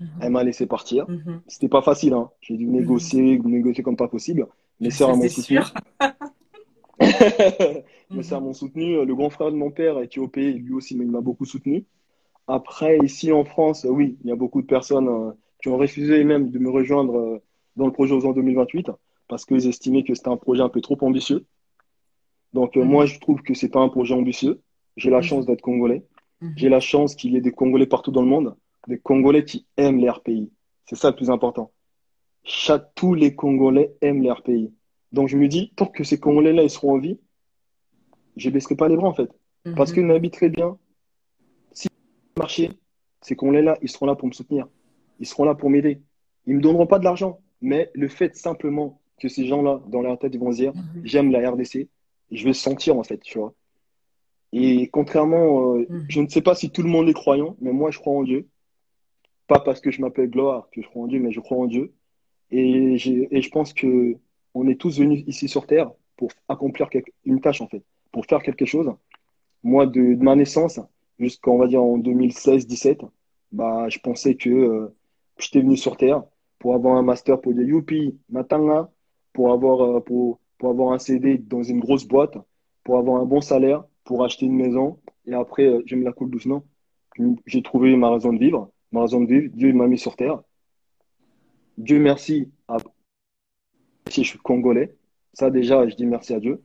Mhm. 0.01 0.09
Elle 0.21 0.31
m'a 0.31 0.45
laissé 0.45 0.67
partir. 0.67 1.09
Mhm. 1.09 1.43
C'était 1.47 1.69
pas 1.69 1.83
facile, 1.83 2.15
hein. 2.15 2.31
J'ai 2.41 2.57
dû 2.57 2.67
négocier, 2.67 3.39
mhm. 3.39 3.51
négocier 3.51 3.83
comme 3.83 3.97
pas 3.97 4.09
possible. 4.09 4.47
Mes 4.81 4.91
sœurs 4.91 5.17
m'ont 5.17 5.29
soutenu. 5.29 5.61
Mes 8.11 8.23
sœurs 8.23 8.41
m'ont 8.41 8.53
soutenu. 8.53 9.05
Le 9.05 9.15
grand 9.15 9.31
frère 9.31 9.51
de 9.51 9.57
mon 9.57 9.71
père, 9.71 9.99
éthiopé, 10.01 10.53
lui 10.53 10.75
aussi, 10.75 10.95
il 10.95 11.11
m'a 11.11 11.21
beaucoup 11.21 11.45
soutenu. 11.45 11.85
Après, 12.49 12.99
ici 12.99 13.33
en 13.33 13.45
France, 13.45 13.87
oui, 13.89 14.19
il 14.23 14.29
y 14.29 14.33
a 14.33 14.37
beaucoup 14.37 14.63
de 14.63 14.67
personnes 14.67 15.09
euh, 15.09 15.31
qui 15.63 15.69
ont 15.69 15.77
refusé 15.77 16.25
même 16.25 16.51
de 16.51 16.59
me 16.59 16.71
rejoindre 16.71 17.17
euh, 17.17 17.43
dans 17.77 17.87
le 17.87 17.93
projet 17.93 18.15
aux 18.15 18.33
2028 18.35 18.91
parce 19.29 19.45
qu'ils 19.45 19.67
estimaient 19.69 20.03
que 20.03 20.15
c'était 20.15 20.29
un 20.29 20.37
projet 20.37 20.63
un 20.63 20.69
peu 20.69 20.81
trop 20.81 20.99
ambitieux. 21.03 21.47
Donc, 22.53 22.77
euh, 22.77 22.85
moi, 22.85 23.07
je 23.07 23.19
trouve 23.19 23.43
que 23.43 23.55
c'est 23.55 23.71
pas 23.71 23.81
un 23.81 23.89
projet 23.89 24.15
ambitieux. 24.15 24.61
J'ai 24.97 25.09
la 25.09 25.23
chance 25.23 25.47
d'être 25.47 25.63
congolais. 25.63 26.05
Mhm. 26.43 26.53
J'ai 26.57 26.69
la 26.69 26.81
chance 26.81 27.15
qu'il 27.15 27.33
y 27.33 27.37
ait 27.37 27.41
des 27.41 27.53
Congolais 27.53 27.87
partout 27.87 28.11
dans 28.11 28.21
le 28.21 28.29
monde, 28.29 28.57
des 28.89 28.99
Congolais 28.99 29.45
qui 29.45 29.67
aiment 29.77 30.05
leur 30.05 30.23
pays. 30.23 30.51
C'est 30.87 30.97
ça 30.97 31.11
le 31.11 31.17
plus 31.17 31.31
important. 31.31 31.71
Chaque, 32.45 32.95
tous 32.95 33.15
les 33.15 33.35
Congolais 33.35 33.95
aiment 34.03 34.23
leur 34.23 34.43
pays. 34.43 34.73
Donc 35.13 35.29
je 35.29 35.37
me 35.37 35.49
dis, 35.49 35.73
tant 35.77 35.87
que 35.87 36.05
ces 36.05 36.19
Congolais-là, 36.19 36.63
ils 36.63 36.71
seront 36.71 36.95
en 36.95 36.99
vie, 36.99 37.19
je 38.37 38.49
ne 38.49 38.55
baisserai 38.55 38.77
pas 38.77 38.89
les 38.89 38.97
bras 38.97 39.09
en 39.09 39.15
fait. 39.15 39.31
Mhm. 39.67 39.75
Parce 39.75 39.93
qu'ils 39.93 40.07
m'habitent 40.07 40.33
très 40.35 40.49
bien. 40.49 40.79
Si 41.73 41.89
marché, 42.37 42.71
ces 43.21 43.37
Congolais-là, 43.37 43.79
ils 43.83 43.91
seront 43.91 44.07
là 44.07 44.15
pour 44.15 44.29
me 44.29 44.33
soutenir. 44.33 44.69
Ils 45.21 45.27
seront 45.27 45.45
là 45.45 45.55
pour 45.55 45.71
m'aider. 45.71 46.01
Ils 46.47 46.53
ne 46.53 46.59
me 46.59 46.63
donneront 46.63 46.87
pas 46.87 46.99
de 46.99 47.05
l'argent. 47.05 47.41
Mais 47.61 47.91
le 47.95 48.09
fait 48.09 48.35
simplement 48.35 49.01
que 49.21 49.29
ces 49.29 49.47
gens-là, 49.47 49.81
dans 49.87 50.03
leur 50.03 50.19
tête, 50.19 50.35
ils 50.35 50.41
vont 50.41 50.51
se 50.51 50.57
dire, 50.57 50.75
mhm. 50.75 51.03
j'aime 51.05 51.31
la 51.31 51.49
RDC, 51.51 51.89
je 52.31 52.45
vais 52.45 52.55
sentir 52.55 52.99
en 52.99 53.05
fait, 53.05 53.19
tu 53.19 53.39
vois. 53.39 53.55
Et 54.53 54.89
contrairement, 54.89 55.75
euh, 55.75 55.87
mhm. 55.89 56.07
je 56.09 56.21
ne 56.21 56.29
sais 56.29 56.43
pas 56.43 56.55
si 56.55 56.71
tout 56.71 56.83
le 56.83 56.89
monde 56.89 57.09
est 57.09 57.15
croyant, 57.15 57.57
mais 57.61 57.73
moi 57.73 57.91
je 57.91 57.99
crois 57.99 58.15
en 58.15 58.23
Dieu. 58.23 58.49
Pas 59.47 59.61
parce 59.61 59.81
que 59.81 59.91
je 59.91 60.01
m'appelle 60.01 60.31
Gloire 60.31 60.69
que 60.73 60.83
je 60.83 60.89
crois 60.89 61.03
en 61.03 61.07
Dieu, 61.07 61.21
mais 61.21 61.33
je 61.33 61.41
crois 61.41 61.59
en 61.59 61.67
Dieu. 61.67 61.93
Et, 62.51 62.95
et 62.95 63.43
je 63.43 63.51
pense 63.51 63.73
que 63.73 64.17
on 64.55 64.69
est 64.69 64.81
tous 64.81 64.99
venus 64.99 65.25
ici 65.27 65.49
sur 65.49 65.67
Terre 65.67 65.91
pour 66.17 66.31
accomplir 66.49 66.89
une 67.25 67.41
tâche, 67.41 67.61
en 67.61 67.69
fait, 67.69 67.83
pour 68.11 68.27
faire 68.27 68.43
quelque 68.43 68.65
chose. 68.65 68.93
Moi, 69.63 69.87
de, 69.87 70.17
ma 70.17 70.37
naissance 70.37 70.81
jusqu'en, 71.19 71.57
va 71.57 71.67
dire, 71.67 71.83
en 71.83 71.99
2016-17, 71.99 73.09
bah, 73.53 73.89
je 73.89 73.99
pensais 73.99 74.35
que 74.35 74.51
euh, 74.51 74.95
j'étais 75.39 75.61
venu 75.61 75.77
sur 75.77 75.97
Terre 75.97 76.23
pour 76.59 76.75
avoir 76.75 76.97
un 76.97 77.03
master 77.03 77.41
pour 77.41 77.55
dire 77.55 77.65
youpi, 77.65 78.19
matanga, 78.29 78.91
pour 79.33 79.53
avoir, 79.53 79.81
euh, 79.81 80.01
pour, 80.01 80.39
pour 80.59 80.71
avoir 80.71 80.93
un 80.93 80.99
CD 80.99 81.39
dans 81.39 81.63
une 81.63 81.81
grosse 81.81 82.05
boîte, 82.05 82.37
pour 82.85 82.99
avoir 82.99 83.21
un 83.21 83.25
bon 83.25 83.41
salaire, 83.41 83.85
pour 84.05 84.25
acheter 84.25 84.47
une 84.47 84.57
maison. 84.57 84.99
Et 85.27 85.35
après, 85.35 85.67
euh, 85.67 85.83
je 85.87 85.97
me 85.97 86.05
la 86.05 86.13
coule 86.13 86.31
doucement. 86.31 86.65
J'ai 87.47 87.63
trouvé 87.63 87.95
ma 87.97 88.11
raison 88.11 88.33
de 88.33 88.39
vivre. 88.39 88.71
Ma 88.91 89.03
raison 89.03 89.21
de 89.21 89.27
vivre, 89.27 89.51
Dieu 89.55 89.73
m'a 89.73 89.87
mis 89.87 89.99
sur 89.99 90.17
Terre. 90.17 90.43
Dieu 91.79 91.99
merci 91.99 92.51
si 94.09 94.25
je 94.25 94.31
suis 94.31 94.39
congolais. 94.39 94.95
Ça, 95.33 95.51
déjà, 95.51 95.89
je 95.89 95.95
dis 95.95 96.07
merci 96.07 96.35
à 96.35 96.41
Dieu. 96.41 96.63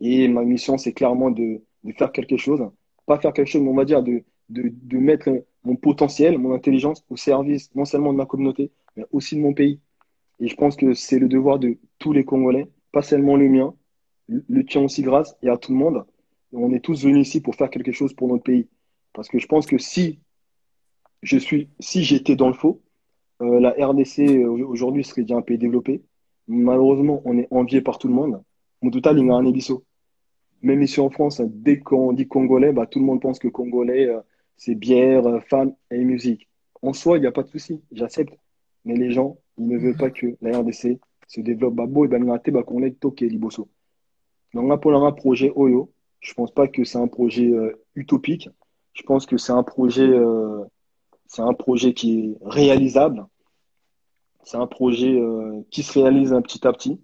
Et 0.00 0.28
ma 0.28 0.42
mission, 0.42 0.78
c'est 0.78 0.92
clairement 0.92 1.30
de, 1.30 1.62
faire 1.96 2.12
quelque 2.12 2.36
chose. 2.36 2.62
Pas 3.06 3.18
faire 3.18 3.32
quelque 3.32 3.48
chose, 3.48 3.62
mais 3.62 3.70
on 3.70 3.74
va 3.74 3.84
dire 3.84 4.02
de, 4.02 4.22
mettre 4.92 5.30
mon 5.64 5.76
potentiel, 5.76 6.38
mon 6.38 6.54
intelligence 6.54 7.04
au 7.10 7.16
service 7.16 7.74
non 7.74 7.84
seulement 7.84 8.12
de 8.12 8.18
ma 8.18 8.26
communauté, 8.26 8.70
mais 8.96 9.04
aussi 9.12 9.36
de 9.36 9.40
mon 9.40 9.54
pays. 9.54 9.80
Et 10.40 10.48
je 10.48 10.54
pense 10.54 10.76
que 10.76 10.94
c'est 10.94 11.18
le 11.18 11.28
devoir 11.28 11.58
de 11.58 11.78
tous 11.98 12.12
les 12.12 12.24
Congolais, 12.24 12.68
pas 12.92 13.02
seulement 13.02 13.36
le 13.36 13.48
mien, 13.48 13.74
le 14.28 14.64
tien 14.64 14.82
aussi 14.82 15.02
grâce 15.02 15.36
et 15.42 15.48
à 15.48 15.56
tout 15.56 15.72
le 15.72 15.78
monde. 15.78 16.04
On 16.52 16.72
est 16.72 16.80
tous 16.80 17.04
venus 17.04 17.28
ici 17.28 17.40
pour 17.40 17.54
faire 17.54 17.70
quelque 17.70 17.92
chose 17.92 18.12
pour 18.14 18.28
notre 18.28 18.44
pays. 18.44 18.68
Parce 19.12 19.28
que 19.28 19.38
je 19.38 19.46
pense 19.46 19.66
que 19.66 19.78
si 19.78 20.20
je 21.22 21.38
suis, 21.38 21.70
si 21.80 22.04
j'étais 22.04 22.36
dans 22.36 22.48
le 22.48 22.54
faux, 22.54 22.82
euh, 23.42 23.60
la 23.60 23.70
RDC 23.70 24.20
euh, 24.20 24.66
aujourd'hui 24.66 25.04
serait 25.04 25.22
déjà 25.22 25.36
un 25.36 25.42
pays 25.42 25.58
développé 25.58 26.02
malheureusement, 26.48 27.22
on 27.24 27.38
est 27.38 27.48
envié 27.50 27.80
par 27.80 27.98
tout 27.98 28.08
le 28.08 28.14
monde. 28.14 28.42
Mon 28.82 28.90
total, 28.90 29.18
il 29.18 29.30
a 29.30 29.34
un 29.34 29.42
même 30.62 30.82
ici 30.82 31.00
en 31.00 31.10
France, 31.10 31.40
dès 31.44 31.78
qu'on 31.78 32.12
dit 32.12 32.26
congolais, 32.26 32.72
bah, 32.72 32.86
tout 32.86 32.98
le 32.98 33.04
monde 33.04 33.20
pense 33.20 33.38
que 33.38 33.48
congolais, 33.48 34.08
euh, 34.08 34.20
c'est 34.56 34.74
bière, 34.74 35.26
euh, 35.26 35.40
femmes 35.40 35.74
et 35.90 36.02
musique. 36.02 36.48
En 36.82 36.92
soi, 36.92 37.18
il 37.18 37.20
n'y 37.20 37.26
a 37.26 37.32
pas 37.32 37.42
de 37.42 37.48
souci, 37.48 37.80
j'accepte. 37.92 38.34
Mais 38.84 38.96
les 38.96 39.10
gens, 39.10 39.38
ils 39.58 39.66
ne 39.66 39.78
veulent 39.78 39.96
pas 39.96 40.10
que 40.10 40.36
la 40.40 40.58
RDC 40.58 40.98
se 41.28 41.40
développe. 41.40 41.74
Babo 41.74 42.04
et 42.04 42.08
Banate, 42.08 42.50
bah, 42.50 42.62
qu'on 42.62 42.82
est 42.82 42.98
toqué 42.98 43.28
liboso. 43.28 43.68
Donc 44.54 44.68
là, 44.68 44.76
pour 44.76 44.94
un 44.94 45.12
projet 45.12 45.52
Oyo, 45.54 45.92
je 46.20 46.32
ne 46.32 46.34
pense 46.34 46.52
pas 46.52 46.68
que 46.68 46.84
c'est 46.84 46.98
un 46.98 47.08
projet 47.08 47.50
euh, 47.50 47.72
utopique. 47.94 48.48
Je 48.92 49.02
pense 49.02 49.26
que 49.26 49.36
c'est 49.36 49.52
un 49.52 49.62
projet, 49.62 50.08
c'est 51.26 51.42
un 51.42 51.52
projet 51.52 51.92
qui 51.92 52.18
est 52.20 52.38
réalisable. 52.40 53.26
C'est 54.46 54.56
un 54.56 54.66
projet 54.66 55.20
qui 55.70 55.82
se 55.82 55.98
réalise 55.98 56.32
un 56.32 56.40
petit 56.40 56.66
à 56.66 56.72
petit. 56.72 56.98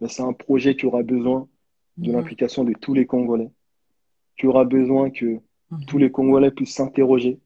Mais 0.00 0.08
c'est 0.08 0.22
un 0.22 0.32
projet 0.32 0.76
qui 0.76 0.86
aura 0.86 1.02
besoin 1.02 1.48
de 1.96 2.10
mhm. 2.10 2.16
l'implication 2.16 2.64
de 2.64 2.72
tous 2.72 2.94
les 2.94 3.06
Congolais. 3.06 3.50
Tu 4.36 4.46
auras 4.46 4.64
besoin 4.64 5.10
que 5.10 5.40
mhm. 5.70 5.84
tous 5.86 5.98
les 5.98 6.10
Congolais 6.10 6.50
puissent 6.50 6.74
s'interroger 6.74 7.40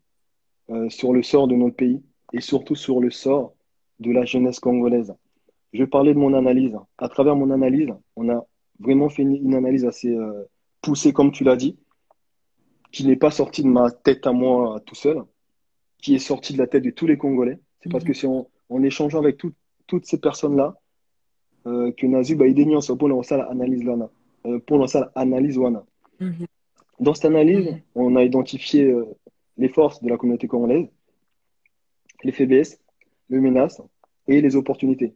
euh, 0.70 0.88
sur 0.88 1.12
le 1.12 1.22
sort 1.22 1.48
de 1.48 1.54
notre 1.54 1.76
pays 1.76 2.02
et 2.32 2.40
surtout 2.40 2.74
sur 2.74 3.00
le 3.00 3.10
sort 3.10 3.54
de 4.00 4.10
la 4.10 4.24
jeunesse 4.24 4.60
congolaise. 4.60 5.14
Je 5.72 5.82
vais 5.82 5.86
parler 5.86 6.14
de 6.14 6.18
mon 6.18 6.34
analyse. 6.34 6.76
À 6.98 7.08
travers 7.08 7.36
mon 7.36 7.50
analyse, 7.50 7.92
on 8.16 8.28
a 8.28 8.44
vraiment 8.80 9.08
fait 9.08 9.22
une, 9.22 9.54
analyse 9.54 9.84
assez 9.84 10.14
euh, 10.14 10.44
poussée, 10.80 11.12
comme 11.12 11.32
tu 11.32 11.44
l'as 11.44 11.56
dit, 11.56 11.76
qui 12.90 13.06
n'est 13.06 13.16
pas 13.16 13.30
sortie 13.30 13.62
de 13.62 13.68
ma 13.68 13.90
tête 13.90 14.26
à 14.26 14.32
moi 14.32 14.80
tout 14.86 14.94
seul, 14.94 15.22
qui 15.98 16.14
est 16.14 16.18
sortie 16.18 16.54
de 16.54 16.58
la 16.58 16.66
tête 16.66 16.82
de 16.82 16.90
tous 16.90 17.06
les 17.06 17.18
Congolais. 17.18 17.58
C'est 17.80 17.90
parce 17.90 18.04
mhm. 18.04 18.08
que 18.08 18.14
c'est 18.14 18.26
en, 18.70 18.82
échangeant 18.82 19.18
avec 19.18 19.36
toutes 19.86 20.06
ces 20.06 20.18
personnes-là 20.18 20.76
euh, 21.66 21.92
que 21.92 22.06
Nazu 22.06 22.36
ba 22.36 22.46
idénion 22.46 22.80
pour 22.98 23.08
lancer 23.08 23.36
l'analyse 23.36 23.84
là 23.84 24.08
euh, 24.46 24.58
pour 24.60 24.78
lancer 24.78 25.00
l'analyse 25.14 25.58
wana. 25.58 25.84
Dans 26.98 27.12
cette 27.12 27.26
analyse, 27.26 27.66
mhm. 27.66 27.80
on 27.94 28.16
a 28.16 28.24
identifié 28.24 28.84
euh, 28.84 29.04
les 29.58 29.68
forces 29.68 30.02
de 30.02 30.08
la 30.08 30.16
communauté 30.16 30.48
congolaise, 30.48 30.88
les 32.24 32.32
faiblesses, 32.32 32.80
les 33.28 33.40
menaces 33.40 33.82
et 34.26 34.40
les 34.40 34.56
opportunités. 34.56 35.14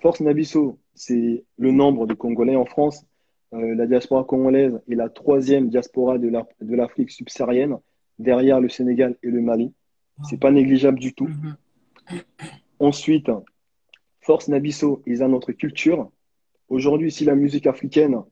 Force 0.00 0.20
Nabiso, 0.20 0.78
c'est 0.94 1.44
le 1.58 1.70
nombre 1.72 2.06
de 2.06 2.14
Congolais 2.14 2.56
en 2.56 2.66
France. 2.66 3.04
la 3.52 3.86
diaspora 3.86 4.24
congolaise 4.24 4.80
est 4.90 4.94
la 4.94 5.08
troisième 5.08 5.68
diaspora 5.68 6.18
de 6.18 6.74
l'Afrique 6.74 7.10
subsaharienne, 7.10 7.76
derrière 8.18 8.60
le 8.60 8.68
Sénégal 8.68 9.16
et 9.22 9.28
le 9.28 9.40
Mali. 9.40 9.72
C'est 10.28 10.40
pas 10.40 10.50
négligeable 10.50 10.98
du 10.98 11.14
tout. 11.14 11.28
Mhm. 11.28 11.56
Ensuite, 12.78 13.30
Force 14.20 14.48
Nabiso, 14.48 15.02
ils 15.06 15.22
ont 15.22 15.28
notre 15.28 15.52
culture. 15.52 16.10
Aujourd'hui, 16.68 17.10
si 17.12 17.24
la 17.24 17.34
musique 17.34 17.66
africaine 17.66 18.22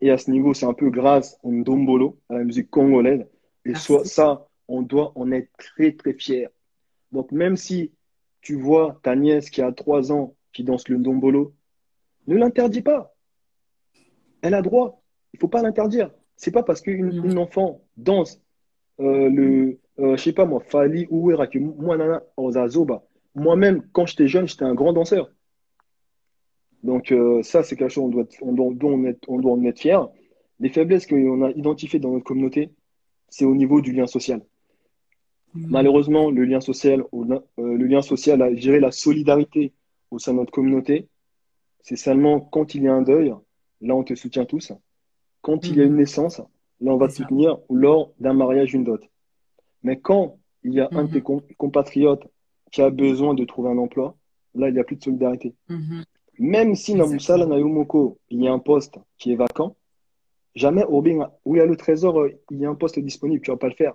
est 0.00 0.10
à 0.10 0.18
ce 0.18 0.30
niveau, 0.30 0.54
c'est 0.54 0.66
un 0.66 0.74
peu 0.74 0.90
grâce 0.90 1.38
au 1.42 1.50
Ndombolo, 1.50 2.18
à 2.28 2.34
la 2.34 2.44
musique 2.44 2.70
congolaise. 2.70 3.26
Et 3.64 3.74
soit 3.74 4.04
ça, 4.04 4.46
on 4.68 4.82
doit 4.82 5.12
en 5.16 5.32
être 5.32 5.50
très, 5.58 5.92
très 5.92 6.12
fier. 6.12 6.48
Donc, 7.12 7.32
même 7.32 7.56
si 7.56 7.92
tu 8.40 8.54
vois 8.54 9.00
ta 9.02 9.16
nièce 9.16 9.50
qui 9.50 9.60
a 9.60 9.72
trois 9.72 10.12
ans 10.12 10.34
qui 10.52 10.64
danse 10.64 10.88
le 10.88 10.98
Ndombolo, 10.98 11.54
ne 12.26 12.36
l'interdis 12.36 12.82
pas. 12.82 13.14
Elle 14.42 14.54
a 14.54 14.62
droit. 14.62 15.02
Il 15.32 15.36
ne 15.36 15.40
faut 15.40 15.48
pas 15.48 15.62
l'interdire. 15.62 16.10
C'est 16.36 16.52
pas 16.52 16.62
parce 16.62 16.80
qu'une 16.80 17.38
enfant 17.38 17.82
danse 17.96 18.40
euh, 19.00 19.28
le, 19.28 19.80
euh, 20.00 20.16
je 20.16 20.22
sais 20.22 20.32
pas 20.32 20.44
moi, 20.44 20.60
Fali 20.60 21.06
ou 21.10 21.30
que 21.30 21.58
moi, 21.58 21.96
nana, 21.96 22.22
Ozazoba, 22.36 23.02
moi-même, 23.34 23.82
quand 23.92 24.06
j'étais 24.06 24.28
jeune, 24.28 24.46
j'étais 24.46 24.64
un 24.64 24.74
grand 24.74 24.92
danseur. 24.92 25.30
Donc 26.82 27.10
euh, 27.10 27.42
ça, 27.42 27.62
c'est 27.62 27.76
quelque 27.76 27.90
chose 27.90 28.04
on 28.04 28.08
doit, 28.08 28.24
on 28.40 28.52
doit, 28.52 29.12
on 29.26 29.38
doit 29.38 29.52
en 29.52 29.64
être 29.64 29.80
fier. 29.80 30.08
Les 30.60 30.68
faiblesses 30.68 31.06
qu'on 31.06 31.42
a 31.42 31.50
identifiées 31.50 31.98
dans 31.98 32.12
notre 32.12 32.24
communauté, 32.24 32.70
c'est 33.28 33.44
au 33.44 33.54
niveau 33.54 33.80
du 33.80 33.92
lien 33.92 34.06
social. 34.06 34.40
Mmh. 35.54 35.66
Malheureusement, 35.70 36.30
le 36.30 36.44
lien 36.44 36.60
social, 36.60 37.04
euh, 37.12 37.40
le 37.56 37.86
lien 37.86 38.02
social 38.02 38.56
géré 38.56 38.80
la 38.80 38.92
solidarité 38.92 39.72
au 40.10 40.18
sein 40.18 40.32
de 40.32 40.38
notre 40.38 40.52
communauté. 40.52 41.08
C'est 41.80 41.96
seulement 41.96 42.40
quand 42.40 42.74
il 42.74 42.82
y 42.84 42.88
a 42.88 42.94
un 42.94 43.02
deuil, 43.02 43.34
là 43.80 43.94
on 43.94 44.04
te 44.04 44.14
soutient 44.14 44.44
tous. 44.44 44.72
Quand 45.40 45.66
il 45.66 45.76
y 45.76 45.80
a 45.80 45.84
mmh. 45.84 45.88
une 45.88 45.96
naissance, 45.96 46.38
là 46.80 46.92
on 46.92 46.96
va 46.96 47.08
te 47.08 47.14
soutenir, 47.14 47.58
ou 47.68 47.76
lors 47.76 48.12
d'un 48.20 48.34
mariage, 48.34 48.74
une 48.74 48.84
dot. 48.84 49.00
Mais 49.82 49.98
quand 49.98 50.38
il 50.64 50.74
y 50.74 50.80
a 50.80 50.88
un 50.92 51.04
de 51.04 51.12
tes 51.12 51.20
mmh. 51.20 51.54
compatriotes 51.56 52.26
qui 52.70 52.82
a 52.82 52.90
besoin 52.90 53.34
de 53.34 53.44
trouver 53.44 53.70
un 53.70 53.78
emploi, 53.78 54.16
là, 54.54 54.68
il 54.68 54.74
n'y 54.74 54.80
a 54.80 54.84
plus 54.84 54.96
de 54.96 55.04
solidarité. 55.04 55.54
Mhm. 55.68 56.04
Même 56.38 56.74
si 56.74 56.94
dans 56.94 57.08
Moussala 57.08 57.46
Nayumoko, 57.46 58.18
il 58.30 58.42
y 58.42 58.48
a 58.48 58.52
un 58.52 58.58
poste 58.58 58.98
qui 59.18 59.32
est 59.32 59.36
vacant, 59.36 59.76
jamais 60.54 60.84
au 60.84 61.02
où 61.44 61.56
il 61.56 61.58
y 61.58 61.60
a 61.60 61.66
le 61.66 61.76
trésor, 61.76 62.20
euh, 62.20 62.30
il 62.50 62.58
y 62.58 62.66
a 62.66 62.68
un 62.68 62.74
poste 62.74 62.98
disponible, 62.98 63.42
tu 63.42 63.50
ne 63.50 63.54
vas 63.54 63.58
pas 63.58 63.68
le 63.68 63.74
faire. 63.74 63.94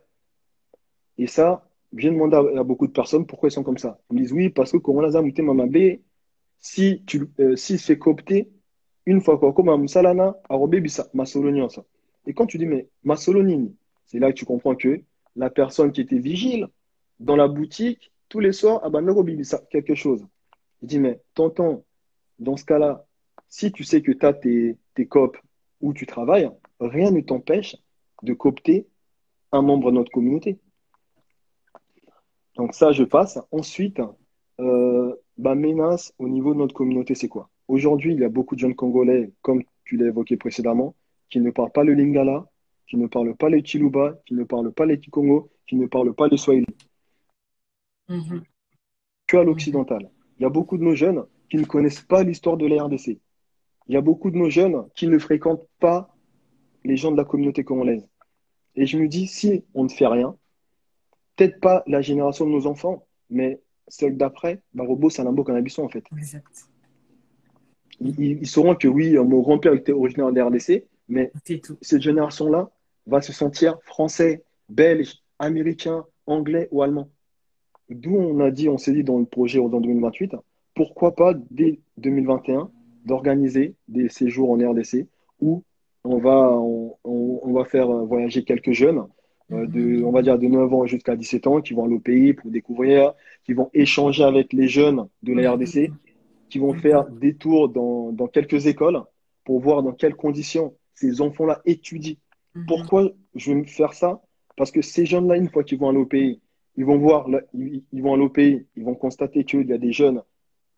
Et 1.18 1.28
ça, 1.28 1.68
je 1.96 2.10
demande 2.10 2.34
à, 2.34 2.64
beaucoup 2.64 2.88
de 2.88 2.92
personnes 2.92 3.26
pourquoi 3.26 3.50
ils 3.50 3.52
sont 3.52 3.64
comme 3.64 3.78
ça. 3.78 4.00
Ils 4.10 4.16
me 4.16 4.22
disent 4.22 4.34
oui, 4.34 4.50
parce 4.50 4.72
que 4.72 4.78
quand 4.78 4.94
on 4.94 5.04
a 5.04 5.22
Mamabé, 5.42 6.02
si 6.60 7.04
tu 7.06 7.30
euh, 7.40 7.56
si 7.56 7.78
c'est 7.78 7.98
coopté, 7.98 8.50
une 9.06 9.22
fois 9.22 9.38
quoi, 9.38 9.54
comme 9.54 9.70
Moussalana, 9.80 10.36
à 10.50 10.58
ça. 11.70 11.86
Et 12.26 12.34
quand 12.34 12.46
tu 12.46 12.58
dis 12.58 12.66
mais 12.66 12.88
Massolonini, 13.04 13.76
c'est 14.06 14.20
là 14.20 14.32
que 14.32 14.38
tu 14.38 14.46
comprends 14.46 14.76
que 14.76 15.02
la 15.36 15.50
personne 15.50 15.92
qui 15.92 16.02
était 16.02 16.20
vigile 16.20 16.68
dans 17.20 17.36
la 17.36 17.48
boutique, 17.48 18.12
tous 18.30 18.40
les 18.40 18.52
soirs, 18.52 18.82
ah 18.84 18.90
ben, 18.90 19.06
quelque 19.70 19.96
chose. 19.96 20.26
Il 20.82 20.88
dit, 20.88 21.00
mais 21.00 21.22
tonton, 21.34 21.84
dans 22.40 22.58
ce 22.58 22.66
cas-là, 22.66 23.06
si 23.50 23.72
tu 23.72 23.84
sais 23.84 24.02
que 24.02 24.12
tu 24.12 24.26
as 24.26 24.34
tes, 24.34 24.78
tes 24.96 25.06
copes 25.06 25.38
où 25.82 25.94
tu 25.94 26.06
travailles, 26.06 26.50
rien 26.80 27.12
ne 27.12 27.22
t'empêche 27.22 27.76
de 28.24 28.34
coopter 28.34 28.88
un 29.52 29.62
membre 29.62 29.92
de 29.92 29.98
notre 29.98 30.12
communauté. 30.12 30.60
Donc 32.56 32.74
ça, 32.74 32.92
je 32.92 33.04
passe. 33.04 33.40
Ensuite, 33.52 34.02
euh, 34.60 35.16
bah, 35.38 35.56
menace 35.56 36.14
au 36.20 36.28
niveau 36.28 36.54
de 36.54 36.60
notre 36.60 36.74
communauté, 36.74 37.16
c'est 37.16 37.28
quoi? 37.28 37.50
Aujourd'hui, 37.68 38.14
il 38.14 38.20
y 38.20 38.26
a 38.26 38.30
beaucoup 38.30 38.56
de 38.56 38.60
jeunes 38.60 38.76
Congolais, 38.76 39.32
comme 39.42 39.64
tu 39.86 39.98
l'as 39.98 40.08
évoqué 40.08 40.38
précédemment, 40.38 40.96
qui 41.30 41.40
ne 41.40 41.52
parlent 41.52 41.72
pas 41.72 41.84
le 41.84 41.94
Lingala, 41.94 42.46
qui 42.88 42.98
ne 42.98 43.08
parlent 43.08 43.36
pas 43.36 43.50
le 43.50 43.62
Chiluba, 43.64 44.20
qui 44.26 44.34
ne 44.34 44.44
parlent 44.44 44.72
pas 44.72 44.86
le 44.86 45.00
Tikongo, 45.00 45.52
qui 45.68 45.76
ne 45.76 45.88
parlent 45.88 46.14
pas 46.14 46.28
le 46.28 46.38
Swahili. 46.38 46.66
Mhm. 48.10 48.44
Que 49.28 49.38
à 49.38 49.44
l'occidental. 49.44 50.10
Il 50.38 50.44
y 50.44 50.46
a 50.46 50.50
beaucoup 50.50 50.78
de 50.78 50.84
nos 50.84 50.96
jeunes 50.96 51.24
qui 51.50 51.58
ne 51.58 51.66
connaissent 51.66 52.02
pas 52.02 52.24
l'histoire 52.24 52.58
de 52.58 52.66
la 52.66 52.84
RDC. 52.84 53.20
Il 53.88 53.94
y 53.94 53.98
a 53.98 54.02
beaucoup 54.02 54.32
de 54.32 54.38
nos 54.38 54.50
jeunes 54.50 54.88
qui 54.96 55.08
ne 55.08 55.18
fréquentent 55.18 55.68
pas 55.80 56.16
les 56.84 56.98
gens 56.98 57.12
de 57.12 57.18
la 57.18 57.26
communauté 57.26 57.64
congolaise. 57.64 58.08
Et 58.76 58.86
je 58.86 58.98
me 58.98 59.08
dis, 59.08 59.28
si 59.28 59.64
on 59.74 59.84
ne 59.84 59.90
fait 59.90 60.08
rien, 60.08 60.36
peut-être 61.36 61.60
pas 61.60 61.84
la 61.88 62.02
génération 62.02 62.46
de 62.46 62.52
nos 62.52 62.68
enfants, 62.68 63.06
mais 63.30 63.62
celle 63.88 64.18
d'après, 64.18 64.62
c'est 65.10 65.22
un 65.22 65.32
beau 65.32 65.46
en 65.48 65.90
fait. 65.90 66.04
Exact. 66.18 66.70
Ils, 68.00 68.48
sauront 68.48 68.76
que 68.76 68.88
oui, 68.88 69.14
mon 69.14 69.42
grand-père 69.42 69.74
était 69.74 69.92
originaire 69.92 70.32
de 70.32 70.38
la 70.38 70.46
RDC, 70.48 70.86
mais 71.08 71.32
cette 71.82 72.02
génération-là 72.02 72.72
va 73.08 73.22
se 73.22 73.34
sentir 73.34 73.78
français, 73.84 74.44
belge, 74.70 75.16
américain, 75.40 76.06
anglais 76.26 76.68
ou 76.72 76.82
allemand. 76.82 77.10
D'où 77.90 78.16
on 78.16 78.40
a 78.40 78.52
dit, 78.52 78.70
on 78.70 78.78
s'est 78.78 78.94
dit 78.94 79.04
dans 79.04 79.20
le 79.20 79.26
projet 79.26 79.60
en 79.60 79.68
2028, 79.68 80.36
pourquoi 80.74 81.16
pas 81.16 81.34
dès 81.52 81.80
2021 81.98 82.72
d'organiser 83.06 83.76
des 83.88 84.10
séjours 84.10 84.52
en 84.52 84.56
RDC 84.56 85.08
où 85.42 85.64
on 86.06 86.18
va, 86.18 86.52
on, 87.04 87.54
va 87.54 87.66
faire 87.66 87.88
voyager 87.88 88.44
quelques 88.44 88.72
jeunes, 88.72 89.06
euh, 89.52 89.68
de, 89.68 90.04
on 90.04 90.12
va 90.12 90.22
dire 90.22 90.38
de 90.40 90.48
9 90.48 90.74
ans 90.74 90.86
jusqu'à 90.86 91.16
17 91.16 91.48
ans, 91.48 91.62
qui 91.62 91.74
vont 91.74 91.86
aller 91.86 91.96
au 91.96 92.00
pays 92.00 92.34
pour 92.34 92.50
découvrir, 92.52 93.14
qui 93.46 93.54
vont 93.54 93.70
échanger 93.74 94.24
avec 94.24 94.54
les 94.54 94.68
jeunes 94.68 95.08
de 95.22 95.34
la 95.34 95.54
RDC, 95.54 95.92
qui 96.50 96.60
vont 96.60 96.74
faire 96.74 97.06
des 97.10 97.36
tours 97.36 97.70
dans, 97.70 98.12
dans 98.12 98.28
quelques 98.28 98.68
écoles 98.68 99.02
pour 99.44 99.60
voir 99.60 99.84
dans 99.84 99.94
quelles 99.94 100.16
conditions 100.16 100.74
ces 100.94 101.22
enfants-là 101.22 101.62
étudient. 101.66 102.16
Mhm. 102.56 102.66
Pourquoi 102.68 103.12
je 103.36 103.54
vais 103.54 103.64
faire 103.66 103.94
ça? 103.94 104.22
Parce 104.56 104.72
que 104.72 104.82
ces 104.82 105.06
jeunes-là, 105.06 105.38
une 105.38 105.50
fois 105.50 105.64
qu'ils 105.64 105.80
vont 105.80 105.96
au 105.96 106.06
pays, 106.06 106.40
ils 106.76 106.86
vont 106.86 106.98
voir, 106.98 107.28
ils, 107.54 107.84
vont 108.02 108.20
au 108.20 108.30
pays, 108.30 108.66
ils 108.76 108.84
vont 108.84 108.96
constater 108.96 109.44
qu'il 109.44 109.68
y 109.68 109.74
a 109.74 109.78
des 109.78 109.92
jeunes, 109.92 110.22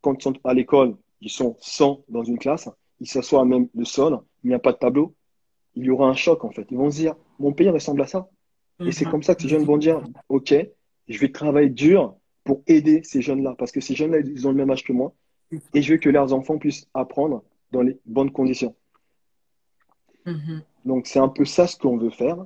quand 0.02 0.16
ils 0.20 0.24
sont 0.24 0.34
à 0.44 0.54
l'école, 0.54 0.96
ils 1.22 1.30
sont 1.30 1.56
100 1.60 2.04
dans 2.10 2.24
une 2.24 2.38
classe, 2.38 2.70
ils 3.00 3.08
s'assoient 3.08 3.46
même 3.46 3.68
le 3.74 3.86
sol, 3.86 4.20
il 4.44 4.50
n'y 4.50 4.54
a 4.54 4.60
pas 4.60 4.72
de 4.72 4.78
tableau, 4.78 5.16
il 5.76 5.86
y 5.86 5.90
aura 5.90 6.08
un 6.08 6.14
choc 6.14 6.44
en 6.44 6.52
fait. 6.52 6.68
Ils 6.72 6.78
vont 6.78 6.92
se 6.92 6.98
dire, 6.98 7.16
mon 7.40 7.54
pays 7.54 7.70
ressemble 7.70 8.02
à 8.02 8.08
ça. 8.08 8.30
Et 8.80 8.92
c'est 8.92 9.06
mhm. 9.06 9.12
comme 9.12 9.24
ça 9.24 9.36
que 9.36 9.42
ces 9.42 9.48
jeunes 9.48 9.64
vont 9.64 9.78
dire, 9.78 10.02
OK, 10.30 10.54
je 11.08 11.20
vais 11.20 11.32
travailler 11.32 11.70
dur 11.70 12.16
pour 12.44 12.62
aider 12.68 13.02
ces 13.04 13.22
jeunes-là, 13.22 13.56
parce 13.58 13.72
que 13.72 13.82
ces 13.82 13.96
jeunes-là, 13.96 14.20
ils 14.20 14.48
ont 14.48 14.52
le 14.52 14.58
même 14.58 14.70
âge 14.70 14.84
que 14.84 14.94
moi, 14.94 15.14
et 15.74 15.82
je 15.82 15.94
veux 15.94 15.98
que 15.98 16.10
leurs 16.10 16.34
enfants 16.34 16.58
puissent 16.58 16.88
apprendre 16.94 17.44
dans 17.72 17.82
les 17.82 17.98
bonnes 18.06 18.32
conditions. 18.32 18.76
Mhm. 20.26 20.62
Donc 20.86 21.08
c'est 21.08 21.20
un 21.20 21.28
peu 21.28 21.46
ça 21.46 21.68
ce 21.68 21.78
qu'on 21.78 21.98
veut 21.98 22.10
faire. 22.10 22.46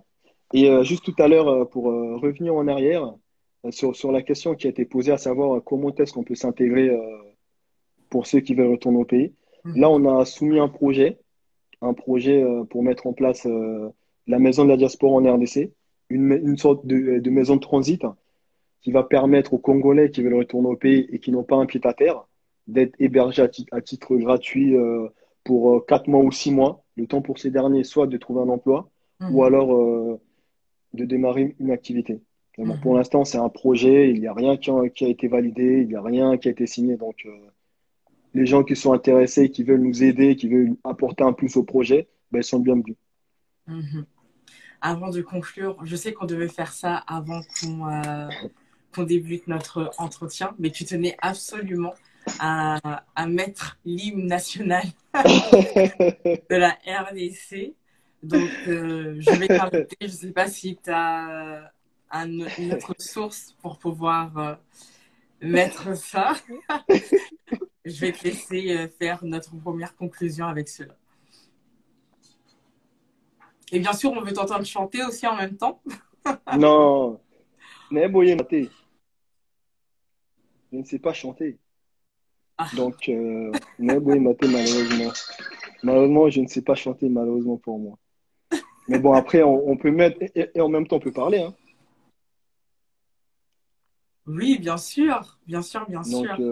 Et 0.54 0.70
euh, 0.70 0.84
juste 0.84 1.04
tout 1.04 1.16
à 1.22 1.28
l'heure, 1.28 1.48
euh, 1.48 1.66
pour 1.66 1.90
euh, 1.92 2.18
revenir 2.18 2.56
en 2.56 2.68
arrière, 2.68 3.14
sur, 3.72 3.96
sur, 3.96 4.12
la 4.12 4.22
question 4.22 4.56
qui 4.56 4.68
a 4.68 4.70
été 4.70 4.86
posée, 4.86 5.12
à 5.12 5.18
savoir 5.18 5.62
comment 5.64 5.94
est-ce 5.94 6.14
qu'on 6.14 6.24
peut 6.24 6.36
s'intégrer 6.36 6.98
pour 8.10 8.26
ceux 8.26 8.40
qui 8.40 8.56
veulent 8.56 8.72
retourner 8.72 9.00
au 9.00 9.04
pays. 9.04 9.34
Mhm. 9.66 9.82
Là, 9.82 9.90
on 9.90 10.18
a 10.18 10.24
soumis 10.24 10.60
un 10.60 10.70
projet 10.70 11.20
un 11.82 11.94
projet 11.94 12.44
pour 12.70 12.84
mettre 12.84 13.08
en 13.08 13.14
place 13.14 13.48
la 14.28 14.40
maison 14.40 14.64
de 14.64 14.70
la 14.70 14.78
diaspora 14.78 15.14
en 15.14 15.36
RDC, 15.36 15.72
une, 16.10 16.32
une 16.32 16.58
sorte 16.58 16.86
de, 16.86 17.20
de, 17.20 17.30
maison 17.30 17.56
de 17.56 17.62
transit 17.62 18.02
qui 18.82 18.92
va 18.92 19.04
permettre 19.04 19.54
aux 19.54 19.60
Congolais 19.60 20.10
qui 20.10 20.22
veulent 20.22 20.36
retourner 20.36 20.70
au 20.70 20.76
pays 20.76 21.08
et 21.10 21.20
qui 21.20 21.32
n'ont 21.32 21.44
pas 21.44 21.56
un 21.56 21.66
pied 21.66 21.82
à 21.84 21.94
terre 21.94 22.26
d'être 22.68 22.96
hébergés 23.00 23.42
à, 23.72 23.82
titre 23.82 24.16
gratuit 24.16 24.76
pour 25.50 25.76
euh, 25.76 25.80
quatre 25.80 26.08
mois 26.08 26.24
ou 26.24 26.32
six 26.32 26.52
mois, 26.52 26.84
le 27.02 27.08
temps 27.08 27.22
pour 27.22 27.40
ces 27.40 27.52
derniers 27.52 27.84
soit 27.84 28.08
de 28.08 28.18
trouver 28.18 28.42
un 28.42 28.50
emploi 28.50 28.90
ou 29.22 29.42
mhm. 29.42 29.44
alors 29.44 29.74
euh, 29.76 30.20
de 30.94 31.06
démarrer 31.06 31.56
une 31.60 31.72
activité. 31.72 32.22
Mhm. 32.58 32.80
Pour 32.82 32.96
l'instant, 32.96 33.26
c'est 33.26 33.38
un 33.38 33.50
projet, 33.50 34.12
il 34.12 34.20
n'y 34.20 34.28
a 34.28 34.34
rien 34.34 34.58
qui 34.58 34.70
a, 34.70 34.90
qui 34.90 35.06
a, 35.06 35.08
été 35.08 35.28
validé, 35.28 35.82
il 35.82 35.88
n'y 35.88 35.96
a 35.96 36.02
rien 36.02 36.38
qui 36.38 36.48
a 36.48 36.52
été 36.52 36.68
signé. 36.68 36.98
Donc, 36.98 37.26
les 38.34 38.46
gens 38.46 38.64
qui 38.64 38.76
sont 38.76 38.92
intéressés, 38.92 39.50
qui 39.50 39.64
veulent 39.64 39.82
nous 39.82 40.04
aider, 40.04 40.36
qui 40.36 40.50
veulent 40.50 40.76
apporter 40.84 41.24
un 41.24 41.32
plus 41.32 41.56
au 41.56 41.64
projet, 41.64 42.10
ben, 42.32 42.40
ils 42.40 42.44
sont 42.44 42.60
bienvenus. 42.60 42.98
Mhm. 43.68 44.06
Avant 44.82 45.10
de 45.10 45.22
conclure, 45.22 45.78
je 45.84 45.96
sais 45.96 46.14
qu'on 46.14 46.26
devait 46.26 46.48
faire 46.50 46.74
ça 46.74 46.96
avant 46.96 47.42
qu'on 47.60 48.30
qu'on 48.94 49.04
débute 49.04 49.48
notre 49.48 49.92
entretien, 49.98 50.56
mais 50.58 50.72
tu 50.72 50.86
tenais 50.86 51.16
absolument 51.22 51.94
à, 52.40 53.04
à 53.16 53.28
mettre 53.28 53.78
l'hymne 53.86 54.28
national 54.28 54.84
de 55.14 56.56
la 56.56 56.78
RDC. 56.86 57.76
Donc, 58.22 58.50
euh, 58.68 59.16
je 59.20 59.32
vais 59.32 59.48
t'inviter. 59.48 59.96
Je 60.02 60.06
ne 60.06 60.12
sais 60.12 60.32
pas 60.32 60.48
si 60.48 60.78
tu 60.78 60.90
as 60.92 61.72
une 62.12 62.74
autre 62.74 62.96
source 63.00 63.56
pour 63.62 63.78
pouvoir 63.78 64.38
euh, 64.38 64.56
mettre 65.42 65.96
ça. 65.96 66.34
je 67.86 68.00
vais 68.00 68.12
te 68.12 68.24
laisser 68.24 68.76
euh, 68.76 68.88
faire 68.88 69.24
notre 69.24 69.56
première 69.58 69.96
conclusion 69.96 70.48
avec 70.48 70.68
cela. 70.68 70.96
Et 73.72 73.80
bien 73.80 73.94
sûr, 73.94 74.12
on 74.12 74.22
veut 74.22 74.34
t'entendre 74.34 74.66
chanter 74.66 75.04
aussi 75.04 75.28
en 75.28 75.36
même 75.36 75.56
temps. 75.56 75.82
non, 76.58 77.20
mais 77.92 78.10
je 80.72 80.78
ne 80.78 80.84
sais 80.84 81.00
pas 81.00 81.14
chanter. 81.14 81.58
Ah. 82.62 82.68
Donc, 82.76 83.08
euh, 83.08 83.54
mais 83.80 83.98
malheureusement. 83.98 85.14
Malheureusement, 85.82 86.30
je 86.30 86.42
ne 86.42 86.48
sais 86.48 86.62
pas 86.62 86.76
chanter, 86.76 87.08
malheureusement 87.08 87.56
pour 87.56 87.80
moi. 87.80 87.98
Mais 88.90 89.00
bon, 89.00 89.14
après, 89.14 89.44
on, 89.44 89.78
peut 89.78 89.92
mettre, 89.92 90.18
et, 90.36 90.60
en 90.60 90.68
même 90.68 90.86
temps, 90.86 90.98
on 90.98 91.00
peut 91.00 91.14
parler. 91.14 91.40
Hein. 91.40 91.56
Oui, 94.28 94.60
bien 94.60 94.76
sûr, 94.76 95.40
bien 95.48 95.62
sûr, 95.62 95.88
bien 95.88 96.02
donc, 96.02 96.26
sûr. 96.26 96.36
Euh, 96.38 96.52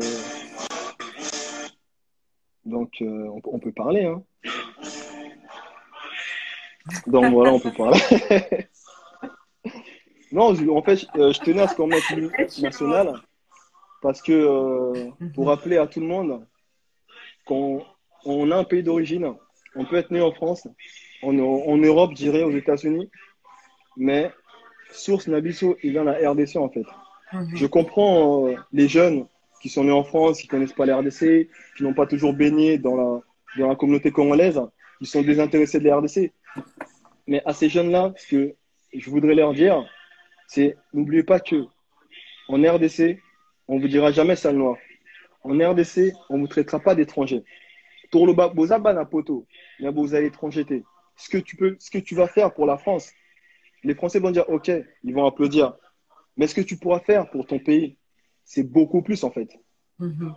donc, 2.63 3.01
euh, 3.01 3.29
on, 3.43 3.59
peut 3.59 3.73
parler. 3.73 4.05
Hein. 4.05 4.23
Donc, 7.05 7.33
voilà, 7.33 7.51
on 7.51 7.59
peut 7.59 7.73
parler. 7.73 7.99
non, 10.31 10.55
en 10.69 10.81
fait, 10.83 10.99
je 10.99 11.39
tenais 11.43 11.63
à 11.63 11.67
ce 11.67 11.75
qu'on 11.75 11.87
mette 11.87 12.09
une 12.11 12.31
nationale 12.61 13.13
parce 14.01 14.21
que, 14.21 14.31
euh, 14.31 15.09
pour 15.33 15.47
rappeler 15.47 15.77
à 15.77 15.87
tout 15.87 15.99
le 15.99 16.07
monde 16.07 16.45
qu'on 17.45 17.83
on 18.25 18.51
a 18.51 18.57
un 18.57 18.63
pays 18.63 18.83
d'origine, 18.83 19.33
on 19.75 19.85
peut 19.85 19.95
être 19.95 20.11
né 20.11 20.21
en 20.21 20.31
France, 20.31 20.67
en, 21.21 21.37
en 21.37 21.77
Europe, 21.77 22.11
je 22.11 22.17
dirais, 22.17 22.43
aux 22.43 22.51
États-Unis, 22.51 23.09
mais 23.95 24.31
source 24.91 25.27
Nabiso, 25.27 25.77
il 25.83 25.91
vient 25.91 26.05
de 26.05 26.11
la 26.11 26.31
RDC 26.31 26.57
en 26.57 26.69
fait. 26.69 26.85
Mhm. 27.33 27.55
Je 27.55 27.65
comprends 27.65 28.47
euh, 28.47 28.55
les 28.71 28.87
jeunes 28.87 29.25
qui 29.61 29.69
sont 29.69 29.83
nés 29.83 29.91
en 29.91 30.03
France, 30.03 30.39
qui 30.39 30.47
connaissent 30.47 30.73
pas 30.73 30.85
la 30.85 30.97
RDC, 30.97 31.49
qui 31.75 31.83
n'ont 31.83 31.93
pas 31.93 32.05
toujours 32.05 32.33
baigné 32.33 32.77
dans 32.77 32.95
la, 32.95 33.21
dans 33.57 33.67
la 33.67 33.75
communauté 33.75 34.11
congolaise, 34.11 34.61
qui 34.99 35.05
sont 35.05 35.21
désintéressés 35.21 35.79
de 35.79 35.85
la 35.85 35.97
RDC. 35.97 36.31
Mais 37.27 37.41
à 37.45 37.53
ces 37.53 37.69
jeunes-là, 37.69 38.13
ce 38.17 38.27
que 38.27 38.55
je 38.93 39.09
voudrais 39.09 39.35
leur 39.35 39.53
dire, 39.53 39.83
c'est 40.47 40.77
n'oubliez 40.93 41.23
pas 41.23 41.39
que 41.39 41.65
en 42.47 42.61
RDC, 42.61 43.19
on 43.67 43.79
vous 43.79 43.87
dira 43.87 44.11
jamais 44.11 44.35
sale 44.35 44.55
noir. 44.55 44.77
En 45.43 45.51
RDC, 45.51 46.13
on 46.29 46.37
ne 46.37 46.41
vous 46.41 46.47
traitera 46.47 46.79
pas 46.79 46.95
d'étranger. 46.95 47.43
Tourloba, 48.11 48.49
bozaba 48.49 49.05
poto, 49.05 49.45
vous 49.79 50.15
allez 50.15 50.27
étranger. 50.27 50.65
Ce 51.15 51.29
que 51.29 51.37
tu 51.37 51.55
peux, 51.55 51.75
ce 51.79 51.89
que 51.89 51.97
tu 51.97 52.15
vas 52.15 52.27
faire 52.27 52.53
pour 52.53 52.65
la 52.65 52.77
France, 52.77 53.11
les 53.83 53.95
Français 53.95 54.19
vont 54.19 54.31
dire 54.31 54.49
OK, 54.49 54.71
ils 55.03 55.13
vont 55.13 55.25
applaudir. 55.25 55.75
Mais 56.37 56.47
ce 56.47 56.55
que 56.55 56.61
tu 56.61 56.77
pourras 56.77 56.99
faire 56.99 57.29
pour 57.29 57.45
ton 57.47 57.59
pays, 57.59 57.97
c'est 58.45 58.63
beaucoup 58.63 59.01
plus 59.01 59.23
en 59.23 59.31
fait. 59.31 59.49
Mm-hmm. 59.99 60.33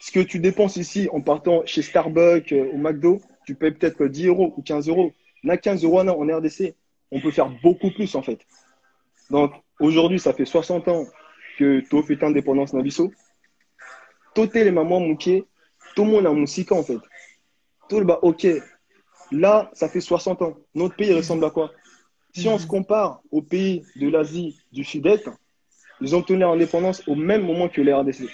Ce 0.00 0.12
que 0.12 0.20
tu 0.20 0.38
dépenses 0.38 0.76
ici 0.76 1.08
en 1.12 1.20
partant 1.20 1.64
chez 1.66 1.82
Starbucks 1.82 2.52
ou 2.52 2.54
euh, 2.54 2.76
McDo, 2.76 3.20
tu 3.46 3.54
payes 3.54 3.72
peut-être 3.72 4.06
10 4.06 4.26
euros 4.28 4.54
ou 4.56 4.62
15 4.62 4.88
euros. 4.88 5.12
Là, 5.42 5.56
15 5.56 5.84
euros 5.84 6.00
en 6.00 6.36
RDC, 6.36 6.74
on 7.10 7.20
peut 7.20 7.30
faire 7.30 7.50
beaucoup 7.62 7.90
plus 7.90 8.14
en 8.14 8.22
fait. 8.22 8.40
Donc 9.30 9.52
aujourd'hui, 9.80 10.18
ça 10.18 10.32
fait 10.32 10.44
60 10.44 10.88
ans 10.88 11.04
que 11.58 11.82
fait 12.06 12.22
indépendance 12.22 12.72
na 12.72 12.82
biso 12.82 13.12
tote 14.34 14.54
les 14.54 14.70
mamans 14.70 15.00
mouké 15.00 15.44
tout 15.94 16.04
le 16.04 16.10
monde 16.10 16.26
a 16.26 16.32
musique 16.32 16.72
en 16.72 16.82
fait. 16.82 16.98
Tout 17.88 18.00
le 18.00 18.04
bas 18.04 18.18
ok 18.22 18.46
là 19.30 19.70
ça 19.72 19.88
fait 19.88 20.00
60 20.00 20.42
ans. 20.42 20.56
Notre 20.74 20.96
pays 20.96 21.14
ressemble 21.14 21.44
à 21.44 21.50
quoi? 21.50 21.70
Si 22.34 22.48
on 22.48 22.58
se 22.58 22.66
compare 22.66 23.20
aux 23.30 23.42
pays 23.42 23.84
de 23.96 24.08
l'Asie 24.08 24.58
du 24.72 24.84
Sud-Est 24.84 25.30
ils 26.00 26.16
ont 26.16 26.22
tenu 26.22 26.40
l'indépendance 26.40 27.06
au 27.06 27.14
même 27.14 27.46
moment 27.46 27.68
que 27.68 27.80
les 27.80 27.92
RDC 27.92 28.28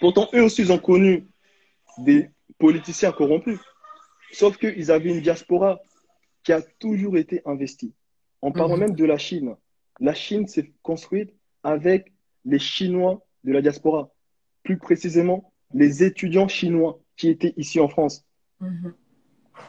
pourtant 0.00 0.28
eux 0.34 0.42
aussi 0.42 0.62
ils 0.62 0.72
ont 0.72 0.78
connu 0.78 1.28
des 1.98 2.30
politiciens 2.58 3.12
corrompus. 3.12 3.58
Sauf 4.32 4.56
qu'ils 4.56 4.90
avaient 4.90 5.10
une 5.10 5.20
diaspora 5.20 5.80
qui 6.44 6.52
a 6.52 6.62
toujours 6.62 7.16
été 7.16 7.42
investie. 7.44 7.92
En 8.42 8.52
parlant 8.52 8.76
mhm. 8.76 8.80
même 8.80 8.94
de 8.94 9.04
la 9.04 9.18
Chine. 9.18 9.56
La 9.98 10.14
Chine 10.14 10.46
s'est 10.46 10.72
construite 10.82 11.34
avec 11.62 12.12
les 12.44 12.58
Chinois 12.58 13.24
de 13.44 13.52
la 13.52 13.62
diaspora, 13.62 14.10
plus 14.62 14.78
précisément 14.78 15.52
les 15.72 16.02
étudiants 16.02 16.48
chinois 16.48 17.00
qui 17.16 17.28
étaient 17.28 17.54
ici 17.56 17.80
en 17.80 17.88
France. 17.88 18.24
Mhm. 18.60 18.94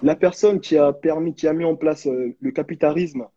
La 0.03 0.15
personne 0.15 0.59
qui 0.59 0.77
a 0.77 0.93
permis, 0.93 1.35
qui 1.35 1.47
a 1.47 1.53
mis 1.53 1.65
en 1.65 1.75
place 1.75 2.07
euh, 2.07 2.35
le 2.39 2.51
capitalisme 2.51 3.27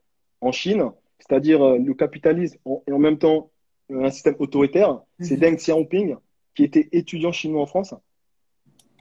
en 0.40 0.52
Chine, 0.52 0.90
c'est-à-dire 1.18 1.62
euh, 1.62 1.78
le 1.78 1.94
capitalisme 1.94 2.58
et 2.86 2.92
en 2.92 2.98
même 2.98 3.18
temps 3.18 3.50
euh, 3.90 4.04
un 4.04 4.10
système 4.10 4.36
autoritaire, 4.38 5.00
c'est 5.20 5.34
mhm. 5.34 5.40
Deng 5.40 5.56
Xiaoping 5.56 6.16
qui 6.54 6.64
était 6.64 6.88
étudiant 6.92 7.32
chinois 7.32 7.62
en 7.62 7.66
France. 7.66 7.94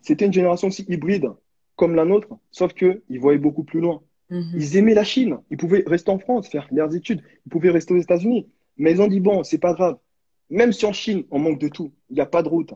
C'était 0.01 0.25
une 0.25 0.33
génération 0.33 0.67
aussi 0.67 0.85
hybride 0.89 1.29
comme 1.75 1.95
la 1.95 2.05
nôtre, 2.05 2.29
sauf 2.51 2.73
qu'ils 2.73 3.19
voyaient 3.19 3.39
beaucoup 3.39 3.63
plus 3.63 3.79
loin. 3.79 4.01
Mhm. 4.29 4.51
Ils 4.55 4.77
aimaient 4.77 4.93
la 4.93 5.03
Chine. 5.03 5.37
Ils 5.49 5.57
pouvaient 5.57 5.83
rester 5.85 6.11
en 6.11 6.19
France, 6.19 6.49
faire 6.49 6.67
leurs 6.71 6.95
études. 6.95 7.21
Ils 7.45 7.49
pouvaient 7.49 7.69
rester 7.69 7.93
aux 7.93 7.97
États-Unis. 7.99 8.47
Mais 8.77 8.91
ils 8.91 9.01
ont 9.01 9.07
dit, 9.07 9.19
bon, 9.19 9.43
c'est 9.43 9.57
pas 9.57 9.73
grave. 9.73 9.97
Même 10.49 10.71
si 10.71 10.85
en 10.85 10.93
Chine, 10.93 11.23
on 11.31 11.39
manque 11.39 11.59
de 11.59 11.67
tout, 11.67 11.93
il 12.09 12.15
n'y 12.15 12.21
a 12.21 12.25
pas 12.25 12.43
de 12.43 12.49
route, 12.49 12.73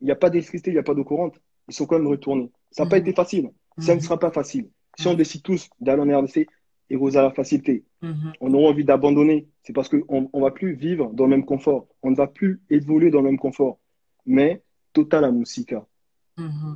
il 0.00 0.06
n'y 0.06 0.10
a 0.10 0.16
pas 0.16 0.30
d'électricité, 0.30 0.70
il 0.70 0.74
n'y 0.74 0.80
a 0.80 0.82
pas 0.82 0.94
d'eau 0.94 1.04
courante, 1.04 1.40
ils 1.68 1.74
sont 1.74 1.86
quand 1.86 1.98
même 1.98 2.08
retournés. 2.08 2.50
Ça 2.70 2.84
n'a 2.84 2.90
pas 2.90 2.96
mhm. 2.96 3.02
été 3.02 3.12
facile. 3.12 3.50
Ça 3.78 3.92
ne 3.94 3.98
mhm. 3.98 4.04
sera 4.04 4.18
pas 4.18 4.30
facile. 4.30 4.68
Si 4.98 5.06
on 5.06 5.14
décide 5.14 5.42
tous 5.42 5.68
d'aller 5.80 6.02
en 6.02 6.20
RDC, 6.20 6.46
et 6.92 6.96
vous 6.96 7.16
à 7.16 7.22
la 7.22 7.30
facilité, 7.30 7.84
mhm. 8.02 8.32
on 8.40 8.52
aura 8.52 8.70
envie 8.70 8.84
d'abandonner. 8.84 9.48
C'est 9.62 9.72
parce 9.72 9.88
qu'on 9.88 10.28
ne 10.34 10.40
va 10.40 10.50
plus 10.50 10.74
vivre 10.74 11.10
dans 11.12 11.24
le 11.24 11.30
même 11.30 11.44
confort. 11.44 11.86
On 12.02 12.10
ne 12.10 12.16
va 12.16 12.26
plus 12.26 12.60
évoluer 12.68 13.10
dans 13.10 13.20
le 13.20 13.26
même 13.26 13.38
confort. 13.38 13.78
Mais 14.26 14.62
Total 14.92 15.24
à 15.24 15.30
Moussika. 15.30 15.86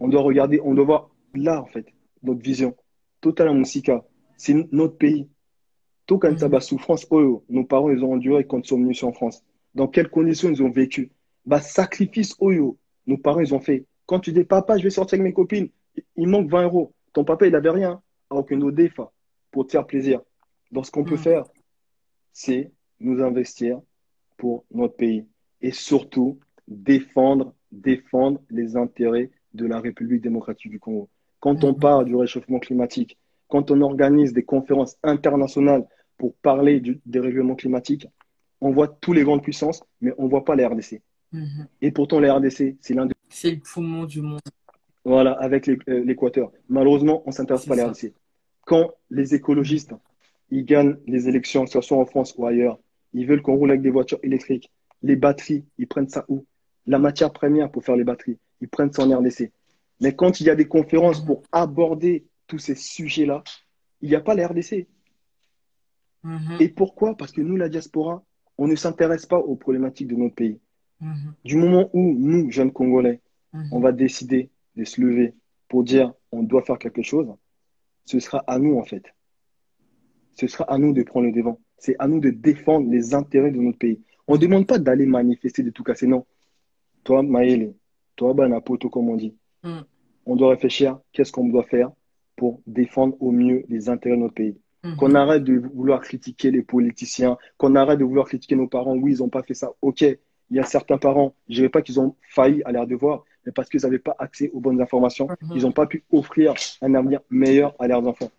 On 0.01 0.09
doit 0.09 0.21
regarder, 0.21 0.61
on 0.63 0.75
doit 0.75 0.85
voir 0.85 1.11
là, 1.35 1.63
en 1.63 1.67
fait, 1.67 1.87
notre 2.23 2.43
vision. 2.43 2.77
Total 3.21 3.49
à 3.49 3.53
Moussika. 3.53 4.05
C'est 4.37 4.55
notre 4.73 4.99
pays. 4.99 5.29
Tout 6.07 6.19
quand 6.19 6.39
ça 6.39 6.49
va 6.49 6.61
souffrance, 6.61 7.07
oh, 7.11 7.43
nos 7.49 7.65
parents, 7.65 7.91
ils 7.91 8.05
ont 8.05 8.13
enduré 8.13 8.47
quand 8.47 8.61
ils 8.61 8.69
sont 8.69 8.79
venus 8.79 9.03
en 9.03 9.13
France. 9.13 9.43
Dans 9.75 9.89
quelles 9.89 10.11
conditions 10.11 10.51
ils 10.51 10.63
ont 10.63 10.71
vécu? 10.71 11.11
Bah, 11.47 11.61
sacrifice, 11.61 12.35
oh, 12.41 12.77
nos 13.07 13.17
parents, 13.19 13.41
ils 13.41 13.55
ont 13.55 13.61
fait. 13.61 13.87
Quand 14.07 14.21
tu 14.21 14.33
dis, 14.33 14.45
papa, 14.45 14.77
je 14.77 14.83
vais 14.83 14.91
sortir 14.91 15.17
avec 15.17 15.25
mes 15.25 15.33
copines, 15.33 15.69
il 16.17 16.29
manque 16.29 16.51
20 16.51 16.65
euros. 16.65 16.93
Ton 17.13 17.25
papa, 17.25 17.47
il 17.47 17.53
n'avait 17.53 17.71
rien, 17.71 18.03
alors 18.31 18.45
que 18.45 18.55
nos 18.55 18.71
défas, 18.71 19.11
pour 19.51 19.67
te 19.67 19.73
faire 19.73 19.87
plaisir. 19.87 20.21
Donc, 20.73 20.87
ce 20.87 20.91
qu'on 20.91 21.05
peut 21.05 21.15
mm. 21.15 21.19
faire, 21.19 21.45
c'est 22.33 22.73
nous 23.01 23.23
investir 23.23 23.81
pour 24.37 24.65
notre 24.73 24.97
pays. 24.97 25.27
Et 25.63 25.71
surtout, 25.71 26.39
défendre, 26.69 27.55
défendre 27.73 28.41
les 28.51 28.77
intérêts 28.77 29.31
de 29.55 29.67
la 29.67 29.81
République 29.81 30.21
démocratique 30.21 30.71
du 30.71 30.81
Congo. 30.81 31.09
Quand 31.41 31.65
on 31.65 31.73
mm. 31.73 31.79
parle 31.79 32.05
du 32.05 32.17
réchauffement 32.17 32.59
climatique, 32.59 33.17
quand 33.49 33.71
on 33.71 33.81
organise 33.81 34.33
des 34.33 34.43
conférences 34.43 34.97
internationales 35.03 35.87
pour 36.17 36.35
parler 36.35 36.81
du 36.81 37.01
dérèglement 37.07 37.55
climatique, 37.55 38.07
on 38.61 38.71
voit 38.71 38.89
toutes 38.89 39.17
les 39.17 39.25
grandes 39.25 39.43
puissances, 39.43 39.83
mais 40.01 40.13
on 40.19 40.25
ne 40.25 40.31
voit 40.31 40.45
pas 40.45 40.57
la 40.57 40.69
RDC. 40.69 41.03
Mhm. 41.33 41.67
Et 41.83 41.91
pourtant, 41.91 42.21
la 42.21 42.35
RDC, 42.35 42.77
c'est 42.81 42.95
l'un 42.95 43.07
des... 43.07 43.15
C'est 43.29 43.51
le 43.51 43.59
poumon 43.59 44.05
du 44.05 44.23
monde. 44.23 44.41
Voilà, 45.05 45.33
avec 45.33 45.69
euh, 45.69 45.77
l'Équateur. 45.87 46.51
Malheureusement, 46.69 47.23
on 47.27 47.31
ne 47.31 47.35
s'intéresse 47.35 47.67
pas 47.67 47.75
à 47.75 47.77
la 47.77 47.89
RDC. 47.89 48.13
Quand 48.65 48.93
les 49.11 49.35
écologistes, 49.35 49.93
ils 50.51 50.65
gagnent 50.65 50.97
les 51.07 51.29
élections, 51.29 51.65
que 51.65 51.71
ce 51.71 51.81
soit 51.81 51.99
en 51.99 52.07
France 52.07 52.35
ou 52.39 52.47
ailleurs, 52.47 52.79
ils 53.13 53.27
veulent 53.27 53.43
qu'on 53.43 53.57
roule 53.57 53.71
avec 53.71 53.83
des 53.83 53.91
voitures 53.91 54.19
électriques. 54.23 54.71
Les 55.03 55.17
batteries, 55.17 55.65
ils 55.79 55.87
prennent 55.87 56.09
ça 56.09 56.25
où? 56.29 56.47
La 56.87 56.99
matière 56.99 57.33
première 57.33 57.71
pour 57.71 57.85
faire 57.85 57.97
les 57.97 58.05
batteries, 58.05 58.39
ils 58.61 58.69
prennent 58.69 58.93
ça 58.93 59.05
en 59.05 59.19
RDC. 59.19 59.51
Mais 60.01 60.15
quand 60.15 60.41
il 60.41 60.47
y 60.47 60.51
a 60.51 60.55
des 60.55 60.67
conférences 60.67 61.25
pour 61.25 61.43
aborder 61.53 62.25
tous 62.47 62.59
ces 62.59 62.75
sujets-là, 62.75 63.43
il 64.01 64.09
n'y 64.09 64.15
a 64.15 64.21
pas 64.21 64.35
la 64.35 64.49
RDC. 64.49 64.87
Mhm. 66.23 66.57
Et 66.61 66.69
pourquoi? 66.69 67.17
Parce 67.17 67.33
que 67.33 67.41
nous, 67.41 67.57
la 67.57 67.69
diaspora, 67.69 68.25
on 68.59 68.67
ne 68.67 68.77
s'intéresse 68.77 69.27
pas 69.27 69.39
aux 69.39 69.57
problématiques 69.57 70.09
de 70.09 70.17
notre 70.17 70.35
pays. 70.35 70.61
Mhm. 71.01 71.35
Du 71.45 71.57
moment 71.57 71.91
où 71.93 72.15
nous, 72.19 72.51
jeunes 72.51 72.73
Congolais, 72.73 73.21
mhm. 73.53 73.69
on 73.73 73.81
va 73.81 73.93
décider 73.93 74.51
de 74.77 74.85
se 74.85 75.01
lever 75.01 75.35
pour 75.69 75.85
dire 75.85 76.13
on 76.33 76.43
doit 76.43 76.63
faire 76.63 76.79
quelque 76.79 77.03
chose, 77.03 77.29
ce 78.05 78.21
sera 78.21 78.39
à 78.47 78.59
nous 78.59 78.79
en 78.79 78.85
fait. 78.85 79.05
Ce 80.35 80.47
sera 80.47 80.65
à 80.65 80.79
nous 80.79 80.93
de 80.93 81.03
prendre 81.03 81.27
le 81.27 81.33
devant. 81.33 81.61
C'est 81.79 81.97
à 81.99 82.09
nous 82.09 82.21
de 82.21 82.31
défendre 82.31 82.91
les 82.91 83.15
intérêts 83.15 83.51
de 83.51 83.61
notre 83.61 83.79
pays. 83.79 84.01
On 84.27 84.35
ne 84.35 84.39
demande 84.39 84.67
pas 84.67 84.79
d'aller 84.79 85.07
manifester, 85.07 85.63
de 85.63 85.71
tout 85.71 85.85
casser. 85.85 86.07
Non. 86.07 86.27
Toi, 87.05 87.23
Maëlle, 87.23 87.75
toi, 88.17 88.33
Banapoto, 88.35 88.89
comme 88.89 89.11
on 89.11 89.17
dit. 89.17 89.35
On 90.27 90.37
doit 90.37 90.51
réfléchir 90.51 90.99
qu'est-ce 91.13 91.33
qu'on 91.33 91.49
doit 91.49 91.65
faire 91.65 91.91
pour 92.37 92.61
défendre 92.67 93.17
au 93.21 93.31
mieux 93.31 93.65
les 93.69 93.89
intérêts 93.89 94.17
de 94.17 94.23
notre 94.23 94.35
pays. 94.35 94.57
Mm-hmm. 94.85 94.97
Qu'on 94.97 95.15
arrête 95.15 95.45
de 95.45 95.59
vouloir 95.75 96.01
critiquer 96.01 96.51
les 96.51 96.63
politiciens, 96.63 97.39
qu'on 97.57 97.75
arrête 97.75 97.99
de 97.99 98.05
vouloir 98.05 98.27
critiquer 98.27 98.57
nos 98.57 98.69
parents. 98.69 98.95
Oui, 98.97 99.13
ils 99.13 99.19
n'ont 99.19 99.29
pas 99.29 99.43
fait 99.43 99.55
ça. 99.55 99.73
OK, 99.81 100.03
il 100.03 100.57
y 100.57 100.61
a 100.61 100.65
certains 100.65 100.99
parents, 100.99 101.35
je 101.49 101.55
ne 101.55 101.57
dirais 101.57 101.69
pas 101.71 101.83
qu'ils 101.83 102.01
ont 102.01 102.17
failli 102.29 102.63
à 102.65 102.73
leur 102.73 102.87
devoir, 102.87 103.25
mais 103.47 103.53
parce 103.53 103.69
qu'ils 103.69 103.81
n'avaient 103.83 103.99
pas 103.99 104.15
accès 104.19 104.51
aux 104.53 104.61
bonnes 104.61 104.81
informations, 104.81 105.27
mm-hmm. 105.27 105.57
ils 105.57 105.63
n'ont 105.63 105.73
pas 105.73 105.87
pu 105.87 106.05
offrir 106.13 106.55
un 106.83 106.95
avenir 106.95 107.21
meilleur 107.31 107.75
à 107.79 107.89
leurs 107.89 108.07
enfants. 108.07 108.31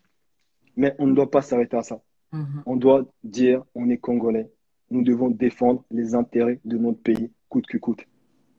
Mais 0.77 0.95
on 0.99 1.07
ne 1.07 1.13
doit 1.13 1.31
pas 1.31 1.41
s'arrêter 1.41 1.77
à 1.77 1.83
ça. 1.83 1.99
Mm-hmm. 2.33 2.63
On 2.65 2.75
doit 2.75 3.05
dire, 3.23 3.63
on 3.73 3.89
est 3.89 3.97
Congolais, 3.97 4.49
nous 4.91 5.03
devons 5.03 5.29
défendre 5.29 5.83
les 5.89 6.15
intérêts 6.15 6.59
de 6.63 6.77
notre 6.77 6.99
pays, 6.99 7.31
coûte 7.49 7.65
que 7.65 7.77
coûte. 7.77 8.05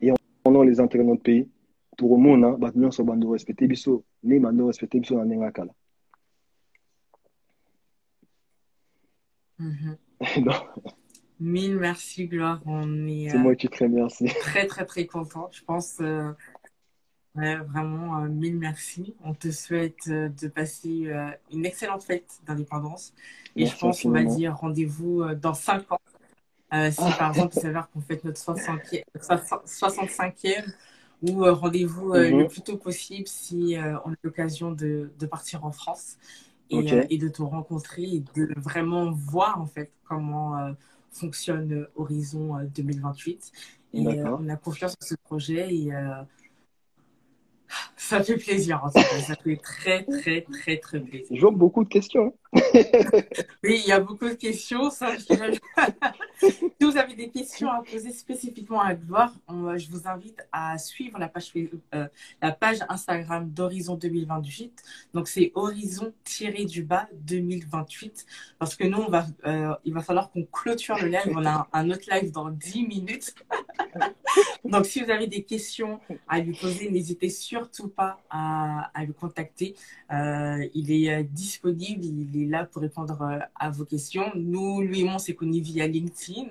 Et 0.01 0.11
en 0.11 0.17
défendant 0.45 0.63
les 0.63 0.81
intérêts 0.81 1.05
de 1.05 1.09
notre 1.11 1.23
pays, 1.23 1.49
monde, 2.03 2.45
hein, 2.45 2.57
bato 2.59 2.79
nyonso 2.79 3.05
bando 3.05 3.33
respecter 3.33 3.67
biso, 3.67 4.05
ni 4.23 4.39
bando 4.39 4.67
respecter 4.67 5.01
biso 5.01 5.17
na 5.17 5.25
ndenge 5.25 5.53
kala. 5.53 5.73
Mm 9.59 9.97
Mille 11.39 11.77
merci, 11.77 12.29
Gloire. 12.29 12.63
On 12.65 13.07
est. 13.07 13.29
C'est 13.29 13.39
moi 13.39 13.55
qui 13.55 13.69
te 13.69 13.85
remercie. 13.85 14.25
Très, 14.41 14.67
très, 14.67 14.87
très 14.87 15.05
content. 15.05 15.51
Je 15.53 15.63
pense. 15.65 15.99
Euh, 16.01 16.33
vraiment, 17.37 18.23
euh, 18.23 18.29
mille 18.29 18.57
merci. 18.57 19.15
On 19.25 19.35
te 19.35 19.51
souhaite 19.51 20.09
euh, 20.09 20.29
de 20.29 20.49
passer 20.49 21.07
euh, 21.07 21.31
une 21.53 21.67
excellente 21.67 22.03
fête 22.03 22.41
d'indépendance. 22.47 23.13
Et 23.55 23.67
je 23.67 23.77
pense 23.77 24.03
qu'on 24.03 24.11
va 24.11 24.25
dire 24.25 24.57
rendez-vous 24.57 25.25
dans 25.35 25.55
cinq 25.55 25.93
ans. 25.93 26.01
si 26.73 27.13
par 27.19 27.31
exemple, 27.31 27.55
il 27.57 27.61
s'avère 27.61 27.89
qu'on 27.91 28.01
fête 28.01 28.25
notre 28.25 28.41
65e 28.41 30.65
ou 31.23 31.45
rendez-vous 31.45 32.13
le 32.13 32.31
mhm. 32.31 32.49
plus 32.49 32.63
tôt 32.63 32.77
possible 32.77 33.27
si 33.27 33.77
on 34.05 34.13
a 34.13 34.17
l'occasion 34.23 34.73
de, 34.73 35.11
de, 35.19 35.27
partir 35.27 35.65
en 35.65 35.73
France 35.73 36.19
et, 36.71 36.87
et, 37.11 37.19
de 37.19 37.29
te 37.29 37.43
rencontrer 37.43 38.03
et 38.03 38.25
de 38.35 38.49
vraiment 38.57 39.11
voir 39.13 39.61
en 39.61 39.67
fait 39.67 39.91
comment 40.05 40.55
fonctionne 41.11 41.87
Horizon 41.97 42.59
2028. 42.75 43.53
Et 43.95 44.23
on 44.25 44.49
a 44.49 44.57
confiance 44.57 44.93
en 45.01 45.07
ce 45.07 45.15
projet 45.15 45.75
et 45.75 45.93
ça 47.97 48.23
fait 48.23 48.37
plaisir, 48.37 48.83
en 48.85 48.89
tout 48.89 49.01
cas. 49.01 49.21
Ça 49.21 49.35
fait 49.37 49.57
très, 49.57 50.05
très, 50.05 50.43
très, 50.43 50.77
très 50.79 51.01
plaisir. 51.01 51.27
Je 51.31 51.41
vois 51.41 51.51
beaucoup 51.51 51.83
de 51.85 51.89
questions. 51.89 52.35
oui, 52.53 53.83
il 53.83 53.87
y 53.87 53.93
a 53.93 54.01
beaucoup 54.01 54.29
de 54.29 54.35
questions. 54.35 54.91
Ça, 54.91 55.09
avez 55.31 55.59
des 57.17 57.31
questions 57.31 57.71
à 57.71 57.83
poser 57.83 58.13
spécifiquement 58.13 58.81
à 58.81 58.95
Gloire, 58.95 59.33
je 59.49 59.91
vous 59.91 60.07
invite 60.07 60.47
à 60.53 60.77
suivre 60.79 61.19
la 61.19 61.29
page, 61.29 61.53
euh, 61.95 62.07
la 62.43 62.53
page 62.53 62.79
Instagram 62.89 63.51
d'Horizon 63.51 63.97
2028. 63.97 64.83
Donc, 65.15 65.27
c'est 65.27 65.51
horizon-du-bas 65.55 67.09
2028. 67.15 68.27
Parce 68.59 68.77
que 68.77 68.85
nous, 68.85 69.05
euh, 69.47 69.75
il 69.85 69.95
va 69.95 70.03
falloir 70.03 70.31
qu'on 70.31 70.45
clôture 70.45 70.97
le 70.99 71.09
live. 71.09 71.33
On 71.35 71.45
a 71.47 71.69
un 71.73 71.91
autre 71.91 72.05
live 72.11 72.31
dans 72.31 72.51
10 72.51 72.87
minutes. 72.87 73.35
Donc, 74.65 74.85
si 74.85 75.03
vous 75.03 75.11
avez 75.11 75.27
des 75.27 75.43
questions 75.43 76.01
à 76.29 76.41
lui 76.41 76.53
poser, 76.53 76.91
n'hésitez 76.91 77.31
surtout 77.31 77.89
pas 77.89 78.21
à, 78.29 78.91
le 79.07 79.13
contacter. 79.13 79.75
Euh, 80.13 80.67
il 80.75 80.93
est 80.93 81.13
euh, 81.13 81.23
disponible, 81.23 82.05
il 82.05 82.43
est 82.43 82.47
là 82.47 82.65
pour 82.65 82.83
répondre 82.83 83.41
à 83.55 83.71
vos 83.71 83.85
questions. 83.85 84.31
Nous, 84.35 84.83
lui 84.83 85.05
on 85.05 85.19
s'est 85.19 85.35
connus 85.35 85.61
via 85.61 85.87
LinkedIn 85.87 86.49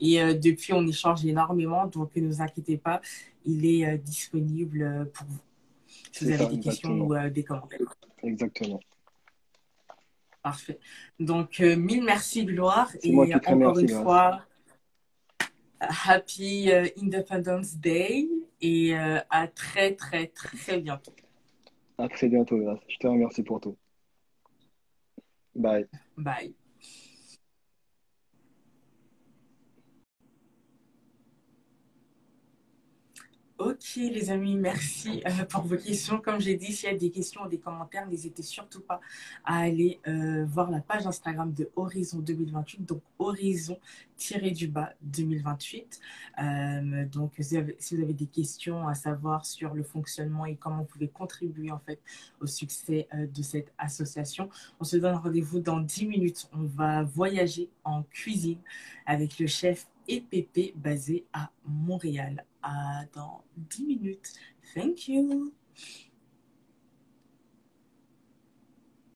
et 0.00 0.34
depuis, 0.34 0.72
on 0.72 0.86
échange 0.86 1.24
énormément. 1.24 1.86
Donc, 1.86 2.16
ne 2.16 2.26
vous 2.26 2.40
inquiétez 2.40 2.78
pas, 2.78 3.00
il 3.44 3.66
est 3.66 3.98
disponible 3.98 5.10
pour 5.12 5.26
vous. 5.26 5.38
Si 6.12 6.24
vous 6.24 6.32
avez 6.32 6.56
des 6.56 6.60
questions 6.60 6.98
ou 7.00 7.28
des 7.28 7.44
commentaires. 7.44 7.94
Exactement. 8.22 8.80
Parfait. 10.42 10.78
Donc, 11.18 11.60
mille 11.60 12.04
merci, 12.04 12.44
Gloire. 12.44 12.90
Et 13.02 13.34
encore 13.34 13.78
une 13.78 13.88
fois, 13.88 14.40
Happy 15.80 16.70
euh, 16.70 16.86
Independence 17.00 17.76
Day 17.76 18.28
et 18.60 18.94
euh, 18.94 19.18
à 19.30 19.48
très 19.48 19.94
très 19.94 20.26
très 20.26 20.78
bientôt. 20.78 21.12
À 21.98 22.08
très 22.08 22.28
bientôt, 22.28 22.58
Je 22.88 22.98
te 22.98 23.06
remercie 23.06 23.42
pour 23.42 23.60
tout. 23.60 23.76
Bye. 25.54 25.86
Bye. 26.16 26.54
Ok 33.60 33.96
les 33.96 34.30
amis, 34.30 34.56
merci 34.56 35.22
euh, 35.26 35.44
pour 35.44 35.64
vos 35.64 35.76
questions. 35.76 36.18
Comme 36.18 36.40
j'ai 36.40 36.54
dit, 36.54 36.72
s'il 36.72 36.88
y 36.88 36.94
a 36.94 36.96
des 36.96 37.10
questions 37.10 37.42
ou 37.42 37.46
des 37.46 37.58
commentaires, 37.58 38.08
n'hésitez 38.08 38.42
surtout 38.42 38.80
pas 38.80 39.02
à 39.44 39.58
aller 39.58 40.00
euh, 40.08 40.46
voir 40.46 40.70
la 40.70 40.80
page 40.80 41.06
Instagram 41.06 41.52
de 41.52 41.68
Horizon 41.76 42.20
2028, 42.20 42.86
donc 42.86 43.02
Horizon-du-bas 43.18 44.94
2028. 45.02 46.00
Euh, 46.42 47.04
donc 47.04 47.34
si 47.38 47.60
vous, 47.60 48.02
avez, 48.02 48.14
des 48.14 48.24
questions 48.24 48.88
à 48.88 48.94
savoir 48.94 49.44
sur 49.44 49.74
le 49.74 49.82
fonctionnement 49.82 50.46
et 50.46 50.56
comment 50.56 50.78
vous 50.78 50.88
pouvez 50.88 51.08
contribuer 51.08 51.70
en 51.70 51.80
fait 51.80 52.00
au 52.40 52.46
succès 52.46 53.08
de 53.12 53.42
cette 53.42 53.74
association, 53.76 54.48
on 54.80 54.84
se 54.84 54.96
donne 54.96 55.16
rendez-vous 55.16 55.60
dans 55.60 55.80
10 55.80 56.06
minutes. 56.06 56.48
On 56.54 56.64
va 56.64 57.02
voyager 57.02 57.68
en 57.84 58.04
cuisine 58.04 58.60
avec 59.04 59.38
le 59.38 59.46
chef 59.46 59.86
EPP 60.08 60.74
basé 60.76 61.26
à 61.34 61.50
Montréal. 61.66 62.46
À 62.62 63.04
dans 63.14 63.44
10 63.56 63.84
minutes. 63.84 64.32
Thank 64.74 65.08
you. 65.08 65.52